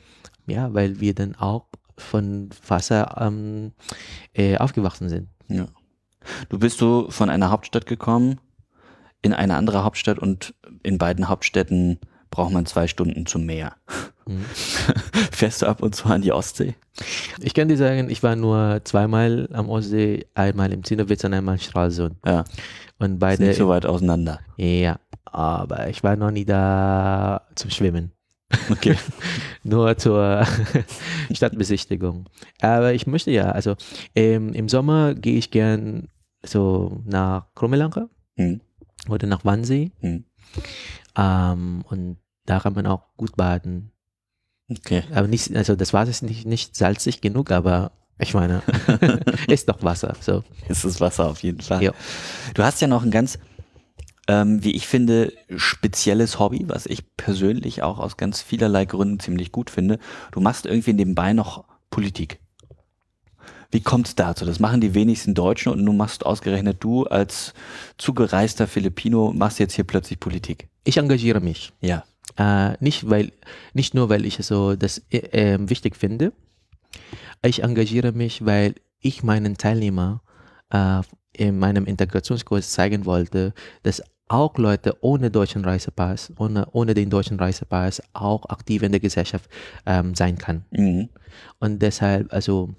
Ja, 0.46 0.74
weil 0.74 1.00
wir 1.00 1.14
dann 1.14 1.34
auch 1.36 1.66
von 1.96 2.50
Wasser 2.68 3.16
ähm, 3.18 3.72
äh, 4.34 4.58
aufgewachsen 4.58 5.08
sind. 5.08 5.28
Ja. 5.48 5.66
Du 6.48 6.58
bist 6.58 6.78
so 6.78 7.06
von 7.08 7.30
einer 7.30 7.50
Hauptstadt 7.50 7.86
gekommen 7.86 8.40
in 9.22 9.32
eine 9.32 9.56
andere 9.56 9.84
Hauptstadt 9.84 10.18
und 10.18 10.54
in 10.82 10.98
beiden 10.98 11.28
Hauptstädten 11.28 11.98
braucht 12.30 12.52
man 12.52 12.66
zwei 12.66 12.86
Stunden 12.86 13.26
zum 13.26 13.46
Meer. 13.46 13.74
Mhm. 14.26 14.44
Fährst 15.32 15.62
du 15.62 15.66
ab 15.66 15.82
und 15.82 15.94
zu 15.94 16.06
an 16.06 16.22
die 16.22 16.32
Ostsee? 16.32 16.74
Ich 17.40 17.54
kann 17.54 17.68
dir 17.68 17.76
sagen, 17.76 18.10
ich 18.10 18.22
war 18.22 18.36
nur 18.36 18.80
zweimal 18.84 19.48
am 19.52 19.68
Ostsee, 19.68 20.26
einmal 20.34 20.72
im 20.72 20.84
Zinnowitz 20.84 21.24
und 21.24 21.34
einmal 21.34 21.54
in 21.56 21.60
Stralsund. 21.60 22.16
Ja, 22.24 22.44
Und 22.98 23.14
ist 23.14 23.18
beide, 23.20 23.44
nicht 23.44 23.56
so 23.56 23.68
weit 23.68 23.86
auseinander. 23.86 24.40
ja, 24.56 24.98
aber 25.24 25.88
ich 25.88 26.02
war 26.02 26.16
noch 26.16 26.30
nie 26.30 26.44
da 26.44 27.42
zum 27.54 27.70
Schwimmen. 27.70 28.12
Okay. 28.70 28.96
Nur 29.64 29.98
zur 29.98 30.46
Stadtbesichtigung. 31.32 32.28
Aber 32.60 32.94
ich 32.94 33.06
möchte 33.06 33.30
ja, 33.32 33.50
also 33.50 33.74
ähm, 34.14 34.52
im 34.52 34.68
Sommer 34.68 35.14
gehe 35.14 35.36
ich 35.36 35.50
gern 35.50 36.08
so 36.44 37.02
nach 37.04 37.46
Krummelanka 37.54 38.08
Hm. 38.38 38.60
Oder 39.08 39.26
nach 39.26 39.44
Wannsee. 39.44 39.92
Hm. 40.00 40.24
Ähm, 41.16 41.84
und 41.88 42.18
da 42.44 42.60
kann 42.60 42.74
man 42.74 42.86
auch 42.86 43.02
gut 43.16 43.36
baden. 43.36 43.92
Okay. 44.70 45.04
Aber 45.12 45.28
nicht, 45.28 45.54
also 45.54 45.76
das 45.76 45.92
Wasser 45.92 46.10
ist 46.10 46.22
nicht, 46.22 46.46
nicht 46.46 46.76
salzig 46.76 47.20
genug, 47.20 47.50
aber 47.50 47.92
ich 48.18 48.34
meine, 48.34 48.62
ist 49.48 49.68
doch 49.68 49.82
Wasser. 49.82 50.14
So. 50.20 50.44
Ist 50.68 50.84
das 50.84 51.00
Wasser 51.00 51.28
auf 51.28 51.42
jeden 51.42 51.60
Fall. 51.60 51.82
Ja. 51.82 51.92
Du 52.54 52.62
hast 52.62 52.80
ja 52.80 52.88
noch 52.88 53.02
ein 53.02 53.10
ganz, 53.10 53.38
ähm, 54.28 54.64
wie 54.64 54.72
ich 54.72 54.86
finde, 54.86 55.32
spezielles 55.56 56.38
Hobby, 56.38 56.64
was 56.68 56.86
ich 56.86 57.16
persönlich 57.16 57.82
auch 57.82 57.98
aus 57.98 58.16
ganz 58.16 58.42
vielerlei 58.42 58.84
Gründen 58.84 59.20
ziemlich 59.20 59.52
gut 59.52 59.70
finde. 59.70 59.98
Du 60.32 60.40
machst 60.40 60.66
irgendwie 60.66 60.94
nebenbei 60.94 61.32
noch 61.32 61.64
Politik. 61.90 62.40
Wie 63.70 63.80
kommt 63.80 64.08
es 64.08 64.14
dazu? 64.14 64.44
Das 64.44 64.60
machen 64.60 64.80
die 64.80 64.94
wenigsten 64.94 65.34
Deutschen 65.34 65.72
und 65.72 65.82
nun 65.82 65.96
machst 65.96 66.24
ausgerechnet 66.24 66.78
du 66.80 67.04
als 67.04 67.54
zugereister 67.98 68.66
Filipino, 68.66 69.32
machst 69.32 69.58
jetzt 69.58 69.74
hier 69.74 69.84
plötzlich 69.84 70.20
Politik. 70.20 70.68
Ich 70.84 70.96
engagiere 70.96 71.40
mich. 71.40 71.72
Ja. 71.80 72.04
Äh, 72.36 72.76
nicht, 72.80 73.08
weil, 73.08 73.32
nicht 73.72 73.94
nur, 73.94 74.08
weil 74.08 74.24
ich 74.24 74.36
so 74.38 74.76
das 74.76 74.98
äh, 75.10 75.18
ähm, 75.32 75.70
wichtig 75.70 75.96
finde. 75.96 76.32
Ich 77.42 77.62
engagiere 77.62 78.12
mich, 78.12 78.44
weil 78.44 78.74
ich 79.00 79.22
meinen 79.22 79.56
Teilnehmer 79.56 80.22
äh, 80.70 81.00
in 81.32 81.58
meinem 81.58 81.86
Integrationskurs 81.86 82.72
zeigen 82.72 83.04
wollte, 83.04 83.52
dass 83.82 84.02
auch 84.28 84.58
Leute 84.58 84.96
ohne 85.02 85.30
deutschen 85.30 85.64
Reisepass, 85.64 86.32
ohne, 86.38 86.66
ohne 86.72 86.94
den 86.94 87.10
deutschen 87.10 87.38
Reisepass 87.38 88.02
auch 88.12 88.48
aktiv 88.48 88.82
in 88.82 88.90
der 88.90 89.00
Gesellschaft 89.00 89.48
ähm, 89.86 90.14
sein 90.14 90.36
kann. 90.36 90.64
Mhm. 90.70 91.08
Und 91.60 91.80
deshalb, 91.80 92.32
also 92.32 92.74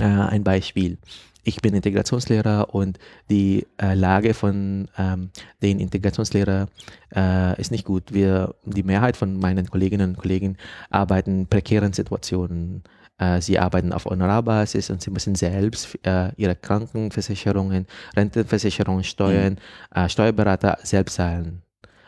äh, 0.00 0.04
ein 0.04 0.44
Beispiel. 0.44 0.98
Ich 1.44 1.60
bin 1.60 1.74
Integrationslehrer 1.74 2.72
und 2.72 2.98
die 3.28 3.66
äh, 3.80 3.94
Lage 3.94 4.32
von 4.32 4.88
ähm, 4.96 5.30
den 5.60 5.80
Integrationslehrern 5.80 6.68
äh, 7.14 7.60
ist 7.60 7.72
nicht 7.72 7.84
gut. 7.84 8.12
Wir, 8.12 8.54
die 8.64 8.84
Mehrheit 8.84 9.16
von 9.16 9.40
meinen 9.40 9.68
Kolleginnen 9.68 10.10
und 10.10 10.18
Kollegen 10.18 10.56
arbeiten 10.90 11.40
in 11.40 11.46
prekären 11.48 11.92
Situationen. 11.92 12.84
Äh, 13.18 13.40
sie 13.40 13.58
arbeiten 13.58 13.92
auf 13.92 14.04
Honorarbasis 14.04 14.90
und 14.90 15.02
sie 15.02 15.10
müssen 15.10 15.34
selbst 15.34 15.98
äh, 16.04 16.30
ihre 16.36 16.54
Krankenversicherungen, 16.54 17.86
Rentenversicherungen, 18.16 19.02
Steuern, 19.02 19.58
äh, 19.94 20.08
Steuerberater 20.08 20.78
selbst 20.84 21.16
zahlen. 21.16 21.62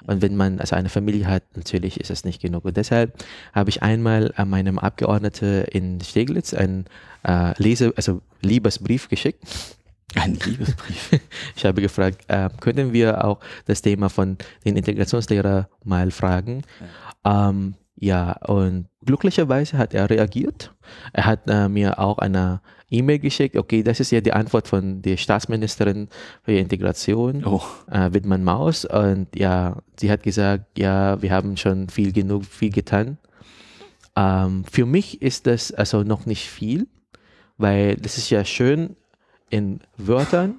Und 0.07 0.23
wenn 0.23 0.37
man 0.37 0.61
also 0.61 0.77
eine 0.77 0.89
Familie 0.89 1.27
hat, 1.27 1.43
natürlich 1.57 2.01
ist 2.01 2.11
es 2.11 2.25
nicht 2.25 2.41
genug. 2.43 2.65
Und 2.65 2.77
deshalb 2.77 3.23
habe 3.53 3.71
ich 3.71 3.83
einmal 3.83 4.33
an 4.37 4.51
meinem 4.51 4.79
Abgeordneten 4.79 5.65
in 5.65 6.01
Steglitz 6.01 6.55
einen 6.55 6.87
äh, 7.27 7.61
Lese, 7.63 7.93
also 7.97 8.21
Liebesbrief 8.43 9.09
geschickt. 9.09 9.43
Ein 10.15 10.35
Liebesbrief. 10.35 11.21
Ich 11.57 11.65
habe 11.65 11.81
gefragt, 11.81 12.25
äh, 12.29 12.49
können 12.61 12.93
wir 12.93 13.25
auch 13.25 13.41
das 13.67 13.83
Thema 13.83 14.09
von 14.09 14.37
den 14.65 14.77
Integrationslehrer 14.77 15.69
mal 15.83 16.11
fragen? 16.11 16.63
Ja, 17.25 17.49
ähm, 17.51 17.75
ja 17.97 18.33
und 18.47 18.87
glücklicherweise 19.05 19.79
hat 19.79 19.95
er 19.95 20.11
reagiert. 20.11 20.73
Er 21.13 21.27
hat 21.27 21.49
äh, 21.49 21.69
mir 21.69 21.99
auch 21.99 22.19
eine 22.19 22.61
E-Mail 22.95 23.19
geschickt. 23.19 23.57
Okay, 23.57 23.83
das 23.83 24.01
ist 24.01 24.11
ja 24.13 24.21
die 24.21 24.33
Antwort 24.33 24.69
von 24.69 25.03
der 25.03 25.17
Staatsministerin 25.17 26.09
für 26.43 26.53
Integration, 26.53 27.45
Oh. 27.45 27.63
äh, 27.91 28.13
Wittmann 28.13 28.45
Maus. 28.45 28.85
Und 28.85 29.29
ja, 29.37 29.77
sie 29.99 30.11
hat 30.11 30.23
gesagt, 30.23 30.79
ja, 30.79 31.21
wir 31.21 31.31
haben 31.31 31.57
schon 31.57 31.89
viel 31.89 32.13
genug, 32.13 32.45
viel 32.45 32.71
getan. 32.71 33.19
Ähm, 34.17 34.65
für 34.71 34.87
mich 34.87 35.21
ist 35.23 35.47
das 35.47 35.73
also 35.73 36.03
noch 36.03 36.27
nicht 36.27 36.49
viel, 36.49 36.87
weil 37.59 37.97
das 37.97 38.17
ist 38.19 38.31
ja 38.31 38.45
schön 38.45 38.97
in 39.51 39.81
Wörtern. 39.97 40.57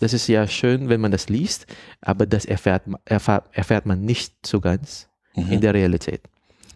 Das 0.00 0.12
ist 0.12 0.26
ja 0.28 0.46
schön, 0.48 0.88
wenn 0.88 1.00
man 1.00 1.12
das 1.12 1.28
liest, 1.28 1.66
aber 2.00 2.26
das 2.26 2.44
erfährt, 2.44 2.82
erfahrt, 3.04 3.46
erfährt 3.52 3.86
man 3.86 4.00
nicht 4.02 4.34
so 4.46 4.60
ganz 4.60 5.08
in 5.34 5.60
der 5.60 5.72
Realität. 5.74 6.22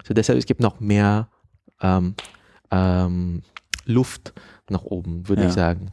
So 0.07 0.15
deshalb 0.15 0.39
es 0.39 0.47
gibt 0.47 0.61
noch 0.61 0.81
mehr 0.81 1.29
ähm, 1.83 2.15
ähm, 2.71 3.43
Luft 3.85 4.33
nach 4.71 4.85
oben, 4.85 5.29
würde 5.29 5.43
Ja. 5.43 5.49
ich 5.49 5.55
sagen. 5.55 5.93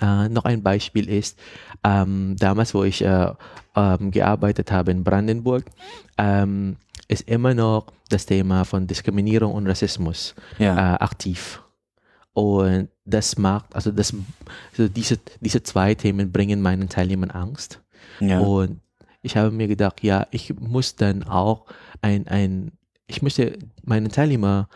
Äh, 0.00 0.28
noch 0.28 0.44
ein 0.44 0.62
Beispiel 0.62 1.08
ist, 1.08 1.38
ähm, 1.84 2.36
damals, 2.38 2.74
wo 2.74 2.84
ich 2.84 3.02
äh, 3.04 3.32
ähm, 3.76 4.10
gearbeitet 4.10 4.70
habe 4.72 4.90
in 4.90 5.04
Brandenburg, 5.04 5.64
ähm, 6.18 6.76
ist 7.08 7.28
immer 7.28 7.54
noch 7.54 7.86
das 8.08 8.24
Thema 8.26 8.64
von 8.64 8.86
Diskriminierung 8.86 9.52
und 9.52 9.66
Rassismus 9.66 10.34
Ja. 10.58 10.74
äh, 10.94 10.98
aktiv. 10.98 11.62
Und 12.32 12.88
das 13.04 13.36
macht, 13.38 13.74
also 13.76 13.90
das, 13.92 14.12
also 14.72 14.88
diese, 14.88 15.18
diese 15.40 15.62
zwei 15.62 15.94
Themen 15.94 16.32
bringen 16.32 16.60
meinen 16.62 16.88
Teilnehmern 16.88 17.30
Angst. 17.30 17.80
ja. 18.20 18.40
Und 18.40 18.80
ich 19.22 19.36
habe 19.36 19.50
mir 19.50 19.68
gedacht, 19.68 20.02
ja, 20.02 20.26
ich 20.32 20.52
muss 20.58 20.96
dann 20.96 21.22
auch 21.22 21.64
ein, 22.02 22.26
ein, 22.28 22.72
ich 23.06 23.22
möchte 23.22 23.58
meinen 23.82 24.10
Teilnehmer 24.10 24.68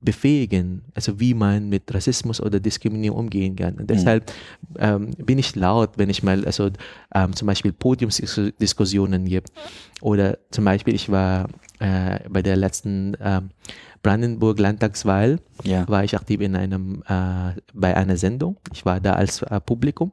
befähigen, 0.00 0.82
also 0.94 1.18
wie 1.18 1.34
man 1.34 1.68
mit 1.68 1.92
Rassismus 1.92 2.40
oder 2.40 2.60
Diskriminierung 2.60 3.18
umgehen 3.18 3.56
kann. 3.56 3.74
Und 3.74 3.90
deshalb 3.90 4.30
ähm, 4.78 5.10
bin 5.18 5.38
ich 5.38 5.56
laut, 5.56 5.98
wenn 5.98 6.08
ich 6.08 6.22
mal 6.22 6.44
also 6.44 6.70
ähm, 7.14 7.34
zum 7.34 7.46
Beispiel 7.46 7.72
Podiumsdiskussionen 7.72 9.24
gibt. 9.24 9.50
Oder 10.00 10.38
zum 10.50 10.64
Beispiel, 10.64 10.94
ich 10.94 11.10
war 11.10 11.48
äh, 11.80 12.20
bei 12.28 12.42
der 12.42 12.56
letzten 12.56 13.16
ähm, 13.20 13.50
Brandenburg 14.02 14.60
Landtagswahl, 14.60 15.40
ja. 15.64 15.88
war 15.88 16.04
ich 16.04 16.16
aktiv 16.16 16.40
in 16.40 16.54
einem, 16.54 17.02
äh, 17.08 17.60
bei 17.74 17.96
einer 17.96 18.16
Sendung. 18.16 18.56
Ich 18.72 18.86
war 18.86 19.00
da 19.00 19.14
als 19.14 19.42
äh, 19.42 19.60
Publikum 19.60 20.12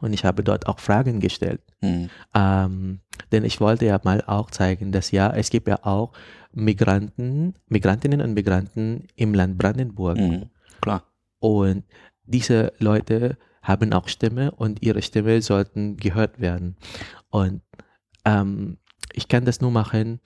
und 0.00 0.12
ich 0.12 0.24
habe 0.24 0.44
dort 0.44 0.66
auch 0.66 0.78
Fragen 0.78 1.20
gestellt. 1.20 1.62
Hm. 1.80 2.10
Ähm, 2.34 3.00
denn 3.32 3.44
ich 3.44 3.60
wollte 3.60 3.86
ja 3.86 3.98
mal 4.04 4.22
auch 4.26 4.50
zeigen, 4.50 4.92
dass 4.92 5.10
ja, 5.10 5.30
es 5.30 5.50
gibt 5.50 5.68
ja 5.68 5.84
auch 5.84 6.12
Migranten, 6.52 7.54
Migrantinnen 7.68 8.20
und 8.20 8.34
Migranten 8.34 9.06
im 9.16 9.34
Land 9.34 9.58
Brandenburg. 9.58 10.18
Hm. 10.18 10.50
Klar. 10.80 11.04
Und 11.40 11.84
diese 12.24 12.72
Leute 12.78 13.36
haben 13.62 13.92
auch 13.92 14.08
Stimme 14.08 14.50
und 14.52 14.82
ihre 14.82 15.02
Stimme 15.02 15.42
sollten 15.42 15.96
gehört 15.96 16.40
werden. 16.40 16.76
Und 17.30 17.62
ähm, 18.24 18.78
ich 19.12 19.28
kann 19.28 19.44
das 19.44 19.60
nur 19.60 19.70
machen, 19.70 20.20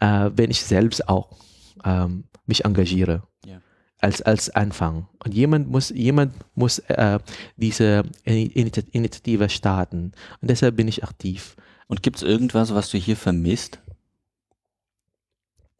äh, 0.00 0.30
wenn 0.34 0.50
ich 0.50 0.62
selbst 0.62 1.08
auch 1.08 1.36
ähm, 1.84 2.24
mich 2.46 2.64
engagiere. 2.64 3.22
Ja. 3.44 3.60
Als, 3.98 4.22
als 4.22 4.50
Anfang. 4.50 5.08
Und 5.24 5.34
jemand 5.34 5.68
muss, 5.68 5.90
jemand 5.90 6.34
muss 6.54 6.78
äh, 6.80 7.18
diese 7.56 8.02
Initi- 8.24 8.88
Initiative 8.92 9.48
starten. 9.48 10.12
Und 10.40 10.50
deshalb 10.50 10.76
bin 10.76 10.88
ich 10.88 11.02
aktiv. 11.02 11.56
Und 11.86 12.02
gibt 12.02 12.16
es 12.16 12.22
irgendwas, 12.22 12.74
was 12.74 12.90
du 12.90 12.98
hier 12.98 13.16
vermisst? 13.16 13.80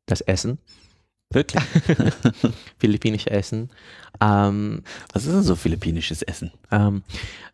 Das 0.07 0.21
Essen, 0.23 0.59
Wirklich? 1.31 1.61
philippinische 2.79 3.31
Essen. 3.31 3.71
Ähm, 4.21 4.83
Was 5.13 5.25
ist 5.27 5.33
denn 5.33 5.43
so 5.43 5.57
philippinisches 5.57 6.23
Essen? 6.23 6.53
ähm, 6.71 7.03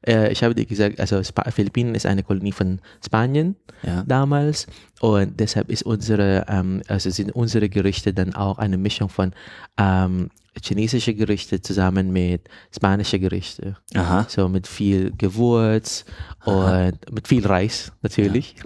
äh, 0.07 0.31
ich 0.31 0.45
habe 0.45 0.55
dir 0.55 0.67
gesagt, 0.67 1.01
also 1.01 1.23
Spa 1.25 1.51
Philippinen 1.51 1.95
ist 1.95 2.05
eine 2.07 2.23
Kolonie 2.23 2.53
von 2.53 2.81
Spanien 3.05 3.57
Ja. 3.83 4.05
damals 4.07 4.67
und 5.01 5.41
deshalb 5.41 5.71
ist 5.71 5.83
unsere, 5.85 6.45
ähm, 6.49 6.83
also 6.87 7.09
sind 7.11 7.33
unsere 7.33 7.69
Gerichte 7.71 8.13
dann 8.13 8.35
auch 8.35 8.59
eine 8.59 8.77
Mischung 8.77 9.09
von 9.09 9.33
ähm, 9.79 10.29
chinesische 10.63 11.15
Gerichte 11.15 11.63
zusammen 11.63 12.13
mit 12.13 12.49
spanische 12.77 13.19
Gerichte. 13.19 13.79
Aha. 13.95 14.27
So 14.29 14.49
mit 14.51 14.67
viel 14.67 15.13
Gewürz 15.17 16.05
und 16.45 16.99
mit 17.11 17.27
viel 17.27 17.47
Reis 17.47 17.91
natürlich, 18.03 18.57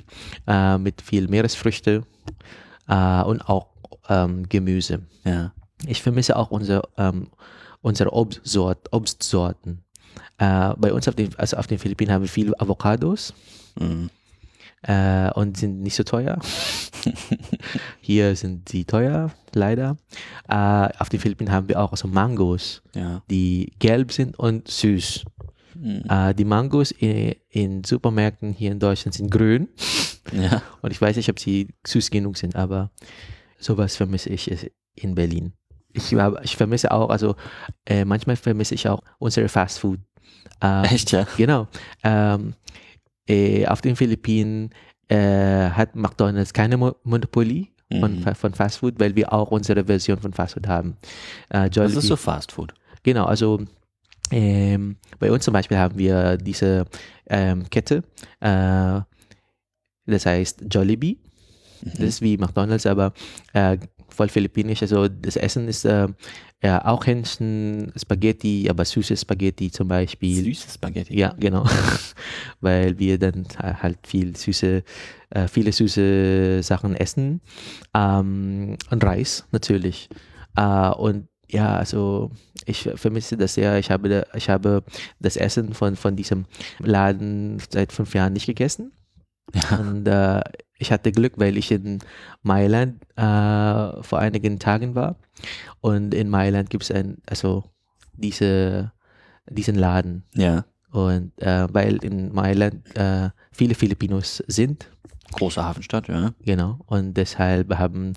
äh, 0.49 0.79
mit 0.79 1.01
viel 1.01 1.29
Meeresfrüchte 1.29 2.03
äh, 2.89 3.23
und 3.23 3.49
auch 3.49 3.69
ähm, 4.09 4.49
Gemüse. 4.49 5.03
Ja. 5.25 5.53
Ich 5.87 6.03
vermisse 6.03 6.37
auch 6.37 6.51
unser, 6.51 6.83
ähm, 6.97 7.29
unsere 7.83 8.13
Obstsort, 8.13 8.93
Obstsorten. 8.93 9.83
Äh, 10.39 10.75
bei 10.77 10.93
uns 10.93 11.07
auf 11.09 11.15
den, 11.15 11.35
also 11.39 11.57
auf 11.57 11.67
den 11.67 11.79
Philippinen 11.79 12.13
haben 12.13 12.23
wir 12.23 12.29
viele 12.29 12.59
Avocados 12.61 13.35
Mhm. 13.79 14.09
äh, 14.83 15.31
und 15.33 15.57
sind 15.59 15.83
nicht 15.83 15.95
so 15.97 16.03
teuer. 16.03 16.39
Hier 18.01 18.35
sind 18.37 18.69
sie 18.69 18.85
teuer, 18.85 19.31
leider. 19.55 19.97
Äh, 20.49 20.89
auf 20.99 21.09
den 21.09 21.21
Philippinen 21.21 21.53
haben 21.53 21.69
wir 21.69 21.81
auch 21.81 21.93
also 21.93 22.09
Mangos, 22.09 22.83
Ja. 22.95 23.23
die 23.31 23.73
gelb 23.79 24.13
sind 24.13 24.39
und 24.39 24.69
süß. 24.69 25.25
Mhm. 25.75 26.03
Äh, 26.09 26.35
die 26.35 26.45
Mangos 26.45 26.91
in, 26.91 27.35
in 27.51 27.85
Supermärkten 27.85 28.53
hier 28.53 28.73
in 28.73 28.79
Deutschland 28.79 29.15
sind 29.15 29.31
grün 29.31 29.69
Ja. 30.33 30.63
und 30.83 30.91
ich 30.91 31.01
weiß 31.01 31.17
nicht, 31.17 31.29
ob 31.29 31.39
sie 31.39 31.69
süß 31.87 32.11
genug 32.11 32.37
sind, 32.39 32.57
aber 32.57 32.91
sowas 33.59 33.97
vermisse 33.97 34.31
ich 34.31 34.71
in 34.95 35.15
Berlin. 35.15 35.53
Ich, 35.93 36.13
ich 36.43 36.57
vermisse 36.57 36.91
auch, 36.91 37.09
also 37.09 37.37
äh, 37.87 38.05
manchmal 38.05 38.37
vermisse 38.37 38.75
ich 38.75 38.89
auch 38.89 39.03
unsere 39.19 39.49
Fast 39.49 39.79
Food. 39.79 40.01
Äh, 40.63 40.83
Echt, 40.87 41.13
ja? 41.13 41.27
Genau. 41.37 41.69
Ähm, 42.03 42.55
äh, 43.29 43.67
auf 43.67 43.81
den 43.81 43.97
Philippinen 43.97 44.71
äh, 45.09 45.71
hat 45.71 45.97
McDonald's 45.97 46.53
keine 46.53 46.77
Mo 46.77 46.95
Monopolie 47.05 47.69
von, 48.01 48.19
Mhm. 48.21 48.35
Von 48.35 48.53
Fast 48.53 48.79
Food, 48.79 48.99
weil 48.99 49.15
wir 49.15 49.33
auch 49.33 49.51
unsere 49.53 49.85
Version 49.85 50.19
von 50.19 50.33
Fast 50.33 50.55
Food 50.55 50.67
haben. 50.67 50.97
Äh, 51.51 51.71
Das 51.71 51.95
ist 51.95 52.09
so 52.09 52.17
Fast 52.17 52.53
Food. 52.53 52.75
Genau, 53.05 53.25
also 53.27 53.61
ähm, 54.33 54.97
bei 55.21 55.31
uns 55.31 55.45
zum 55.45 55.53
Beispiel 55.53 55.79
haben 55.79 55.97
wir 55.97 56.37
diese 56.37 56.85
ähm, 57.29 57.71
Kette, 57.71 58.03
äh, 58.41 59.01
das 60.07 60.27
heißt 60.27 60.65
Jollibee. 60.69 61.19
Das 61.83 62.01
ist 62.01 62.23
wie 62.23 62.37
McDonalds, 62.37 62.87
aber 62.87 63.13
äh, 63.53 63.79
voll 64.09 64.29
philippinisch. 64.29 64.83
Also 64.83 65.09
das 65.09 65.37
Essen 65.37 65.69
ist 65.69 65.85
äh, 65.85 66.09
ja, 66.63 66.85
auch 66.87 67.07
Hähnchen, 67.07 67.93
Spaghetti, 67.97 68.67
aber 68.71 68.85
süßes 68.85 69.21
Spaghetti 69.21 69.71
zum 69.71 69.89
Beispiel. 69.89 70.43
Süßes 70.43 70.75
Spaghetti. 70.75 71.19
Ja, 71.19 71.35
genau. 71.39 71.65
Weil 72.61 72.99
wir 72.99 73.19
dann 73.19 73.47
halt 73.59 73.99
viel 74.07 74.35
süße, 74.37 74.83
äh, 75.31 75.49
viele 75.49 75.73
süße 75.73 76.63
Sachen 76.63 76.97
essen. 76.97 77.41
Ähm, 77.95 78.77
und 78.91 79.05
Reis 79.05 79.45
natürlich. 79.53 80.09
Äh, 80.57 80.91
und 80.91 81.29
ja, 81.49 81.77
also 81.77 82.31
ich 82.65 82.91
vermisse 82.97 83.37
das 83.37 83.55
sehr. 83.55 83.79
Ich 83.79 83.91
habe, 83.91 84.27
ich 84.35 84.49
habe 84.49 84.83
das 85.21 85.37
Essen 85.37 85.75
von, 85.75 85.95
von 85.95 86.17
diesem 86.17 86.47
Laden 86.79 87.63
seit 87.71 87.93
fünf 87.93 88.15
Jahren 88.15 88.33
nicht 88.33 88.47
gegessen. 88.47 88.93
Ja. 89.55 89.79
Und 89.79 90.09
äh, 90.09 90.41
ich 90.79 90.93
hatte 90.93 91.13
Glück, 91.13 91.35
weil 91.37 91.57
ich 91.57 91.71
in 91.71 92.01
Mailand 92.43 93.03
äh, 93.17 94.03
vor 94.03 94.19
einigen 94.19 94.59
Tagen 94.59 94.95
war. 94.95 95.17
Und 95.81 96.15
in 96.15 96.29
Mailand 96.29 96.71
gibt 96.71 96.85
es 96.85 96.91
ein, 96.91 97.19
also 97.27 97.65
diese, 98.13 98.93
diesen 99.49 99.77
Laden. 99.77 100.25
Ja. 100.35 100.65
Und 100.91 101.33
äh, 101.43 101.67
weil 101.73 101.97
in 102.05 102.33
Mailand 102.33 102.95
äh, 102.97 103.31
viele 103.53 103.75
Filipinos 103.75 104.43
sind, 104.47 104.91
Große 105.33 105.63
Hafenstadt, 105.63 106.09
ja. 106.09 106.33
genau, 106.41 106.79
und 106.87 107.15
deshalb 107.15 107.77
haben 107.77 108.15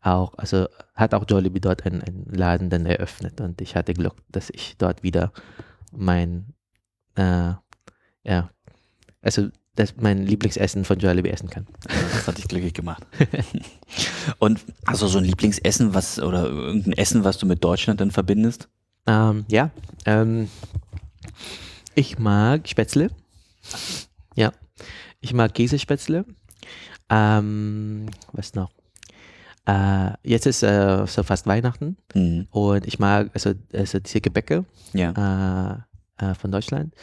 auch, 0.00 0.32
also 0.38 0.66
hat 0.94 1.12
auch 1.12 1.24
Jollibee 1.28 1.60
dort 1.60 1.84
einen, 1.84 2.02
einen 2.02 2.24
Laden 2.30 2.70
dann 2.70 2.86
eröffnet 2.86 3.40
und 3.40 3.60
ich 3.60 3.76
hatte 3.76 3.92
Glück, 3.92 4.14
dass 4.30 4.50
ich 4.50 4.76
dort 4.78 5.02
wieder 5.02 5.32
mein, 5.92 6.54
äh, 7.16 7.52
ja, 8.24 8.50
also 9.20 9.48
dass 9.76 9.94
mein 9.98 10.26
Lieblingsessen 10.26 10.84
von 10.84 10.98
Jollibee 10.98 11.30
essen 11.30 11.48
kann. 11.50 11.66
Das 12.12 12.26
hat 12.26 12.38
dich 12.38 12.48
glücklich 12.48 12.74
gemacht. 12.74 13.04
Und 14.38 14.60
hast 14.86 15.02
du 15.02 15.06
so 15.06 15.18
ein 15.18 15.24
Lieblingsessen, 15.24 15.94
was 15.94 16.18
oder 16.18 16.46
irgendein 16.46 16.94
Essen, 16.94 17.24
was 17.24 17.38
du 17.38 17.46
mit 17.46 17.62
Deutschland 17.62 18.00
dann 18.00 18.10
verbindest? 18.10 18.68
Ähm, 19.06 19.44
ja, 19.48 19.70
ähm, 20.04 20.48
ich 21.94 22.18
mag 22.18 22.68
Spätzle. 22.68 23.10
Ja, 24.34 24.52
ich 25.20 25.32
mag 25.32 25.54
Käsespätzle. 25.54 26.24
Ähm, 27.08 28.06
was 28.32 28.54
noch? 28.54 28.70
Äh, 29.66 30.12
jetzt 30.22 30.46
ist 30.46 30.62
äh, 30.62 31.06
so 31.06 31.22
fast 31.22 31.46
Weihnachten 31.46 31.96
Mhm. 32.14 32.46
und 32.50 32.86
ich 32.86 32.98
mag 32.98 33.30
also, 33.34 33.52
also 33.72 33.98
diese 33.98 34.20
Gebäcke 34.20 34.64
Ja. 34.92 35.10
äh, 35.10 35.85
äh, 36.18 36.34
von 36.34 36.50
Deutschland. 36.50 36.94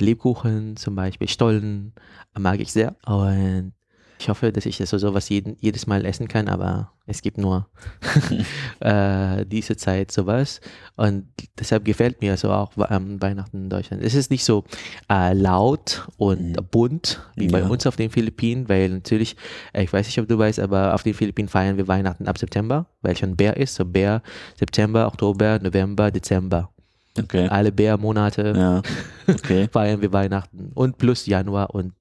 Lebkuchen 0.00 0.76
zum 0.76 0.94
Beispiel, 0.94 1.28
Stollen 1.28 1.92
mag 2.38 2.60
ich 2.60 2.72
sehr 2.72 2.96
und 3.06 3.72
ich 4.18 4.28
hoffe, 4.28 4.52
dass 4.52 4.66
ich 4.66 4.78
das 4.78 4.90
so 4.90 4.98
sowas 4.98 5.28
jeden, 5.30 5.56
jedes 5.58 5.88
Mal 5.88 6.04
essen 6.04 6.28
kann, 6.28 6.46
aber 6.48 6.92
es 7.06 7.22
gibt 7.22 7.38
nur 7.38 7.66
äh, 8.80 9.44
diese 9.46 9.76
Zeit 9.76 10.12
sowas 10.12 10.60
und 10.94 11.26
deshalb 11.58 11.84
gefällt 11.84 12.20
mir 12.20 12.36
so 12.36 12.52
auch 12.52 12.70
ähm, 12.90 13.20
Weihnachten 13.20 13.64
in 13.64 13.70
Deutschland. 13.70 14.02
Es 14.02 14.14
ist 14.14 14.30
nicht 14.30 14.44
so 14.44 14.62
äh, 15.10 15.32
laut 15.32 16.06
und 16.18 16.52
Mhm. 16.52 16.66
bunt 16.70 17.20
wie 17.34 17.48
bei 17.48 17.60
Ja. 17.60 17.66
uns 17.68 17.84
auf 17.86 17.96
den 17.96 18.10
Philippinen, 18.10 18.68
weil 18.68 18.90
natürlich, 18.90 19.36
äh, 19.72 19.82
ich 19.82 19.92
weiß 19.92 20.06
nicht, 20.06 20.20
ob 20.20 20.28
du 20.28 20.38
weißt, 20.38 20.60
aber 20.60 20.94
auf 20.94 21.02
den 21.02 21.14
Philippinen 21.14 21.48
feiern 21.48 21.76
wir 21.76 21.88
Weihnachten 21.88 22.28
ab 22.28 22.38
September, 22.38 22.86
weil 23.02 23.16
schon 23.16 23.34
Bär 23.36 23.56
ist, 23.56 23.74
so 23.74 23.84
Bär 23.84 24.22
September, 24.56 25.08
Oktober, 25.08 25.58
November, 25.60 26.12
Dezember. 26.12 26.70
Okay. 27.18 27.48
Alle 27.48 27.72
Bärmonate 27.72 28.52
Ja. 28.56 28.82
Okay. 29.26 29.68
feiern 29.72 30.00
wir 30.00 30.12
Weihnachten 30.12 30.70
und 30.74 30.98
plus 30.98 31.26
Januar 31.26 31.74
und 31.74 31.92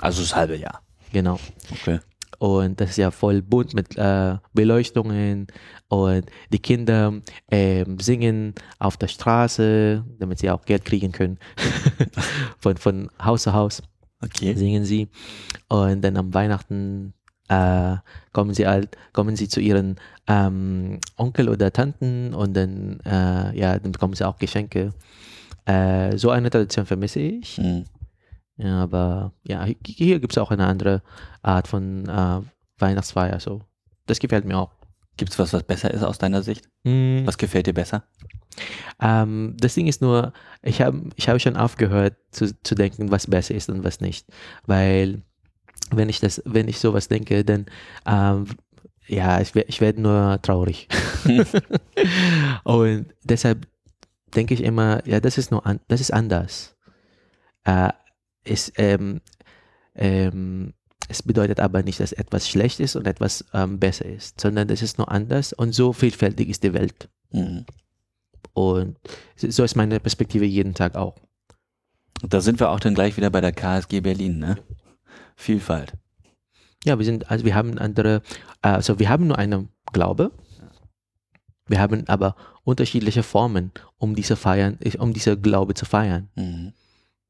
Also 0.00 0.22
das 0.22 0.34
halbe 0.34 0.56
Jahr. 0.56 0.82
genau. 1.12 1.38
Okay. 1.70 2.00
Und 2.40 2.80
das 2.80 2.90
ist 2.90 2.98
ja 2.98 3.10
voll 3.10 3.42
bunt 3.42 3.74
mit 3.74 3.96
äh, 3.96 4.36
Beleuchtungen 4.52 5.48
und 5.88 6.26
die 6.52 6.60
Kinder 6.60 7.14
ähm, 7.50 7.98
singen 7.98 8.54
auf 8.78 8.96
der 8.96 9.08
Straße, 9.08 10.04
damit 10.20 10.38
sie 10.38 10.50
auch 10.50 10.64
Geld 10.64 10.84
kriegen 10.84 11.10
können. 11.10 11.38
von, 12.60 12.76
von 12.76 13.10
Haus 13.22 13.42
zu 13.42 13.52
Haus 13.54 13.82
Okay. 14.22 14.54
singen 14.54 14.84
sie. 14.84 15.08
Und 15.68 16.02
dann 16.02 16.16
am 16.16 16.34
Weihnachten 16.34 17.14
äh, 17.48 17.96
kommen 18.32 18.54
sie 18.54 18.66
halt, 18.66 18.96
kommen 19.12 19.36
sie 19.36 19.48
zu 19.48 19.60
ihren 19.60 19.96
ähm, 20.26 20.98
Onkel 21.16 21.48
oder 21.48 21.72
Tanten 21.72 22.34
und 22.34 22.54
dann, 22.54 23.00
äh, 23.04 23.58
ja, 23.58 23.78
dann 23.78 23.92
bekommen 23.92 24.14
sie 24.14 24.26
auch 24.26 24.38
Geschenke. 24.38 24.92
Äh, 25.66 26.16
so 26.16 26.30
eine 26.30 26.50
Tradition 26.50 26.86
vermisse 26.86 27.20
ich. 27.20 27.58
Mhm. 27.58 27.84
Ja, 28.56 28.82
aber 28.82 29.32
ja, 29.46 29.60
hi- 29.62 29.76
hier 29.86 30.18
gibt 30.20 30.32
es 30.32 30.38
auch 30.38 30.50
eine 30.50 30.66
andere 30.66 31.02
Art 31.42 31.68
von 31.68 32.08
äh, 32.08 32.40
Weihnachtsfeier. 32.78 33.38
So. 33.40 33.62
Das 34.06 34.18
gefällt 34.18 34.44
mir 34.44 34.56
auch. 34.58 34.70
Gibt 35.16 35.32
es 35.32 35.38
was, 35.38 35.52
was 35.52 35.62
besser 35.64 35.92
ist 35.92 36.02
aus 36.04 36.18
deiner 36.18 36.42
Sicht? 36.42 36.68
Mm, 36.84 37.26
Was 37.26 37.38
gefällt 37.38 37.66
dir 37.66 37.74
besser? 37.74 38.04
ähm, 39.00 39.56
das 39.58 39.74
Ding 39.74 39.86
ist 39.86 40.00
nur, 40.02 40.32
ich 40.62 40.80
habe 40.80 41.02
ich 41.16 41.28
hab 41.28 41.40
schon 41.40 41.56
aufgehört 41.56 42.16
zu, 42.30 42.52
zu 42.62 42.74
denken, 42.74 43.10
was 43.10 43.26
besser 43.26 43.54
ist 43.54 43.68
und 43.68 43.84
was 43.84 44.00
nicht. 44.00 44.26
Weil 44.66 45.22
wenn 45.92 46.08
ich 46.08 46.20
das, 46.20 46.42
wenn 46.44 46.68
ich 46.68 46.78
sowas 46.78 47.08
denke, 47.08 47.44
dann 47.44 47.66
ähm, 48.06 48.46
ja, 49.08 49.40
ich, 49.40 49.54
ich 49.56 49.80
werde 49.80 50.00
nur 50.00 50.38
traurig. 50.42 50.88
und 52.64 53.06
deshalb 53.24 53.66
denke 54.34 54.54
ich 54.54 54.62
immer, 54.62 55.06
ja, 55.06 55.20
das 55.20 55.38
ist 55.38 55.50
nur 55.50 55.66
an, 55.66 55.80
das 55.88 56.00
ist 56.00 56.12
anders. 56.12 56.76
Äh, 57.64 57.90
ist, 58.44 58.72
ähm, 58.76 59.20
ähm, 59.94 60.74
es 61.08 61.22
bedeutet 61.22 61.60
aber 61.60 61.82
nicht, 61.82 62.00
dass 62.00 62.12
etwas 62.12 62.48
schlecht 62.48 62.80
ist 62.80 62.96
und 62.96 63.06
etwas 63.06 63.44
ähm, 63.54 63.78
besser 63.78 64.04
ist, 64.04 64.40
sondern 64.40 64.68
es 64.68 64.82
ist 64.82 64.98
nur 64.98 65.10
anders 65.10 65.52
und 65.52 65.74
so 65.74 65.92
vielfältig 65.92 66.48
ist 66.48 66.62
die 66.62 66.74
Welt. 66.74 67.08
Mhm. 67.30 67.64
Und 68.52 68.98
so 69.36 69.64
ist 69.64 69.76
meine 69.76 70.00
Perspektive 70.00 70.44
jeden 70.44 70.74
Tag 70.74 70.96
auch. 70.96 71.16
Da 72.22 72.40
sind 72.40 72.58
wir 72.58 72.70
auch 72.70 72.80
dann 72.80 72.94
gleich 72.94 73.16
wieder 73.16 73.30
bei 73.30 73.40
der 73.40 73.52
KSG 73.52 74.00
Berlin, 74.00 74.38
ne? 74.38 74.58
Vielfalt. 75.38 75.92
Ja, 76.84 76.98
wir 76.98 77.04
sind, 77.04 77.30
also 77.30 77.44
wir 77.44 77.54
haben 77.54 77.78
andere, 77.78 78.22
also 78.60 78.98
wir 78.98 79.08
haben 79.08 79.28
nur 79.28 79.38
einen 79.38 79.68
Glaube. 79.92 80.32
Wir 81.68 81.80
haben 81.80 82.08
aber 82.08 82.34
unterschiedliche 82.64 83.22
Formen, 83.22 83.70
um 83.98 84.16
diese 84.16 84.34
feiern, 84.34 84.78
um 84.98 85.12
diese 85.12 85.38
Glaube 85.38 85.74
zu 85.74 85.84
feiern. 85.84 86.28
Mhm. 86.34 86.72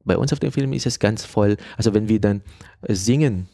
Bei 0.04 0.16
uns 0.16 0.32
auf 0.32 0.38
dem 0.40 0.52
Film 0.52 0.72
ist 0.72 0.86
es 0.86 0.98
ganz 0.98 1.24
voll, 1.24 1.58
also 1.76 1.92
wenn 1.92 2.08
wir 2.08 2.18
dann 2.18 2.40
singen, 2.88 3.46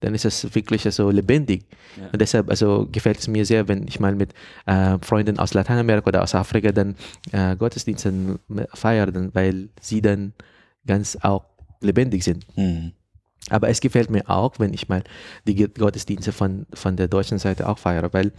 dann 0.00 0.14
ist 0.14 0.24
es 0.24 0.54
wirklich 0.54 0.82
so 0.82 1.10
lebendig. 1.10 1.66
Ja. 1.98 2.08
Und 2.10 2.22
deshalb 2.22 2.48
also 2.48 2.88
gefällt 2.90 3.18
es 3.18 3.28
mir 3.28 3.44
sehr, 3.44 3.68
wenn 3.68 3.86
ich 3.86 4.00
mal 4.00 4.14
mit 4.14 4.32
äh, 4.64 4.96
Freunden 5.02 5.38
aus 5.38 5.52
Lateinamerika 5.52 6.08
oder 6.08 6.22
aus 6.22 6.34
Afrika 6.34 6.72
dann 6.72 6.96
äh, 7.32 7.54
Gottesdienste 7.54 8.40
feiere, 8.72 9.12
weil 9.34 9.68
sie 9.78 10.00
dann 10.00 10.32
ganz 10.86 11.18
auch 11.20 11.44
lebendig 11.82 12.24
sind. 12.24 12.46
Mhm. 12.56 12.92
Aber 13.50 13.68
es 13.68 13.80
gefällt 13.80 14.10
mir 14.10 14.28
auch, 14.30 14.58
wenn 14.58 14.72
ich 14.72 14.88
mal 14.88 15.02
die 15.46 15.56
Gottesdienste 15.56 16.32
von, 16.32 16.66
von 16.72 16.96
der 16.96 17.08
deutschen 17.08 17.38
Seite 17.38 17.68
auch 17.68 17.78
feiere, 17.78 18.12
weil 18.12 18.32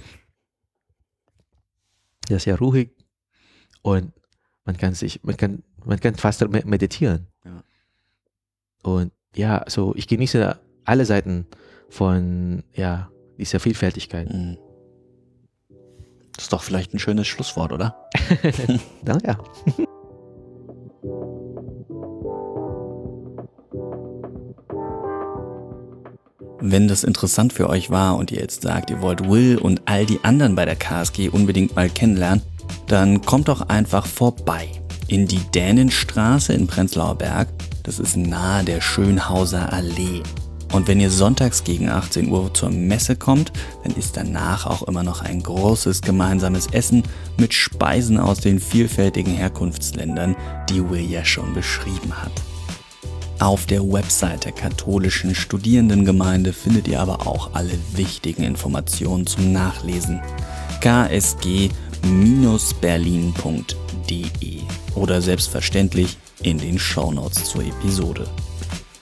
das 2.27 2.37
ist 2.37 2.45
ja 2.45 2.55
ruhig 2.55 2.91
und 3.81 4.13
man 4.65 4.77
kann 4.77 4.93
sich, 4.93 5.21
man 5.23 5.37
kann, 5.37 5.63
man 5.83 5.99
kann 5.99 6.15
fast 6.15 6.47
meditieren. 6.47 7.27
Ja. 7.43 7.63
Und 8.83 9.11
ja, 9.35 9.65
so 9.67 9.93
ich 9.95 10.07
genieße 10.07 10.59
alle 10.85 11.05
Seiten 11.05 11.45
von 11.89 12.63
ja, 12.73 13.11
dieser 13.37 13.59
Vielfältigkeit. 13.59 14.31
Mhm. 14.31 14.57
Das 16.35 16.45
ist 16.45 16.53
doch 16.53 16.63
vielleicht 16.63 16.93
ein 16.93 16.99
schönes 16.99 17.27
Schlusswort, 17.27 17.73
oder? 17.73 18.09
Dann, 19.03 19.21
Wenn 26.63 26.87
das 26.87 27.03
interessant 27.03 27.53
für 27.53 27.67
euch 27.69 27.89
war 27.89 28.15
und 28.17 28.31
ihr 28.31 28.39
jetzt 28.39 28.61
sagt, 28.61 28.91
ihr 28.91 29.01
wollt 29.01 29.27
Will 29.27 29.57
und 29.57 29.81
all 29.85 30.05
die 30.05 30.23
anderen 30.23 30.53
bei 30.53 30.63
der 30.63 30.75
KSG 30.75 31.29
unbedingt 31.29 31.75
mal 31.75 31.89
kennenlernen, 31.89 32.43
dann 32.85 33.21
kommt 33.21 33.47
doch 33.47 33.61
einfach 33.67 34.05
vorbei 34.05 34.69
in 35.07 35.25
die 35.27 35.41
Dänenstraße 35.55 36.53
in 36.53 36.67
Prenzlauer 36.67 37.15
Berg. 37.15 37.47
Das 37.81 37.97
ist 37.97 38.15
nahe 38.15 38.63
der 38.63 38.79
Schönhauser 38.79 39.73
Allee. 39.73 40.21
Und 40.71 40.87
wenn 40.87 40.99
ihr 40.99 41.09
sonntags 41.09 41.63
gegen 41.63 41.89
18 41.89 42.29
Uhr 42.31 42.53
zur 42.53 42.69
Messe 42.69 43.15
kommt, 43.15 43.51
dann 43.83 43.95
ist 43.95 44.15
danach 44.15 44.67
auch 44.67 44.83
immer 44.83 45.01
noch 45.01 45.21
ein 45.21 45.41
großes 45.41 46.03
gemeinsames 46.03 46.67
Essen 46.67 47.01
mit 47.37 47.55
Speisen 47.55 48.19
aus 48.19 48.39
den 48.39 48.59
vielfältigen 48.59 49.33
Herkunftsländern, 49.33 50.35
die 50.69 50.87
Will 50.89 51.09
ja 51.09 51.25
schon 51.25 51.55
beschrieben 51.55 52.13
hat. 52.21 52.31
Auf 53.41 53.65
der 53.65 53.81
Website 53.81 54.45
der 54.45 54.51
katholischen 54.51 55.33
Studierendengemeinde 55.33 56.53
findet 56.53 56.87
ihr 56.87 56.99
aber 56.99 57.25
auch 57.25 57.55
alle 57.55 57.73
wichtigen 57.93 58.43
Informationen 58.43 59.25
zum 59.25 59.51
Nachlesen. 59.51 60.21
ksg-berlin.de 60.79 61.71
oder 64.93 65.21
selbstverständlich 65.23 66.19
in 66.43 66.59
den 66.59 66.77
Shownotes 66.77 67.45
zur 67.45 67.63
Episode. 67.63 68.27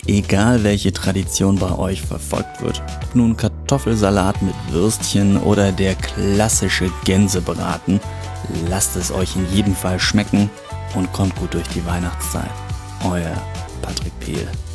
Egal 0.08 0.64
welche 0.64 0.94
Tradition 0.94 1.58
bei 1.58 1.78
euch 1.78 2.02
verfolgt 2.02 2.62
wird, 2.62 2.82
ob 3.04 3.16
nun 3.16 3.36
Kartoffelsalat 3.36 4.42
mit 4.42 4.56
Würstchen 4.72 5.36
oder 5.36 5.74
der 5.74 5.96
klassische 5.96 6.90
Gänsebraten, 7.04 8.00
lasst 8.70 8.96
es 8.96 9.12
euch 9.12 9.36
in 9.36 9.52
jedem 9.54 9.76
Fall 9.76 10.00
schmecken 10.00 10.50
und 10.96 11.12
kommt 11.12 11.36
gut 11.36 11.54
durch 11.54 11.68
die 11.68 11.86
Weihnachtszeit. 11.86 12.52
Euer 13.04 13.36
Patrick 13.82 14.20
Pehl. 14.20 14.69